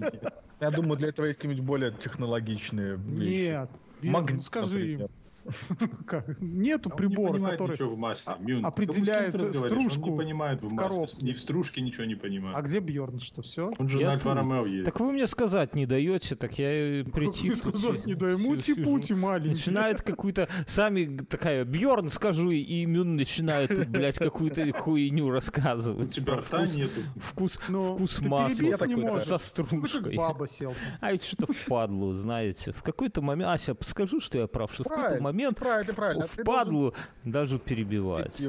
[0.59, 3.49] Я думаю, для этого есть какие-нибудь более технологичные вещи.
[3.49, 3.69] Нет.
[4.01, 5.07] Ну, скажи им.
[6.39, 8.33] Нету он прибора, не который в масле.
[8.39, 8.65] Мюн.
[8.65, 11.25] определяет стружку он не понимает в, коробке.
[11.25, 12.55] Ни в стружке ничего не понимает.
[12.55, 13.73] А где Бьерн, что все?
[13.77, 14.85] Он же я на Альфа Ромео есть.
[14.85, 17.53] Так вы мне сказать не даете, так я прийти...
[17.55, 18.41] сказать не даем?
[18.41, 19.55] Мути-пути маленький.
[19.55, 20.47] Начинает какую-то...
[20.67, 26.09] Сами такая, Бьерн скажу, и Мюн начинает, блядь, какую-то хуйню рассказывать.
[26.09, 27.01] У тебя рта нету.
[27.17, 30.15] Вкус, ну, вкус масла со стружкой.
[30.15, 30.73] баба сел.
[30.99, 32.71] А ведь что-то впадло, знаете.
[32.71, 33.49] В какой-то момент...
[33.51, 36.27] Ася, скажу, что я прав, что в какой-то момент правильно, правильно.
[36.27, 36.99] впадлу должен...
[37.23, 38.39] даже перебивать.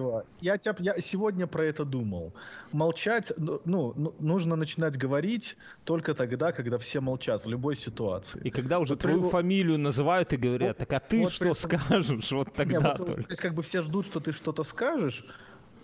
[0.41, 2.33] Я, тебя, я сегодня про это думал.
[2.73, 8.41] Молчать, ну, ну, нужно начинать говорить только тогда, когда все молчат в любой ситуации.
[8.45, 9.31] И когда уже вот твою при...
[9.31, 11.57] фамилию называют и говорят, так а ты вот что этом...
[11.57, 12.33] скажешь?
[12.33, 13.23] Вот тогда Нет, вот, только.
[13.23, 15.25] То есть как бы все ждут, что ты что-то скажешь,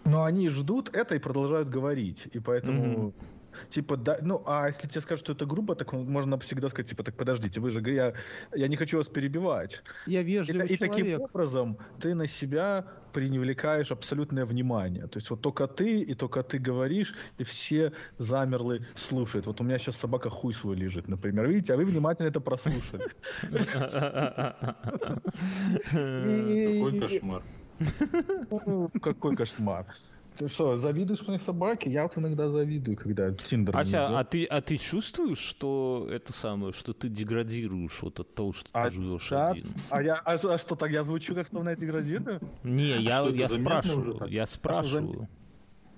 [0.05, 2.29] но они ждут это и продолжают говорить.
[2.33, 3.09] И поэтому...
[3.09, 3.38] Mm-hmm
[3.69, 7.03] типа, да, ну, а если тебе скажут, что это грубо, так можно всегда сказать, типа,
[7.03, 8.15] так подождите, вы же, я,
[8.55, 9.83] я не хочу вас перебивать.
[10.07, 15.07] Я вежливый и, и таким образом ты на себя привлекаешь абсолютное внимание.
[15.07, 19.47] То есть вот только ты, и только ты говоришь, и все замерли слушают.
[19.47, 21.47] Вот у меня сейчас собака хуй свой лежит, например.
[21.49, 23.09] Видите, а вы внимательно это прослушали.
[25.91, 27.43] Какой кошмар.
[29.03, 29.87] Какой кошмар.
[30.39, 31.91] Ты что, завидуешь моей собаке?
[31.91, 36.73] Я вот иногда завидую, когда Тиндер Ася, а ты, а ты чувствуешь, что это самое,
[36.73, 39.51] что ты деградируешь вот от того, что а, ты живешь да?
[39.51, 39.67] один?
[39.91, 42.41] А, я, а, а что, так я звучу, как словно я деградирую?
[42.63, 45.29] Не, а я, я спрашиваю, я спрашиваю.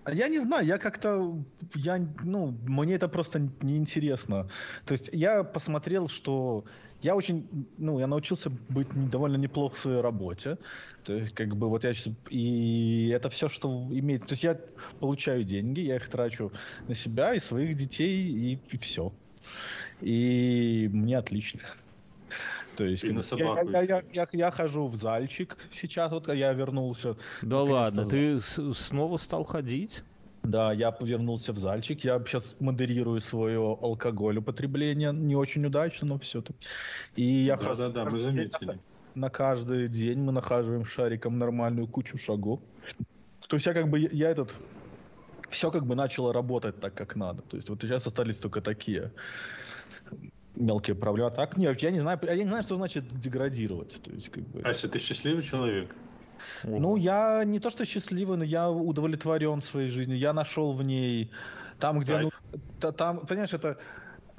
[0.05, 1.39] А я не знаю, я как-то,
[1.74, 4.48] я, ну, мне это просто неинтересно.
[4.86, 6.64] То есть я посмотрел, что
[7.02, 10.59] я очень, ну, я научился быть довольно неплох в своей работе.
[11.05, 14.59] То есть, как бы, вот я сейчас, и это все, что имеет, то есть я
[15.01, 16.52] получаю деньги, я их трачу
[16.89, 19.12] на себя и своих детей, и, и все.
[20.01, 21.60] И мне отлично.
[22.81, 23.12] То есть я,
[23.73, 27.15] я, я, я, я хожу в зальчик сейчас, вот я вернулся.
[27.43, 30.02] Да ладно, ты снова стал ходить?
[30.43, 32.02] Да, я повернулся в зальчик.
[32.05, 35.12] Я сейчас модерирую свое алкоголь употребление.
[35.12, 36.59] Не очень удачно, но все-таки.
[37.16, 37.82] И я да, хожу...
[37.82, 38.78] Да, да, мы заметили.
[39.15, 42.61] На каждый день мы нахаживаем шариком нормальную кучу шагов.
[43.47, 44.55] То есть я как бы, я этот,
[45.51, 47.43] все как бы начало работать так, как надо.
[47.43, 49.12] То есть вот сейчас остались только такие
[50.61, 51.28] мелкие проблемы.
[51.28, 54.01] А так нет, я не знаю, я не знаю, что значит деградировать.
[54.03, 54.62] То есть, как бы...
[54.62, 55.95] Ася, ты счастливый человек?
[56.65, 60.19] Ну, я не то что счастливый, но я удовлетворен своей жизнью.
[60.19, 61.31] Я нашел в ней
[61.78, 62.31] там, где, ну,
[62.93, 63.78] там, понимаешь, это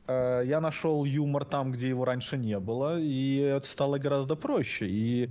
[0.08, 4.88] э, я нашел юмор там, где его раньше не было, и это стало гораздо проще.
[4.88, 5.30] И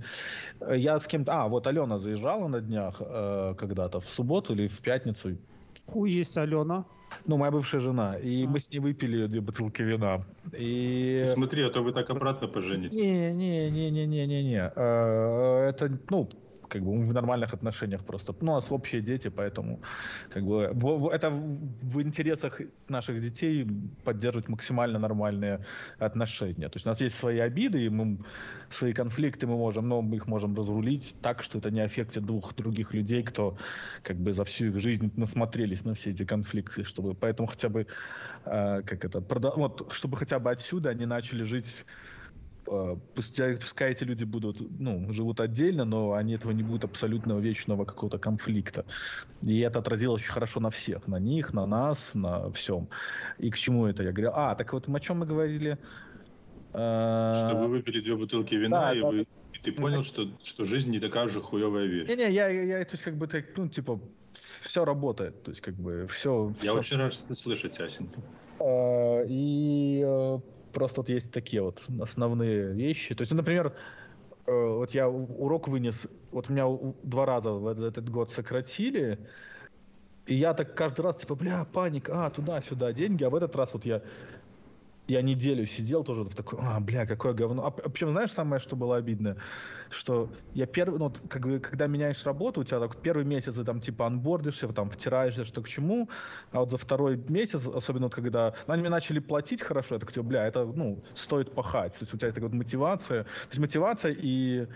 [0.69, 1.43] я с кем-то...
[1.43, 5.37] А, вот Алена заезжала на днях э, когда-то, в субботу или в пятницу.
[5.87, 6.85] Хуй есть Алена.
[7.25, 8.17] Ну, моя бывшая жена.
[8.17, 8.47] И а.
[8.47, 10.25] мы с ней выпили две бутылки вина.
[10.57, 11.25] И...
[11.27, 12.95] Смотри, а то вы так обратно поженитесь.
[12.95, 14.71] Не-не-не-не-не-не-не.
[14.75, 16.27] Э, это, ну,
[16.71, 18.33] как бы мы в нормальных отношениях просто.
[18.41, 19.81] Ну, у нас общие дети, поэтому
[20.29, 23.67] как бы это в интересах наших детей
[24.05, 25.59] поддерживать максимально нормальные
[25.99, 26.69] отношения.
[26.69, 28.17] То есть у нас есть свои обиды, и мы,
[28.69, 32.55] свои конфликты мы можем, но мы их можем разрулить так, что это не аффектит двух
[32.55, 33.57] других людей, кто
[34.03, 37.85] как бы за всю их жизнь насмотрелись на все эти конфликты, чтобы поэтому хотя бы
[38.45, 39.19] э, как это,
[39.57, 41.85] вот, чтобы хотя бы отсюда они начали жить
[43.15, 47.85] пускай, пускай эти люди будут, ну, живут отдельно, но они этого не будут абсолютного вечного
[47.85, 48.85] какого-то конфликта.
[49.41, 52.87] И это отразилось очень хорошо на всех, на них, на нас, на всем.
[53.39, 54.03] И к чему это?
[54.03, 55.77] Я говорю, а, так вот о чем мы говорили?
[56.73, 59.21] Э, что вы выпили две бутылки вина, да, и, да, вы,
[59.53, 62.07] и ты понял, что, что жизнь не такая же хуевая вещь.
[62.07, 63.99] Не-не, я, я, я, то есть, как бы, так, ну, типа,
[64.33, 66.53] все работает, то есть, как бы, все...
[66.61, 66.79] Я все...
[66.79, 68.09] очень рад, что ты слышать, Асин.
[68.59, 70.39] Э, и
[70.71, 73.15] просто вот есть такие вот основные вещи.
[73.15, 73.73] То есть, ну, например,
[74.45, 76.67] э, вот я урок вынес, вот меня
[77.03, 79.19] два раза в этот год сократили,
[80.27, 83.73] и я так каждый раз, типа, бля, паника, а, туда-сюда деньги, а в этот раз
[83.73, 84.01] вот я
[85.11, 87.65] я неделю сидел тоже в такой, а, бля, какое говно.
[87.65, 89.35] А, причем, знаешь, самое, что было обидно?
[89.89, 93.63] Что я первый, ну, как бы, когда меняешь работу, у тебя так первый месяц ты
[93.63, 96.09] там, типа, анбордишься, там, втираешься, что к чему,
[96.51, 99.99] а вот за второй месяц, особенно вот когда, ну, они мне начали платить хорошо, я
[99.99, 101.93] так, типа, бля, это, ну, стоит пахать.
[101.93, 104.67] То есть у тебя такая вот мотивация, то есть мотивация и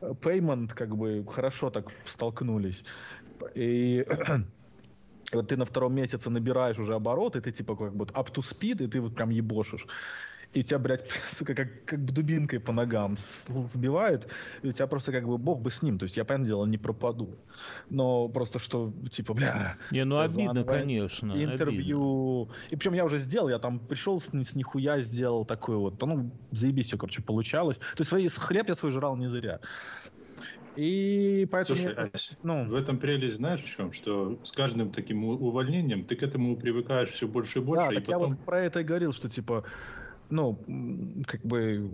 [0.00, 2.84] payment, как бы, хорошо так столкнулись.
[3.54, 4.06] И
[5.34, 8.84] вот ты на втором месяце набираешь уже обороты, ты типа как бы up to speed,
[8.84, 9.86] и ты вот прям ебошишь.
[10.54, 14.28] И тебя, блядь, сука, как, как дубинкой по ногам сбивают,
[14.62, 15.98] и у тебя просто как бы бог бы с ним.
[15.98, 17.36] То есть я, понятное дело, не пропаду.
[17.90, 19.76] Но просто что, типа, бля...
[19.90, 21.32] Не, ну обидно, заново, конечно.
[21.32, 22.42] Интервью.
[22.42, 22.56] Обидно.
[22.70, 26.30] И причем я уже сделал, я там пришел с, с нихуя сделал такой вот, ну,
[26.52, 27.78] заебись все, короче, получалось.
[27.78, 29.60] То есть свои, хлеб я свой жрал не зря.
[30.76, 31.76] И поэтому...
[31.76, 32.10] Слушай,
[32.42, 32.68] ну...
[32.68, 33.92] в этом прелесть знаешь в чем?
[33.92, 37.86] Что с каждым таким увольнением ты к этому привыкаешь все больше и больше.
[37.86, 38.22] Да, и так потом...
[38.22, 39.64] я вот про это и говорил, что типа,
[40.30, 40.58] ну,
[41.26, 41.90] как бы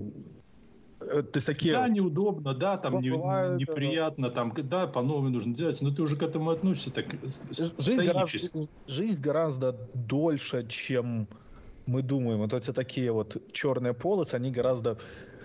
[1.00, 1.74] э, то есть такие...
[1.74, 6.02] Да, неудобно, да, там не, бывает, неприятно, там, да, по новой нужно делать, но ты
[6.02, 11.28] уже к этому относишься так жизнь гораздо, жизнь гораздо дольше, чем
[11.86, 12.38] мы думаем.
[12.38, 14.94] Вот эти такие вот черные полосы, они гораздо...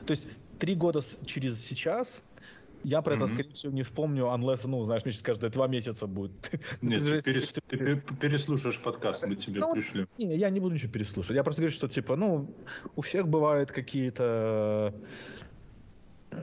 [0.05, 0.27] То есть
[0.59, 2.21] три года через сейчас
[2.85, 3.23] я про mm-hmm.
[3.23, 6.31] это, скорее всего, не вспомню, unless, ну, знаешь, мне сейчас каждые два месяца будет.
[6.81, 7.67] Нет, ты, перес, ты
[8.21, 10.07] переслушаешь подкаст, мы тебе ну, пришли.
[10.19, 11.35] Не, я не буду ничего переслушать.
[11.35, 12.53] Я просто говорю, что, типа, ну,
[12.95, 14.93] у всех бывают какие-то...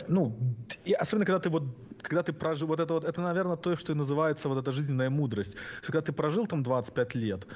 [0.08, 0.36] Ну,
[0.84, 1.64] и особенно когда ты вот
[2.02, 5.10] когда ты прожил, вот это вот, это, наверное, то, что и называется вот эта жизненная
[5.10, 5.54] мудрость.
[5.82, 7.46] Когда ты прожил там 25 лет,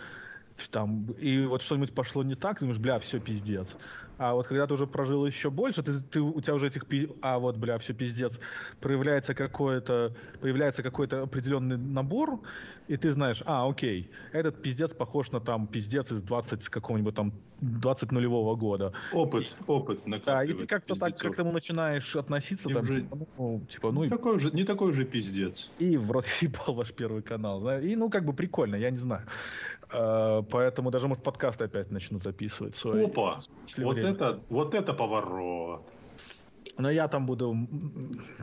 [0.71, 3.77] там, и вот что-нибудь пошло не так, ты думаешь, бля, все, пиздец.
[4.19, 6.85] А вот когда ты уже прожил еще больше, ты, ты, у тебя уже этих...
[7.21, 8.39] А вот, бля, все пиздец.
[8.81, 10.15] Проявляется какой-то...
[10.41, 12.41] Появляется какой-то определенный набор,
[12.89, 17.33] и ты знаешь, а, окей, этот пиздец похож на там пиздец из 20 какого-нибудь там
[17.61, 18.93] 20 нулевого года.
[19.13, 23.03] Опыт, и, опыт Да, и ты как-то так к этому начинаешь относиться, там, уже...
[23.03, 24.05] типа, ну, типа, ну...
[24.05, 25.71] Не такой, же, не такой же пиздец.
[25.79, 29.23] И в рот ебал ваш первый канал, и, ну, как бы прикольно, я не знаю.
[29.93, 32.75] Uh, поэтому даже, может, подкасты опять начнут записывать.
[32.75, 33.39] Свои, Опа!
[33.79, 35.83] Вот это, вот это поворот.
[36.79, 37.57] Но я там буду...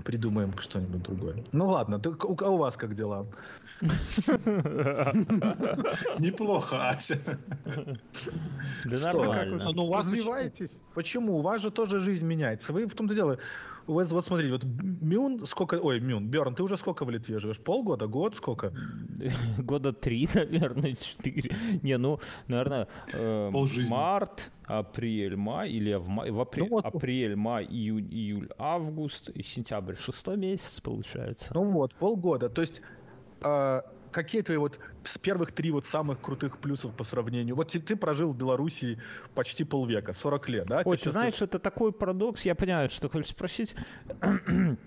[0.05, 1.43] Придумаем что-нибудь другое.
[1.51, 3.27] Ну ладно, ты, у, а у вас как дела?
[6.19, 7.19] Неплохо, Ася.
[8.85, 9.69] Да нормально.
[9.73, 10.81] Ну, у вас развиваетесь.
[10.93, 11.37] Почему?
[11.39, 12.71] У вас же тоже жизнь меняется.
[12.73, 13.37] Вы в том-то дело...
[13.87, 15.75] Вот, вот смотрите, вот Мюн сколько...
[15.75, 17.59] Ой, Мюн, Берн, ты уже сколько в Литве живешь?
[17.59, 18.73] Полгода, год, сколько?
[19.57, 21.55] Года три, наверное, четыре.
[21.81, 23.51] Не, ну, наверное, э,
[23.89, 26.85] март, апрель, май, или в, май, в апрель, ну, вот.
[26.85, 31.53] апрель, май, июнь, июль, август, сентябрь, шестой месяц получается.
[31.53, 32.49] Ну вот, полгода.
[32.49, 32.81] То есть
[33.41, 33.83] а,
[34.13, 37.55] какие твои вот с первых три вот самых крутых плюсов по сравнению?
[37.55, 38.99] Вот ты, ты прожил в Беларуси
[39.35, 40.81] почти полвека, 40 лет, да?
[40.85, 43.75] Ой, ты знаешь, это такой парадокс, я понимаю, что хочешь спросить.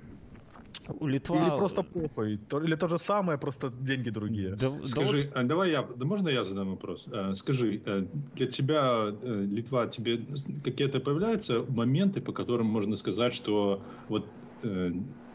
[1.00, 1.36] У Литва...
[1.36, 4.50] Или просто похуй, или то же самое, просто деньги другие.
[4.50, 5.36] Да, Скажи, да вот...
[5.36, 7.08] А давай я, да можно я задам вопрос?
[7.10, 10.18] Э, скажи, э, для тебя э, Литва, тебе
[10.64, 14.26] какие-то появляются моменты, по которым можно сказать, что вот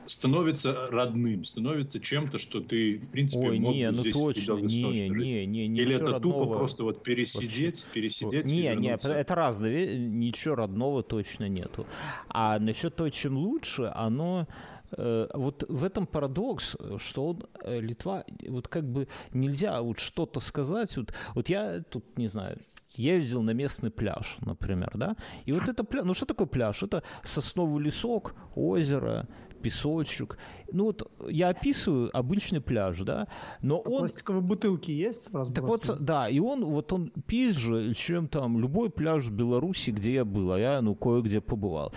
[0.05, 4.53] становится родным, становится чем-то, что ты, в принципе, Ой, мог не, бы ну здесь точно,
[4.55, 6.45] не, не, не, не, Или это родного.
[6.45, 7.93] тупо просто вот пересидеть, Вообще.
[7.93, 11.85] пересидеть Не, не, это разное, ничего родного точно нету.
[12.29, 14.47] А насчет того, чем лучше, оно
[14.91, 20.39] э, вот в этом парадокс, что он, э, Литва, вот как бы нельзя вот что-то
[20.39, 20.95] сказать.
[20.97, 22.55] Вот, вот я тут, не знаю,
[22.95, 25.15] ездил на местный пляж, например, да,
[25.45, 26.83] и вот это пляж, ну что такое пляж?
[26.83, 29.27] Это сосновый лесок, озеро,
[29.61, 30.37] песочек.
[30.71, 33.27] Ну вот я описываю обычный пляж, да,
[33.61, 33.99] но а он...
[33.99, 39.25] Пластиковые бутылки есть Так вот, да, и он, вот он пизже, чем там любой пляж
[39.25, 41.93] в Беларуси, где я был, а я, ну, кое-где побывал.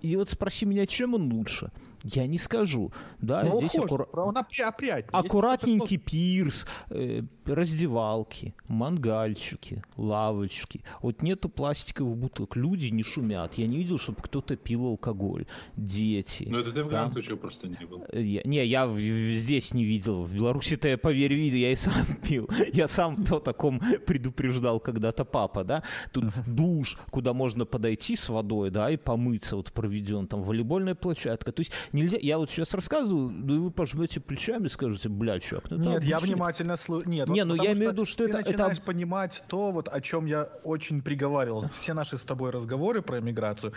[0.00, 1.70] И вот спроси меня, чем он лучше–
[2.04, 2.92] я не скажу.
[3.20, 4.04] Да, Но здесь аккура...
[4.12, 5.02] он опрятный.
[5.10, 10.82] аккуратненький пирс, э, раздевалки, мангальчики, лавочки.
[11.02, 12.56] Вот нету пластиковых бутылок.
[12.56, 13.54] Люди не шумят.
[13.54, 15.46] Я не видел, чтобы кто-то пил алкоголь.
[15.76, 16.46] Дети.
[16.50, 18.04] Ну это ты в Ганце чего просто не был.
[18.08, 20.24] Э, я, не, я здесь не видел.
[20.24, 22.48] В Беларуси-то я, поверь, видел, я и сам пил.
[22.72, 25.82] Я сам то таком предупреждал когда-то папа, да.
[26.12, 31.52] Тут душ, куда можно подойти с водой, да, и помыться, вот проведен там волейбольная площадка.
[31.52, 32.18] То есть нельзя...
[32.20, 35.86] Я вот сейчас рассказываю, да и вы пожмете плечами и скажете, бля, чувак, ну Нет,
[35.88, 36.08] обычный...
[36.08, 37.08] я внимательно слушаю.
[37.08, 38.38] Нет, не, вот ну я имею в виду, что ты это...
[38.38, 38.86] Ты начинаешь это...
[38.86, 41.66] понимать то, вот о чем я очень приговаривал.
[41.74, 43.72] Все наши с тобой разговоры про иммиграцию,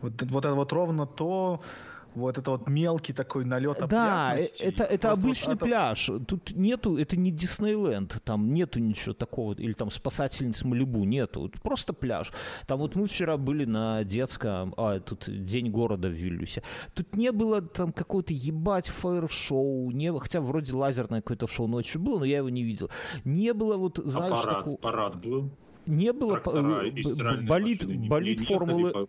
[0.00, 1.62] вот, вот это вот ровно то,
[2.16, 6.10] вот это вот мелкий такой налет Да, э, это, это обычный вот пляж.
[6.26, 11.50] Тут нету, это не Диснейленд, там нету ничего такого, или там спасательница Малибу, нету.
[11.62, 12.32] Просто пляж.
[12.66, 16.62] Там вот мы вчера были на детском, а, тут День города в Вильнюсе.
[16.94, 22.20] Тут не было там какого-то ебать фаер-шоу, не, хотя вроде лазерное какое-то шоу ночью было,
[22.20, 22.90] но я его не видел.
[23.24, 24.76] Не было вот, знаешь, а парад, такого...
[24.76, 25.50] парад был?
[25.86, 29.08] Не было, Трактора, болит, болит формулы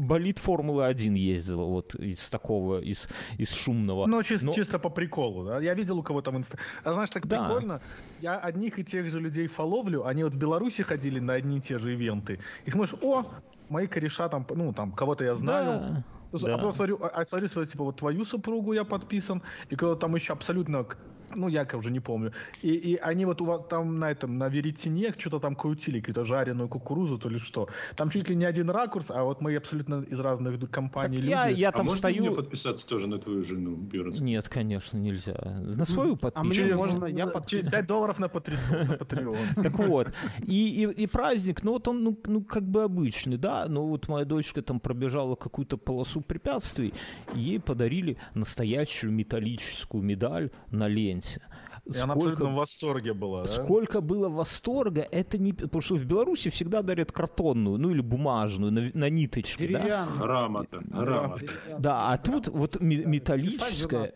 [0.00, 3.08] болит Формулы-1 ездила вот из такого, из,
[3.38, 4.06] из шумного.
[4.06, 4.52] Ну, чисто, Но...
[4.52, 5.60] чисто по приколу, да?
[5.60, 6.58] Я видел у кого там инста...
[6.84, 7.44] А знаешь, так да.
[7.44, 7.80] прикольно,
[8.20, 11.60] я одних и тех же людей фоловлю, они вот в Беларуси ходили на одни и
[11.60, 13.26] те же ивенты, и смотришь, о,
[13.68, 16.04] мои кореша там, ну, там, кого-то я знаю, да.
[16.32, 16.54] А да.
[16.54, 20.14] А потом смотрю, а, а смотрю, типа, вот твою супругу я подписан, и когда там
[20.14, 20.86] еще абсолютно
[21.34, 22.32] ну, я уже не помню.
[22.62, 26.24] И, и они вот у вас там на этом, на веретене что-то там крутили, какую-то
[26.24, 27.68] жареную кукурузу, то ли что.
[27.96, 31.30] Там чуть ли не один ракурс, а вот мы абсолютно из разных компаний так люди.
[31.30, 32.22] Я, я а там можно стою...
[32.24, 34.14] мне подписаться тоже на твою жену, Бюрон?
[34.14, 35.34] Нет, конечно, нельзя.
[35.34, 36.40] На свою подписку.
[36.40, 37.70] А мне можно, я подпишу.
[37.70, 39.60] 5 долларов на Patreon.
[39.62, 40.12] Так вот.
[40.46, 44.62] И, праздник, ну вот он, ну, ну как бы обычный, да, но вот моя дочка
[44.62, 46.94] там пробежала какую-то полосу препятствий,
[47.34, 50.88] ей подарили настоящую металлическую медаль на
[51.20, 51.40] ленте.
[51.86, 53.48] И сколько, она абсолютно в восторге была, да?
[53.48, 55.52] Сколько было восторга, это не...
[55.52, 60.06] Потому что в Беларуси всегда дарят картонную, ну или бумажную, на, на ниточке, да?
[60.18, 61.46] Грамота, грамота.
[61.78, 64.12] Да, а тут вот металлическая...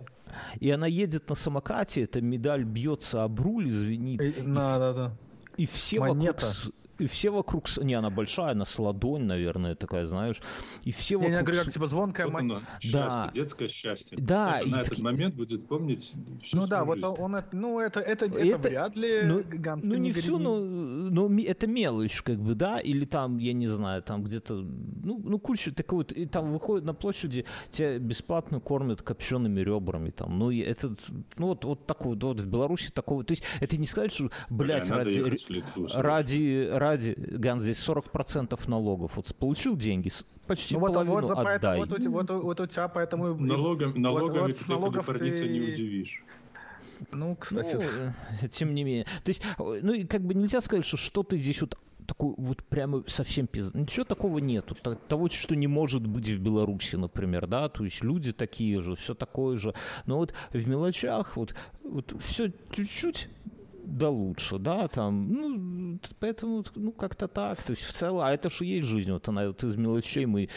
[0.59, 4.21] И она едет на самокате, эта медаль бьется об руль, звенит.
[4.45, 5.17] Да, да, да.
[5.57, 6.47] И все Монета.
[6.47, 7.65] вокруг и все вокруг...
[7.79, 10.41] Не, она большая, она с ладонь, наверное, такая, знаешь.
[10.85, 11.33] И все вокруг...
[11.33, 12.63] Я не говорю, как типа звонкая вот мать.
[12.93, 13.31] Да.
[13.33, 14.19] детское счастье.
[14.21, 14.61] Да.
[14.61, 16.13] И на этот момент будет помнить
[16.53, 19.45] Ну да, вот он, он, ну это, это, это, это вряд ли ну,
[19.83, 23.69] ну не, не все, но, но это мелочь, как бы, да, или там, я не
[23.69, 28.61] знаю, там где-то, ну, ну куча такой вот, и там выходит на площади, тебя бесплатно
[28.61, 30.95] кормят копчеными ребрами, там, ну, и это,
[31.37, 34.31] ну, вот, вот такой вот, вот в Беларуси такого, то есть это не сказать, что,
[34.51, 35.21] блядь, Бля, ради,
[35.95, 39.13] ради, ради, Ган, здесь 40% налогов.
[39.17, 40.11] Вот получил деньги,
[40.47, 41.79] почти ну, половину вот, вот, отдай.
[41.79, 43.35] Вот, вот, вот, вот у тебя поэтому...
[43.35, 45.49] Налогом, налогами вот, вот, ты налогов ты...
[45.49, 46.23] не удивишь.
[47.13, 47.79] Ну, кстати.
[48.43, 49.05] Ну, тем не менее.
[49.25, 53.03] То есть, ну и как бы нельзя сказать, что что-то здесь вот такой вот прямо
[53.07, 53.73] совсем пиз...
[53.75, 54.75] Ничего такого нету.
[55.09, 59.15] Того, что не может быть в Беларуси, например, да, то есть люди такие же, все
[59.15, 59.75] такое же.
[60.07, 63.29] Но вот в мелочах вот, вот все чуть-чуть
[63.87, 68.51] да лучше, да, там, ну, поэтому, ну, как-то так, то есть в целом, а это
[68.51, 70.49] же есть жизнь, вот она вот из мелочей мы,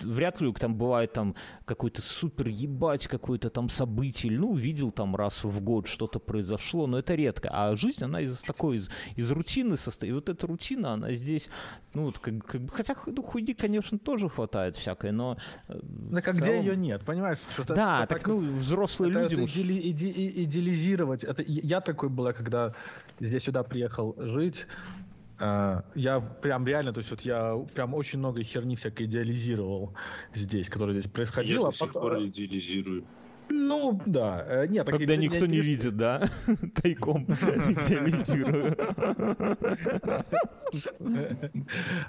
[0.00, 1.34] вряд ли там бывает там
[1.70, 6.98] какой-то супер ебать какое-то там событие, ну, увидел там раз в год что-то произошло, но
[6.98, 10.94] это редко, а жизнь, она из такой, из, из рутины состоит, и вот эта рутина,
[10.94, 11.48] она здесь,
[11.94, 15.36] ну, вот как, как бы, хотя ну, хуйни, конечно, тоже хватает всякой, но...
[15.68, 16.48] Э, да как целом...
[16.48, 17.38] где ее нет, понимаешь?
[17.52, 19.34] Что да, так, так, ну, взрослые это, люди...
[19.34, 22.72] Это иде, иде, идеализировать, это я так такое было, когда
[23.20, 24.66] я сюда приехал жить.
[25.40, 29.94] Uh, я прям реально, то есть вот я прям очень много херни всякой идеализировал
[30.34, 31.66] здесь, которая здесь происходила.
[31.66, 33.06] Я до сих пор идеализирую.
[33.48, 34.44] Ну, да.
[34.46, 36.28] Э, нет, так Когда никто не, не видит, да?
[36.82, 38.76] Тайком идеализирую.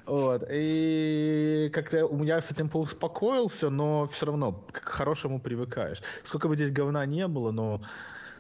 [0.06, 0.44] Вот.
[0.52, 6.02] И как-то у меня с этим поуспокоился, но все равно к хорошему привыкаешь.
[6.24, 7.82] Сколько бы здесь говна не было, но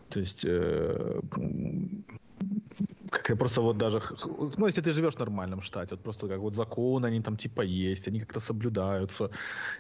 [0.09, 1.21] то есть, э,
[3.11, 3.99] Как просто вот даже,
[4.57, 7.61] ну, если ты живешь в нормальном штате, вот просто как вот законы, они там типа
[7.61, 9.31] есть, они как-то соблюдаются,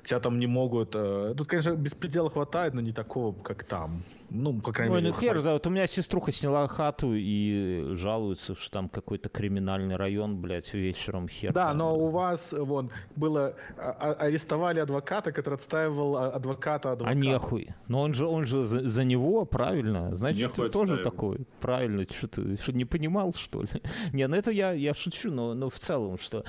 [0.03, 0.95] тебя там не могут...
[0.95, 4.05] Э, тут, конечно, беспредела хватает, но не такого, как там.
[4.33, 5.13] Ну, по крайней Ой, мере.
[5.13, 9.97] ну хер за вот у меня сеструха сняла хату и жалуется, что там какой-то криминальный
[9.97, 11.51] район, блядь, вечером хер.
[11.51, 11.77] Да, там.
[11.77, 17.05] но у вас, вон, было, а, а, арестовали адвоката, который отстаивал адвоката адвоката.
[17.07, 17.69] А нехуй.
[17.87, 20.13] Но он же, он же за, за него, правильно?
[20.13, 21.45] Значит, нехуй ты тоже такой.
[21.59, 23.69] Правильно, что ты что, не понимал, что ли?
[24.13, 26.43] не, ну это я, я шучу, но, но в целом, что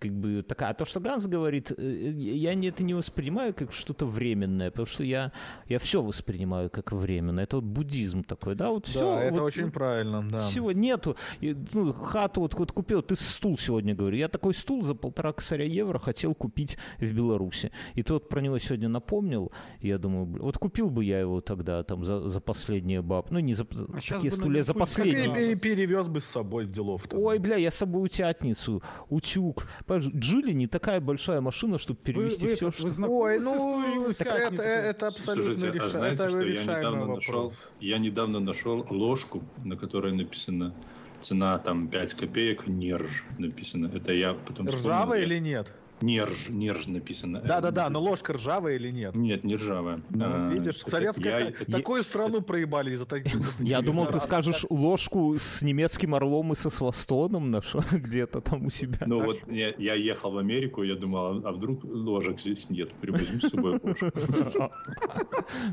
[0.00, 0.70] как бы такая...
[0.70, 4.86] А то, что Ганс говорит, э, я не, это не воспринимаю как что-то временное, потому
[4.86, 5.32] что я,
[5.68, 7.40] я все воспринимаю как время именно.
[7.40, 8.70] Это вот буддизм такой, да?
[8.70, 10.48] Вот да, все, это вот, очень правильно, да.
[10.48, 11.16] Всего нету.
[11.40, 14.16] И, ну, хату вот, вот купил, ты стул сегодня говорю.
[14.16, 17.70] Я такой стул за полтора косаря евро хотел купить в Беларуси.
[17.94, 19.52] И ты вот про него сегодня напомнил.
[19.80, 23.30] Я думаю, вот купил бы я его тогда там за, за последние баб.
[23.30, 25.52] Ну, не за а такие стулья, за последние.
[25.52, 27.06] И перевез бы с собой делов.
[27.08, 27.20] Там.
[27.20, 29.66] Ой, бля, я с собой утятницу, утюг.
[29.88, 32.88] Джили не такая большая машина, чтобы перевести вы, все, вы, что...
[32.88, 37.52] Вы Ой, ну, так это, это абсолютно Слушайте, а знаете, это что я недавно нашел,
[37.80, 40.74] я недавно нашел ложку, на которой написано
[41.20, 43.90] цена там 5 копеек, нерж написано.
[43.94, 45.72] Это я потом Ржавая или нет?
[46.00, 47.40] Нерж, нерж написано.
[47.40, 49.14] Да-да-да, но ложка ржавая или нет?
[49.14, 50.00] Нет, не ржавая.
[50.10, 51.54] Ну, а, видишь, советская...
[51.58, 51.78] Я...
[51.78, 53.34] Такую страну проебали из-за таких...
[53.58, 58.70] Я думал, ты скажешь ложку с немецким орлом и со свастоном нашел где-то там у
[58.70, 58.98] себя.
[59.06, 63.40] Ну вот я, я ехал в Америку, я думал, а вдруг ложек здесь нет, привозим
[63.40, 64.12] с собой ложку.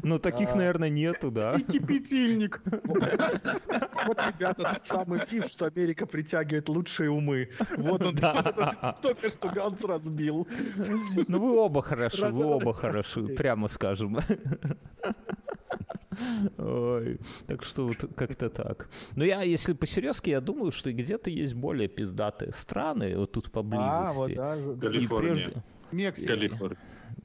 [0.04, 0.56] Ну таких, а.
[0.56, 1.56] наверное, нету, да.
[1.56, 2.62] И кипятильник.
[2.64, 7.50] Вот, ребята, тот самый миф, что Америка притягивает лучшие умы.
[7.78, 8.16] Вот он,
[9.02, 10.48] только что Ганс разбил сбил.
[11.28, 14.18] Ну вы оба хорошо, вы оба хорошо, прямо скажем.
[16.58, 18.90] Ой, так что вот как-то так.
[19.16, 23.92] Но я, если по-серьезки, я думаю, что где-то есть более пиздатые страны, вот тут поблизости.
[23.92, 25.34] А, вот, да, Калифорния.
[25.36, 25.64] Прежде...
[25.92, 26.34] Мексика.
[26.34, 26.78] Калифорния.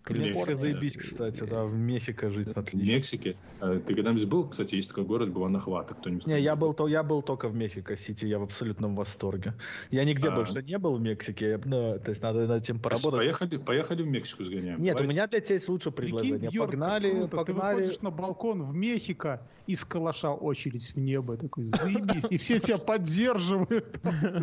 [0.09, 2.81] Мексика заебись, кстати, да, в Мехико жить отлично.
[2.81, 3.37] В Мексике?
[3.61, 4.49] А ты когда-нибудь был?
[4.49, 5.95] Кстати, есть такой город Гуанахуато.
[5.95, 9.55] Кто-нибудь Не, я был, то, я был только в Мехико-Сити, я в абсолютном восторге.
[9.91, 10.35] Я нигде а.
[10.35, 13.19] больше не был в Мексике, но, то есть надо над этим поработать.
[13.19, 14.81] Поехали, поехали в Мексику сгоняем.
[14.81, 15.05] Нет, Давайте.
[15.05, 16.51] у меня для тебя есть лучше предложение.
[16.51, 17.37] Прикинь, погнали, круто.
[17.37, 17.75] погнали.
[17.75, 21.37] Ты выходишь на балкон в Мехико, из калаша очередь в небо.
[21.37, 22.27] Такой, заебись.
[22.31, 24.01] И все тебя поддерживают.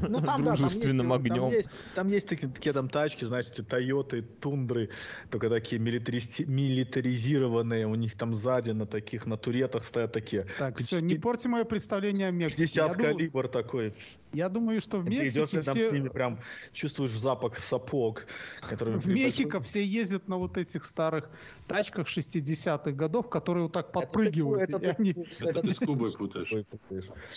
[0.08, 1.52] Ну, там, Дружественным огнем.
[1.96, 4.90] Там есть такие там тачки, знаешь, Тойоты, Тундры,
[5.30, 7.88] только такие милитаризированные.
[7.88, 10.46] У них там сзади на таких, на туретах стоят такие.
[10.58, 12.64] Так, все, не порти мое представление о Мексике.
[12.64, 13.94] 50 калибр такой.
[14.34, 15.90] Я думаю, что в Мексике идешь, все...
[15.90, 16.40] с ними прям
[16.74, 18.26] чувствуешь запах сапог.
[18.70, 21.30] В Мехико все ездят на вот этих старых
[21.68, 24.70] тачках 60-х годов, которые вот так подпрыгивают.
[24.70, 25.16] Это, это, они...
[25.40, 26.52] это ты с Кубой путаешь.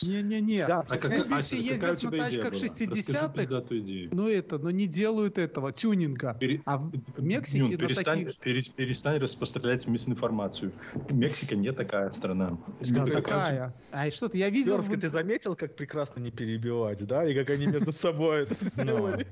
[0.02, 0.66] Не-не-не.
[0.66, 0.84] Да.
[0.88, 6.36] А как, Ася, все ездят на тачках 60-х, ну это, но не делают этого, тюнинга.
[6.38, 6.62] Пере...
[6.64, 8.40] А в Мексике Нюн, перестань, таких...
[8.40, 10.72] пере, перестань распространять информацию.
[11.08, 12.58] Мексика не такая страна.
[12.80, 13.74] Да, такая.
[13.90, 14.82] А что-то я видел...
[14.82, 16.30] Ты заметил, как прекрасно не
[16.80, 17.24] перебивать, да?
[17.24, 19.26] И как они между собой это ну, сделали?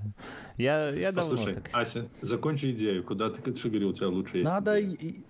[0.56, 3.04] Я, я давно Послушай, Ася, закончи идею.
[3.04, 4.44] Куда ты, что говорил, у тебя лучше есть?
[4.44, 4.78] Надо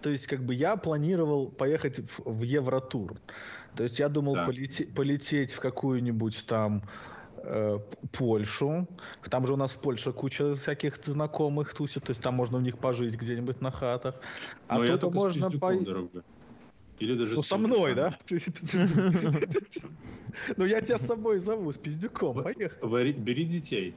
[0.00, 3.16] то есть, как бы я планировал поехать в, в Евротур.
[3.76, 4.46] То есть я думал да.
[4.46, 6.82] полететь, полететь в какую-нибудь там
[7.36, 7.78] э,
[8.12, 8.88] Польшу.
[9.30, 12.60] Там же у нас в Польше куча всяких знакомых тусит, то есть там можно у
[12.60, 14.16] них пожить где-нибудь на хатах.
[14.66, 15.72] А Но тут можно по...
[16.98, 18.18] Или даже ну, со мной, да?
[20.56, 22.42] Ну, я тебя с собой зову, с пиздюком.
[22.42, 23.12] Поехали.
[23.12, 23.94] Бери детей.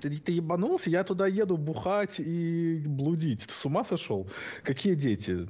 [0.00, 0.90] Ты, ты ебанулся?
[0.90, 3.46] Я туда еду бухать и блудить.
[3.46, 4.28] Ты с ума сошел?
[4.62, 5.48] Какие дети?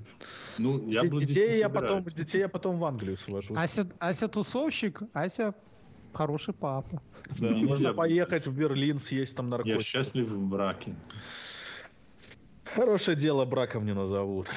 [0.59, 3.55] Ну, я детей я потом, детей я потом в Англию свожу.
[3.57, 5.55] Ася, Ася тусовщик, Ася
[6.13, 7.03] хороший папа.
[7.39, 7.93] Да, можно я...
[7.95, 9.79] поехать в Берлин, съесть там наркотики.
[9.79, 10.95] Я счастлив в браке.
[12.65, 14.49] Хорошее дело браком не назовут.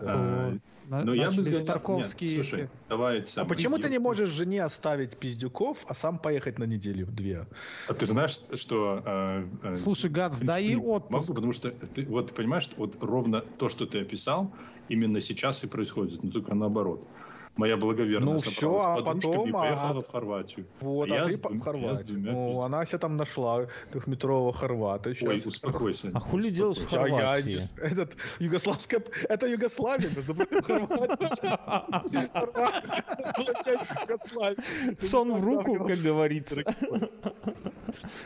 [0.00, 0.56] А,
[0.88, 5.16] ну, я бы сказал, Тарковские нет, слушай, давай А почему ты не можешь жене оставить
[5.16, 7.46] пиздюков, а сам поехать на неделю в две?
[7.88, 9.02] А ты знаешь, что...
[9.04, 11.28] Э, э, слушай, Гац, дай отпуск.
[11.28, 14.54] Могу, потому что ты, вот ты понимаешь, вот ровно то, что ты описал,
[14.88, 17.08] именно сейчас и происходит, но только наоборот
[17.56, 20.02] моя благоверная ну, все, а потом, и поехала а...
[20.02, 20.66] в Хорватию.
[20.80, 22.20] Вот, а, а ты в Хорватию.
[22.20, 25.14] Ну, она себе там нашла трехметрового хорвата.
[25.14, 25.28] Сейчас.
[25.28, 26.10] Ой, успокойся.
[26.14, 27.62] А хули делать в Хорватии?
[27.80, 29.02] А я, этот, югославская...
[29.28, 31.28] Это Югославия, между прочим, Хорватия.
[33.64, 35.04] часть Югославии.
[35.04, 36.62] Сон в руку, как говорится.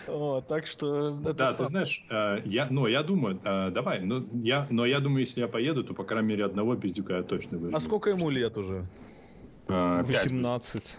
[0.06, 1.10] О, так что...
[1.10, 5.20] Да, ты знаешь, э, я, ну, я думаю, э, давай, ну, я, но я думаю,
[5.20, 7.76] если я поеду, то, по крайней мере, одного пиздюка я точно выживу.
[7.76, 8.86] А сколько ему лет уже?
[9.68, 10.98] 18.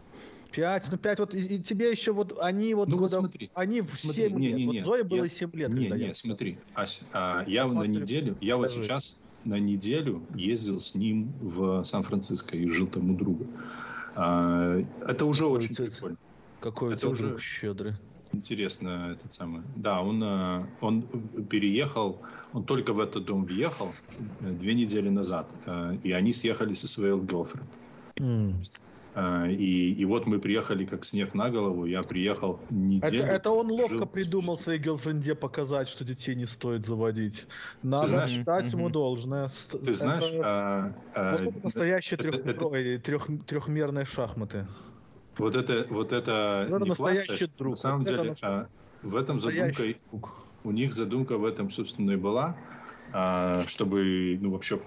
[0.52, 3.52] Пять, ну пять, вот и, и тебе еще вот они вот, ну, года, вот смотри,
[3.54, 4.58] они в смотри, 7 не, лет.
[4.58, 5.70] не, вот не, Зоя было я, 7 лет.
[5.70, 10.96] Не, не, смотри, Ася, а, я на неделю, я вот сейчас на неделю ездил с
[10.96, 13.46] ним в Сан-Франциско и жил там у друга.
[14.16, 16.18] А, это уже какой очень прикольно.
[16.60, 17.94] Какой это уже щедрый.
[18.32, 19.64] Интересно, этот самый.
[19.76, 21.02] Да, он, э, он
[21.50, 22.22] переехал,
[22.54, 23.92] он только в этот дом въехал
[24.42, 27.68] э, две недели назад, э, и они съехали со своей girlfriend.
[28.20, 28.64] Mm.
[29.50, 33.24] И, и вот мы приехали как снег на голову, я приехал неделю.
[33.24, 34.06] Это, это он ловко жил...
[34.06, 37.48] придумал своей гелфренде показать, что детей не стоит заводить.
[37.82, 39.52] Надо знаешь, дать ему должное.
[39.72, 40.24] Ты это, знаешь...
[40.44, 43.00] А, а, вот это настоящие трех, это...
[43.00, 44.68] трех, трехмерные шахматы.
[45.38, 47.72] Вот это, вот это, это не настоящий фластер, друг.
[47.72, 48.68] На самом это деле, а,
[49.02, 50.36] в этом задумка, друг.
[50.64, 52.56] у них задумка в этом, собственно, и была,
[53.12, 54.80] а, чтобы, ну, вообще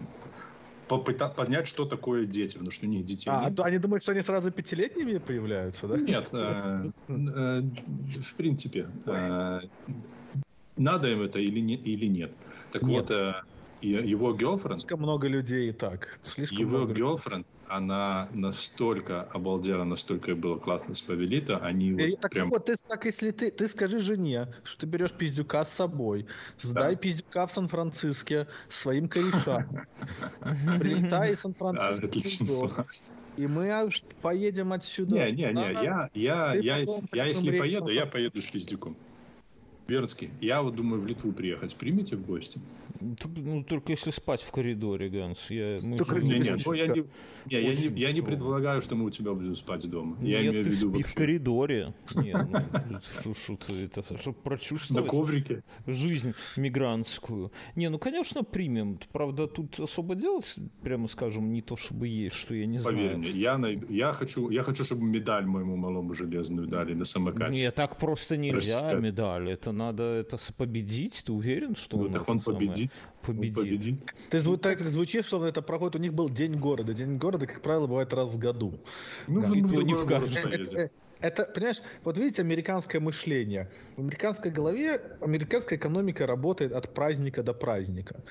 [0.99, 3.61] понять, что такое дети, потому что у них детей а, нет.
[3.61, 5.97] они думают, что они сразу пятилетними появляются, да?
[5.97, 9.61] Нет, э, э, в принципе, э,
[10.77, 12.37] надо им это или, не, или нет.
[12.73, 13.11] Так вот,
[13.87, 14.79] его girlfriend...
[14.79, 16.19] Слишком много людей и так.
[16.23, 22.21] Слишком его много girlfriend, она настолько обалдела, настолько было классно с Павелита, они и, вот
[22.21, 22.51] так прям...
[22.51, 26.27] вот, ты, так если ты, ты скажи жене, что ты берешь пиздюка с собой,
[26.59, 27.01] сдай да.
[27.01, 29.87] пиздюка в Сан-Франциско своим корешам,
[30.81, 32.85] прилетай из Сан-Франциско.
[33.37, 33.91] И мы
[34.21, 35.15] поедем отсюда.
[35.15, 36.77] Не, не, не, я, я, я,
[37.13, 38.97] я, если поеду, я поеду с пиздюком.
[39.87, 41.75] Бернский, я вот думаю в Литву приехать.
[41.77, 42.61] Примите в гости?
[43.01, 45.39] Ну, только если спать в коридоре, Ганс.
[45.49, 47.07] Я, только не, не, ну, я, не, не,
[47.47, 50.17] я, не, я не предполагаю, что мы у тебя будем спать дома.
[50.21, 51.95] Я Нет, имею ты в виду спи в коридоре.
[52.17, 53.35] Нет, ну,
[53.83, 55.65] это, чтобы прочувствовать На коврике.
[55.87, 57.51] жизнь мигрантскую.
[57.77, 58.99] Не, ну, конечно, примем.
[59.11, 63.19] Правда, тут особо делать, прямо скажем, не то, чтобы есть, что я не Поверь знаю.
[63.19, 67.53] мне, я, найду, я, хочу, я хочу, чтобы медаль моему малому железную дали на самокате.
[67.53, 69.51] Нет, так просто нельзя медаль.
[69.51, 71.23] Это надо это победить.
[71.25, 72.93] Ты уверен, что ну, он так он победит?
[73.23, 73.59] Победит.
[73.59, 74.01] Он победит.
[74.31, 75.97] Ты зву- так звучит, что это проходит.
[75.97, 76.95] У них был День города.
[76.95, 78.81] День города, как правило, бывает раз в году.
[79.27, 79.49] Ну, да.
[79.49, 80.53] никто не в каждом.
[80.53, 80.91] Это,
[81.21, 83.71] это, понимаешь, вот видите, американское мышление.
[83.97, 88.23] В американской голове американская экономика работает от праздника до праздника.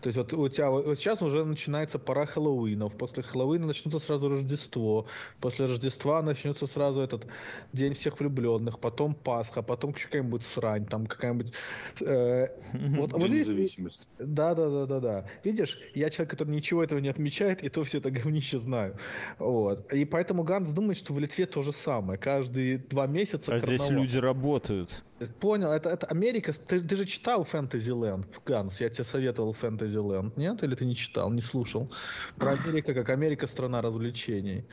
[0.00, 4.28] То есть вот у тебя вот сейчас уже начинается пора Хэллоуинов, после Хэллоуина начнется сразу
[4.28, 5.06] Рождество,
[5.40, 7.26] после Рождества начнется сразу этот
[7.72, 11.52] День всех влюбленных, потом Пасха, потом какая-нибудь срань, там какая-нибудь...
[12.00, 14.08] Э, вот, День вот независимости.
[14.18, 15.26] Да, да, да, да, да.
[15.44, 18.96] Видишь, я человек, который ничего этого не отмечает, и то все это говнище знаю.
[19.38, 19.92] Вот.
[19.92, 22.18] И поэтому Ганс думает, что в Литве то же самое.
[22.18, 23.86] Каждые два месяца А карнавал.
[23.86, 25.02] здесь люди работают.
[25.40, 26.52] Понял, это, это Америка.
[26.52, 30.62] Ты, ты же читал Фэнтезиленд, Ганс, я тебе советовал Фэнтезиленд, нет?
[30.62, 31.90] Или ты не читал, не слушал?
[32.36, 34.64] Про Америка, как Америка страна развлечений.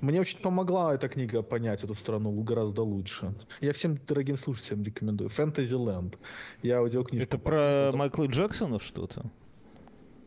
[0.00, 3.34] Мне очень помогла эта книга понять эту страну гораздо лучше.
[3.60, 5.30] Я всем дорогим слушателям рекомендую.
[5.30, 6.18] Фэнтезиленд.
[6.62, 7.24] Я аудиокнижку.
[7.24, 9.30] Это про Майкла Джексона что-то?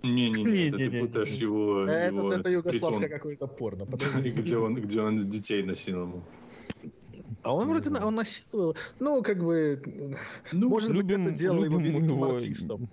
[0.03, 1.83] Не-не-не, ты путаешь его...
[1.83, 3.85] Это, его это югославское какое-то порно.
[4.23, 6.23] Где он, где он детей насиловал.
[7.43, 8.75] А он вроде он насиловал.
[8.99, 9.81] Ну, как бы,
[10.51, 12.35] ну, может любим, быть, это делало его великим его...
[12.35, 12.89] артистом.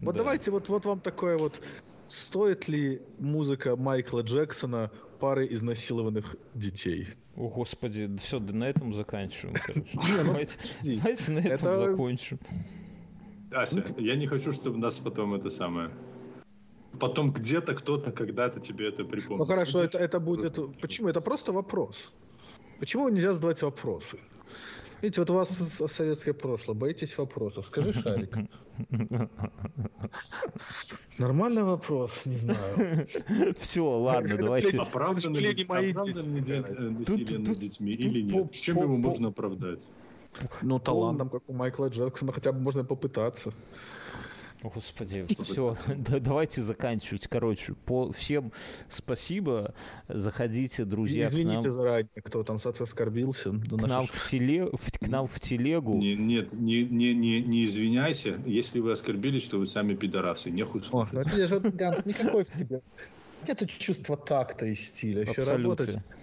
[0.00, 0.18] Вот да.
[0.18, 1.60] давайте, вот, вот вам такое вот.
[2.08, 7.08] Стоит ли музыка Майкла Джексона пары изнасилованных детей?
[7.36, 9.56] О, Господи, все, да на этом заканчиваем,
[9.94, 12.38] ну, Давайте, давайте на этом закончим.
[13.50, 15.90] Ася, я не хочу, чтобы нас потом это самое
[16.98, 19.38] потом где-то кто-то когда-то тебе это припомнит.
[19.38, 20.58] Ну хорошо, это, это будет...
[20.80, 21.08] Почему?
[21.08, 22.12] Это просто вопрос.
[22.82, 24.18] Почему нельзя задавать вопросы?
[25.02, 25.50] Видите, вот у вас
[25.88, 27.66] советское прошлое, боитесь вопросов.
[27.66, 28.36] Скажи, Шарик.
[31.16, 33.06] Нормальный вопрос, не знаю.
[33.60, 34.76] Все, ладно, давайте.
[34.78, 35.64] Оправдан ли
[37.38, 38.50] над детьми или нет?
[38.50, 39.88] Чем его можно оправдать?
[40.60, 43.52] Ну, талантом, как у Майкла Джексона, хотя бы можно попытаться.
[44.62, 47.26] Господи, все, да, давайте заканчивать.
[47.26, 48.52] Короче, по всем
[48.88, 49.74] спасибо.
[50.08, 51.28] Заходите, друзья.
[51.28, 51.72] Извините к нам.
[51.72, 53.50] заранее, кто там оскорбился.
[53.50, 55.96] К нам, в теле, в, к нам в телегу.
[55.96, 58.38] Не, нет, не, не, не, не извиняйся.
[58.44, 60.50] Если вы оскорбились, что вы сами пидорасы.
[60.50, 61.14] Нехуй слушать.
[61.14, 62.80] О, же, Ганс, никакой в тебе.
[63.46, 65.22] Нет чувства такта и стиля.
[65.22, 65.86] Еще Абсолютно.
[65.86, 66.21] работать.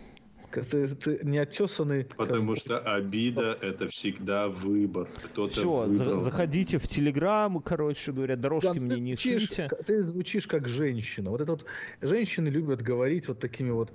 [0.51, 2.05] Ты, ты не отесанный.
[2.05, 2.61] Потому как...
[2.61, 5.07] что обида это всегда выбор.
[5.25, 6.19] Кто-то Все, выбрал.
[6.19, 9.69] заходите в Телеграм, короче говоря, дорожки Ганс, мне не звучишь, шлите.
[9.85, 11.29] Ты звучишь как женщина.
[11.29, 11.65] Вот это вот
[12.01, 13.91] женщины любят говорить вот такими вот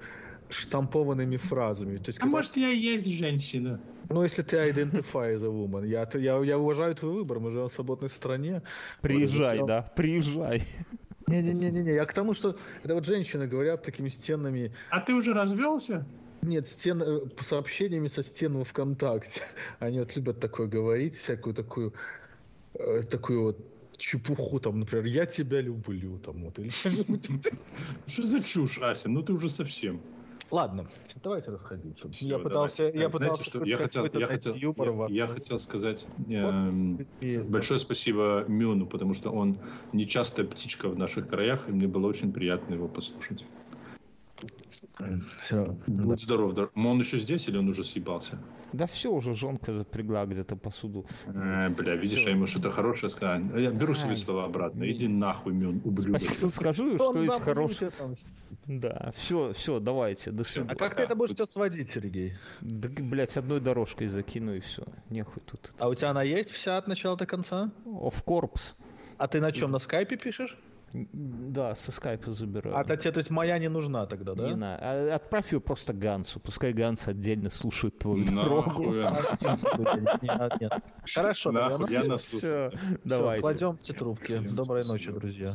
[0.49, 1.97] штампованными фразами.
[1.97, 2.37] То есть, а когда...
[2.37, 3.81] может я и есть женщина?
[4.11, 5.87] Ну, если ты identify a woman.
[5.87, 8.63] Я, я, я уважаю твой выбор, мы живем в свободной стране.
[9.01, 10.63] Приезжай, вот, да, приезжай.
[11.27, 14.73] Не-не-не, я к тому, что это вот женщины говорят такими стенными...
[14.91, 16.07] А ты уже развелся?
[16.45, 19.43] Нет, стен, э, сообщениями со стен во ВКонтакте.
[19.79, 21.95] Они вот любят такое говорить, всякую такую,
[22.75, 23.59] э, такую вот
[23.97, 26.69] чепуху, там, например, я тебя люблю, там, вот, или
[28.07, 29.09] Что за чушь, Ася?
[29.09, 30.01] Ну ты уже совсем.
[30.51, 30.87] Ладно,
[31.23, 32.11] давайте расходиться.
[32.11, 37.01] Все, я пытался, я пытался, что я хотел, я хотел, я, я хотел сказать вот.
[37.21, 39.59] э, большое спасибо Мюну, потому что он
[39.93, 43.47] нечастая птичка в наших краях, и мне было очень приятно его послушать.
[45.39, 45.77] Все.
[45.87, 46.17] Будь да.
[46.17, 46.71] здоров, дор...
[46.77, 48.39] Он еще здесь или он уже съебался?
[48.73, 51.07] Да все, уже жонка запрягла где-то посуду.
[51.27, 52.29] Э, бля, видишь, все.
[52.29, 53.41] я ему что-то хорошее сказал.
[53.57, 54.91] Я беру а, свои слова обратно.
[54.91, 56.23] Иди нахуй, Мюн, ублюдок.
[56.23, 57.93] Скажу, что есть хорошее.
[58.67, 60.73] Да, все, все, давайте, до свидания.
[60.73, 62.35] А как ты это будешь сейчас сводить, Сергей?
[62.61, 64.85] Да, блядь, одной дорожкой закину и все.
[65.11, 65.73] Нехуй тут.
[65.79, 67.71] А у тебя она есть вся от начала до конца?
[67.85, 68.75] Of course.
[69.19, 70.57] А ты на чем, на скайпе пишешь?
[70.95, 72.79] Да, со скайпа забираю.
[72.79, 74.45] А тебе, то есть моя не нужна тогда, да?
[74.45, 74.79] Не на.
[74.81, 76.39] А, отправь ее просто Гансу.
[76.39, 78.95] Пускай Ганс отдельно слушает твою дорогу.
[81.15, 81.51] Хорошо,
[81.89, 82.71] я нас Все,
[83.03, 83.41] давайте.
[83.41, 84.39] Кладемте трубки.
[84.39, 85.53] Доброй ночи, друзья.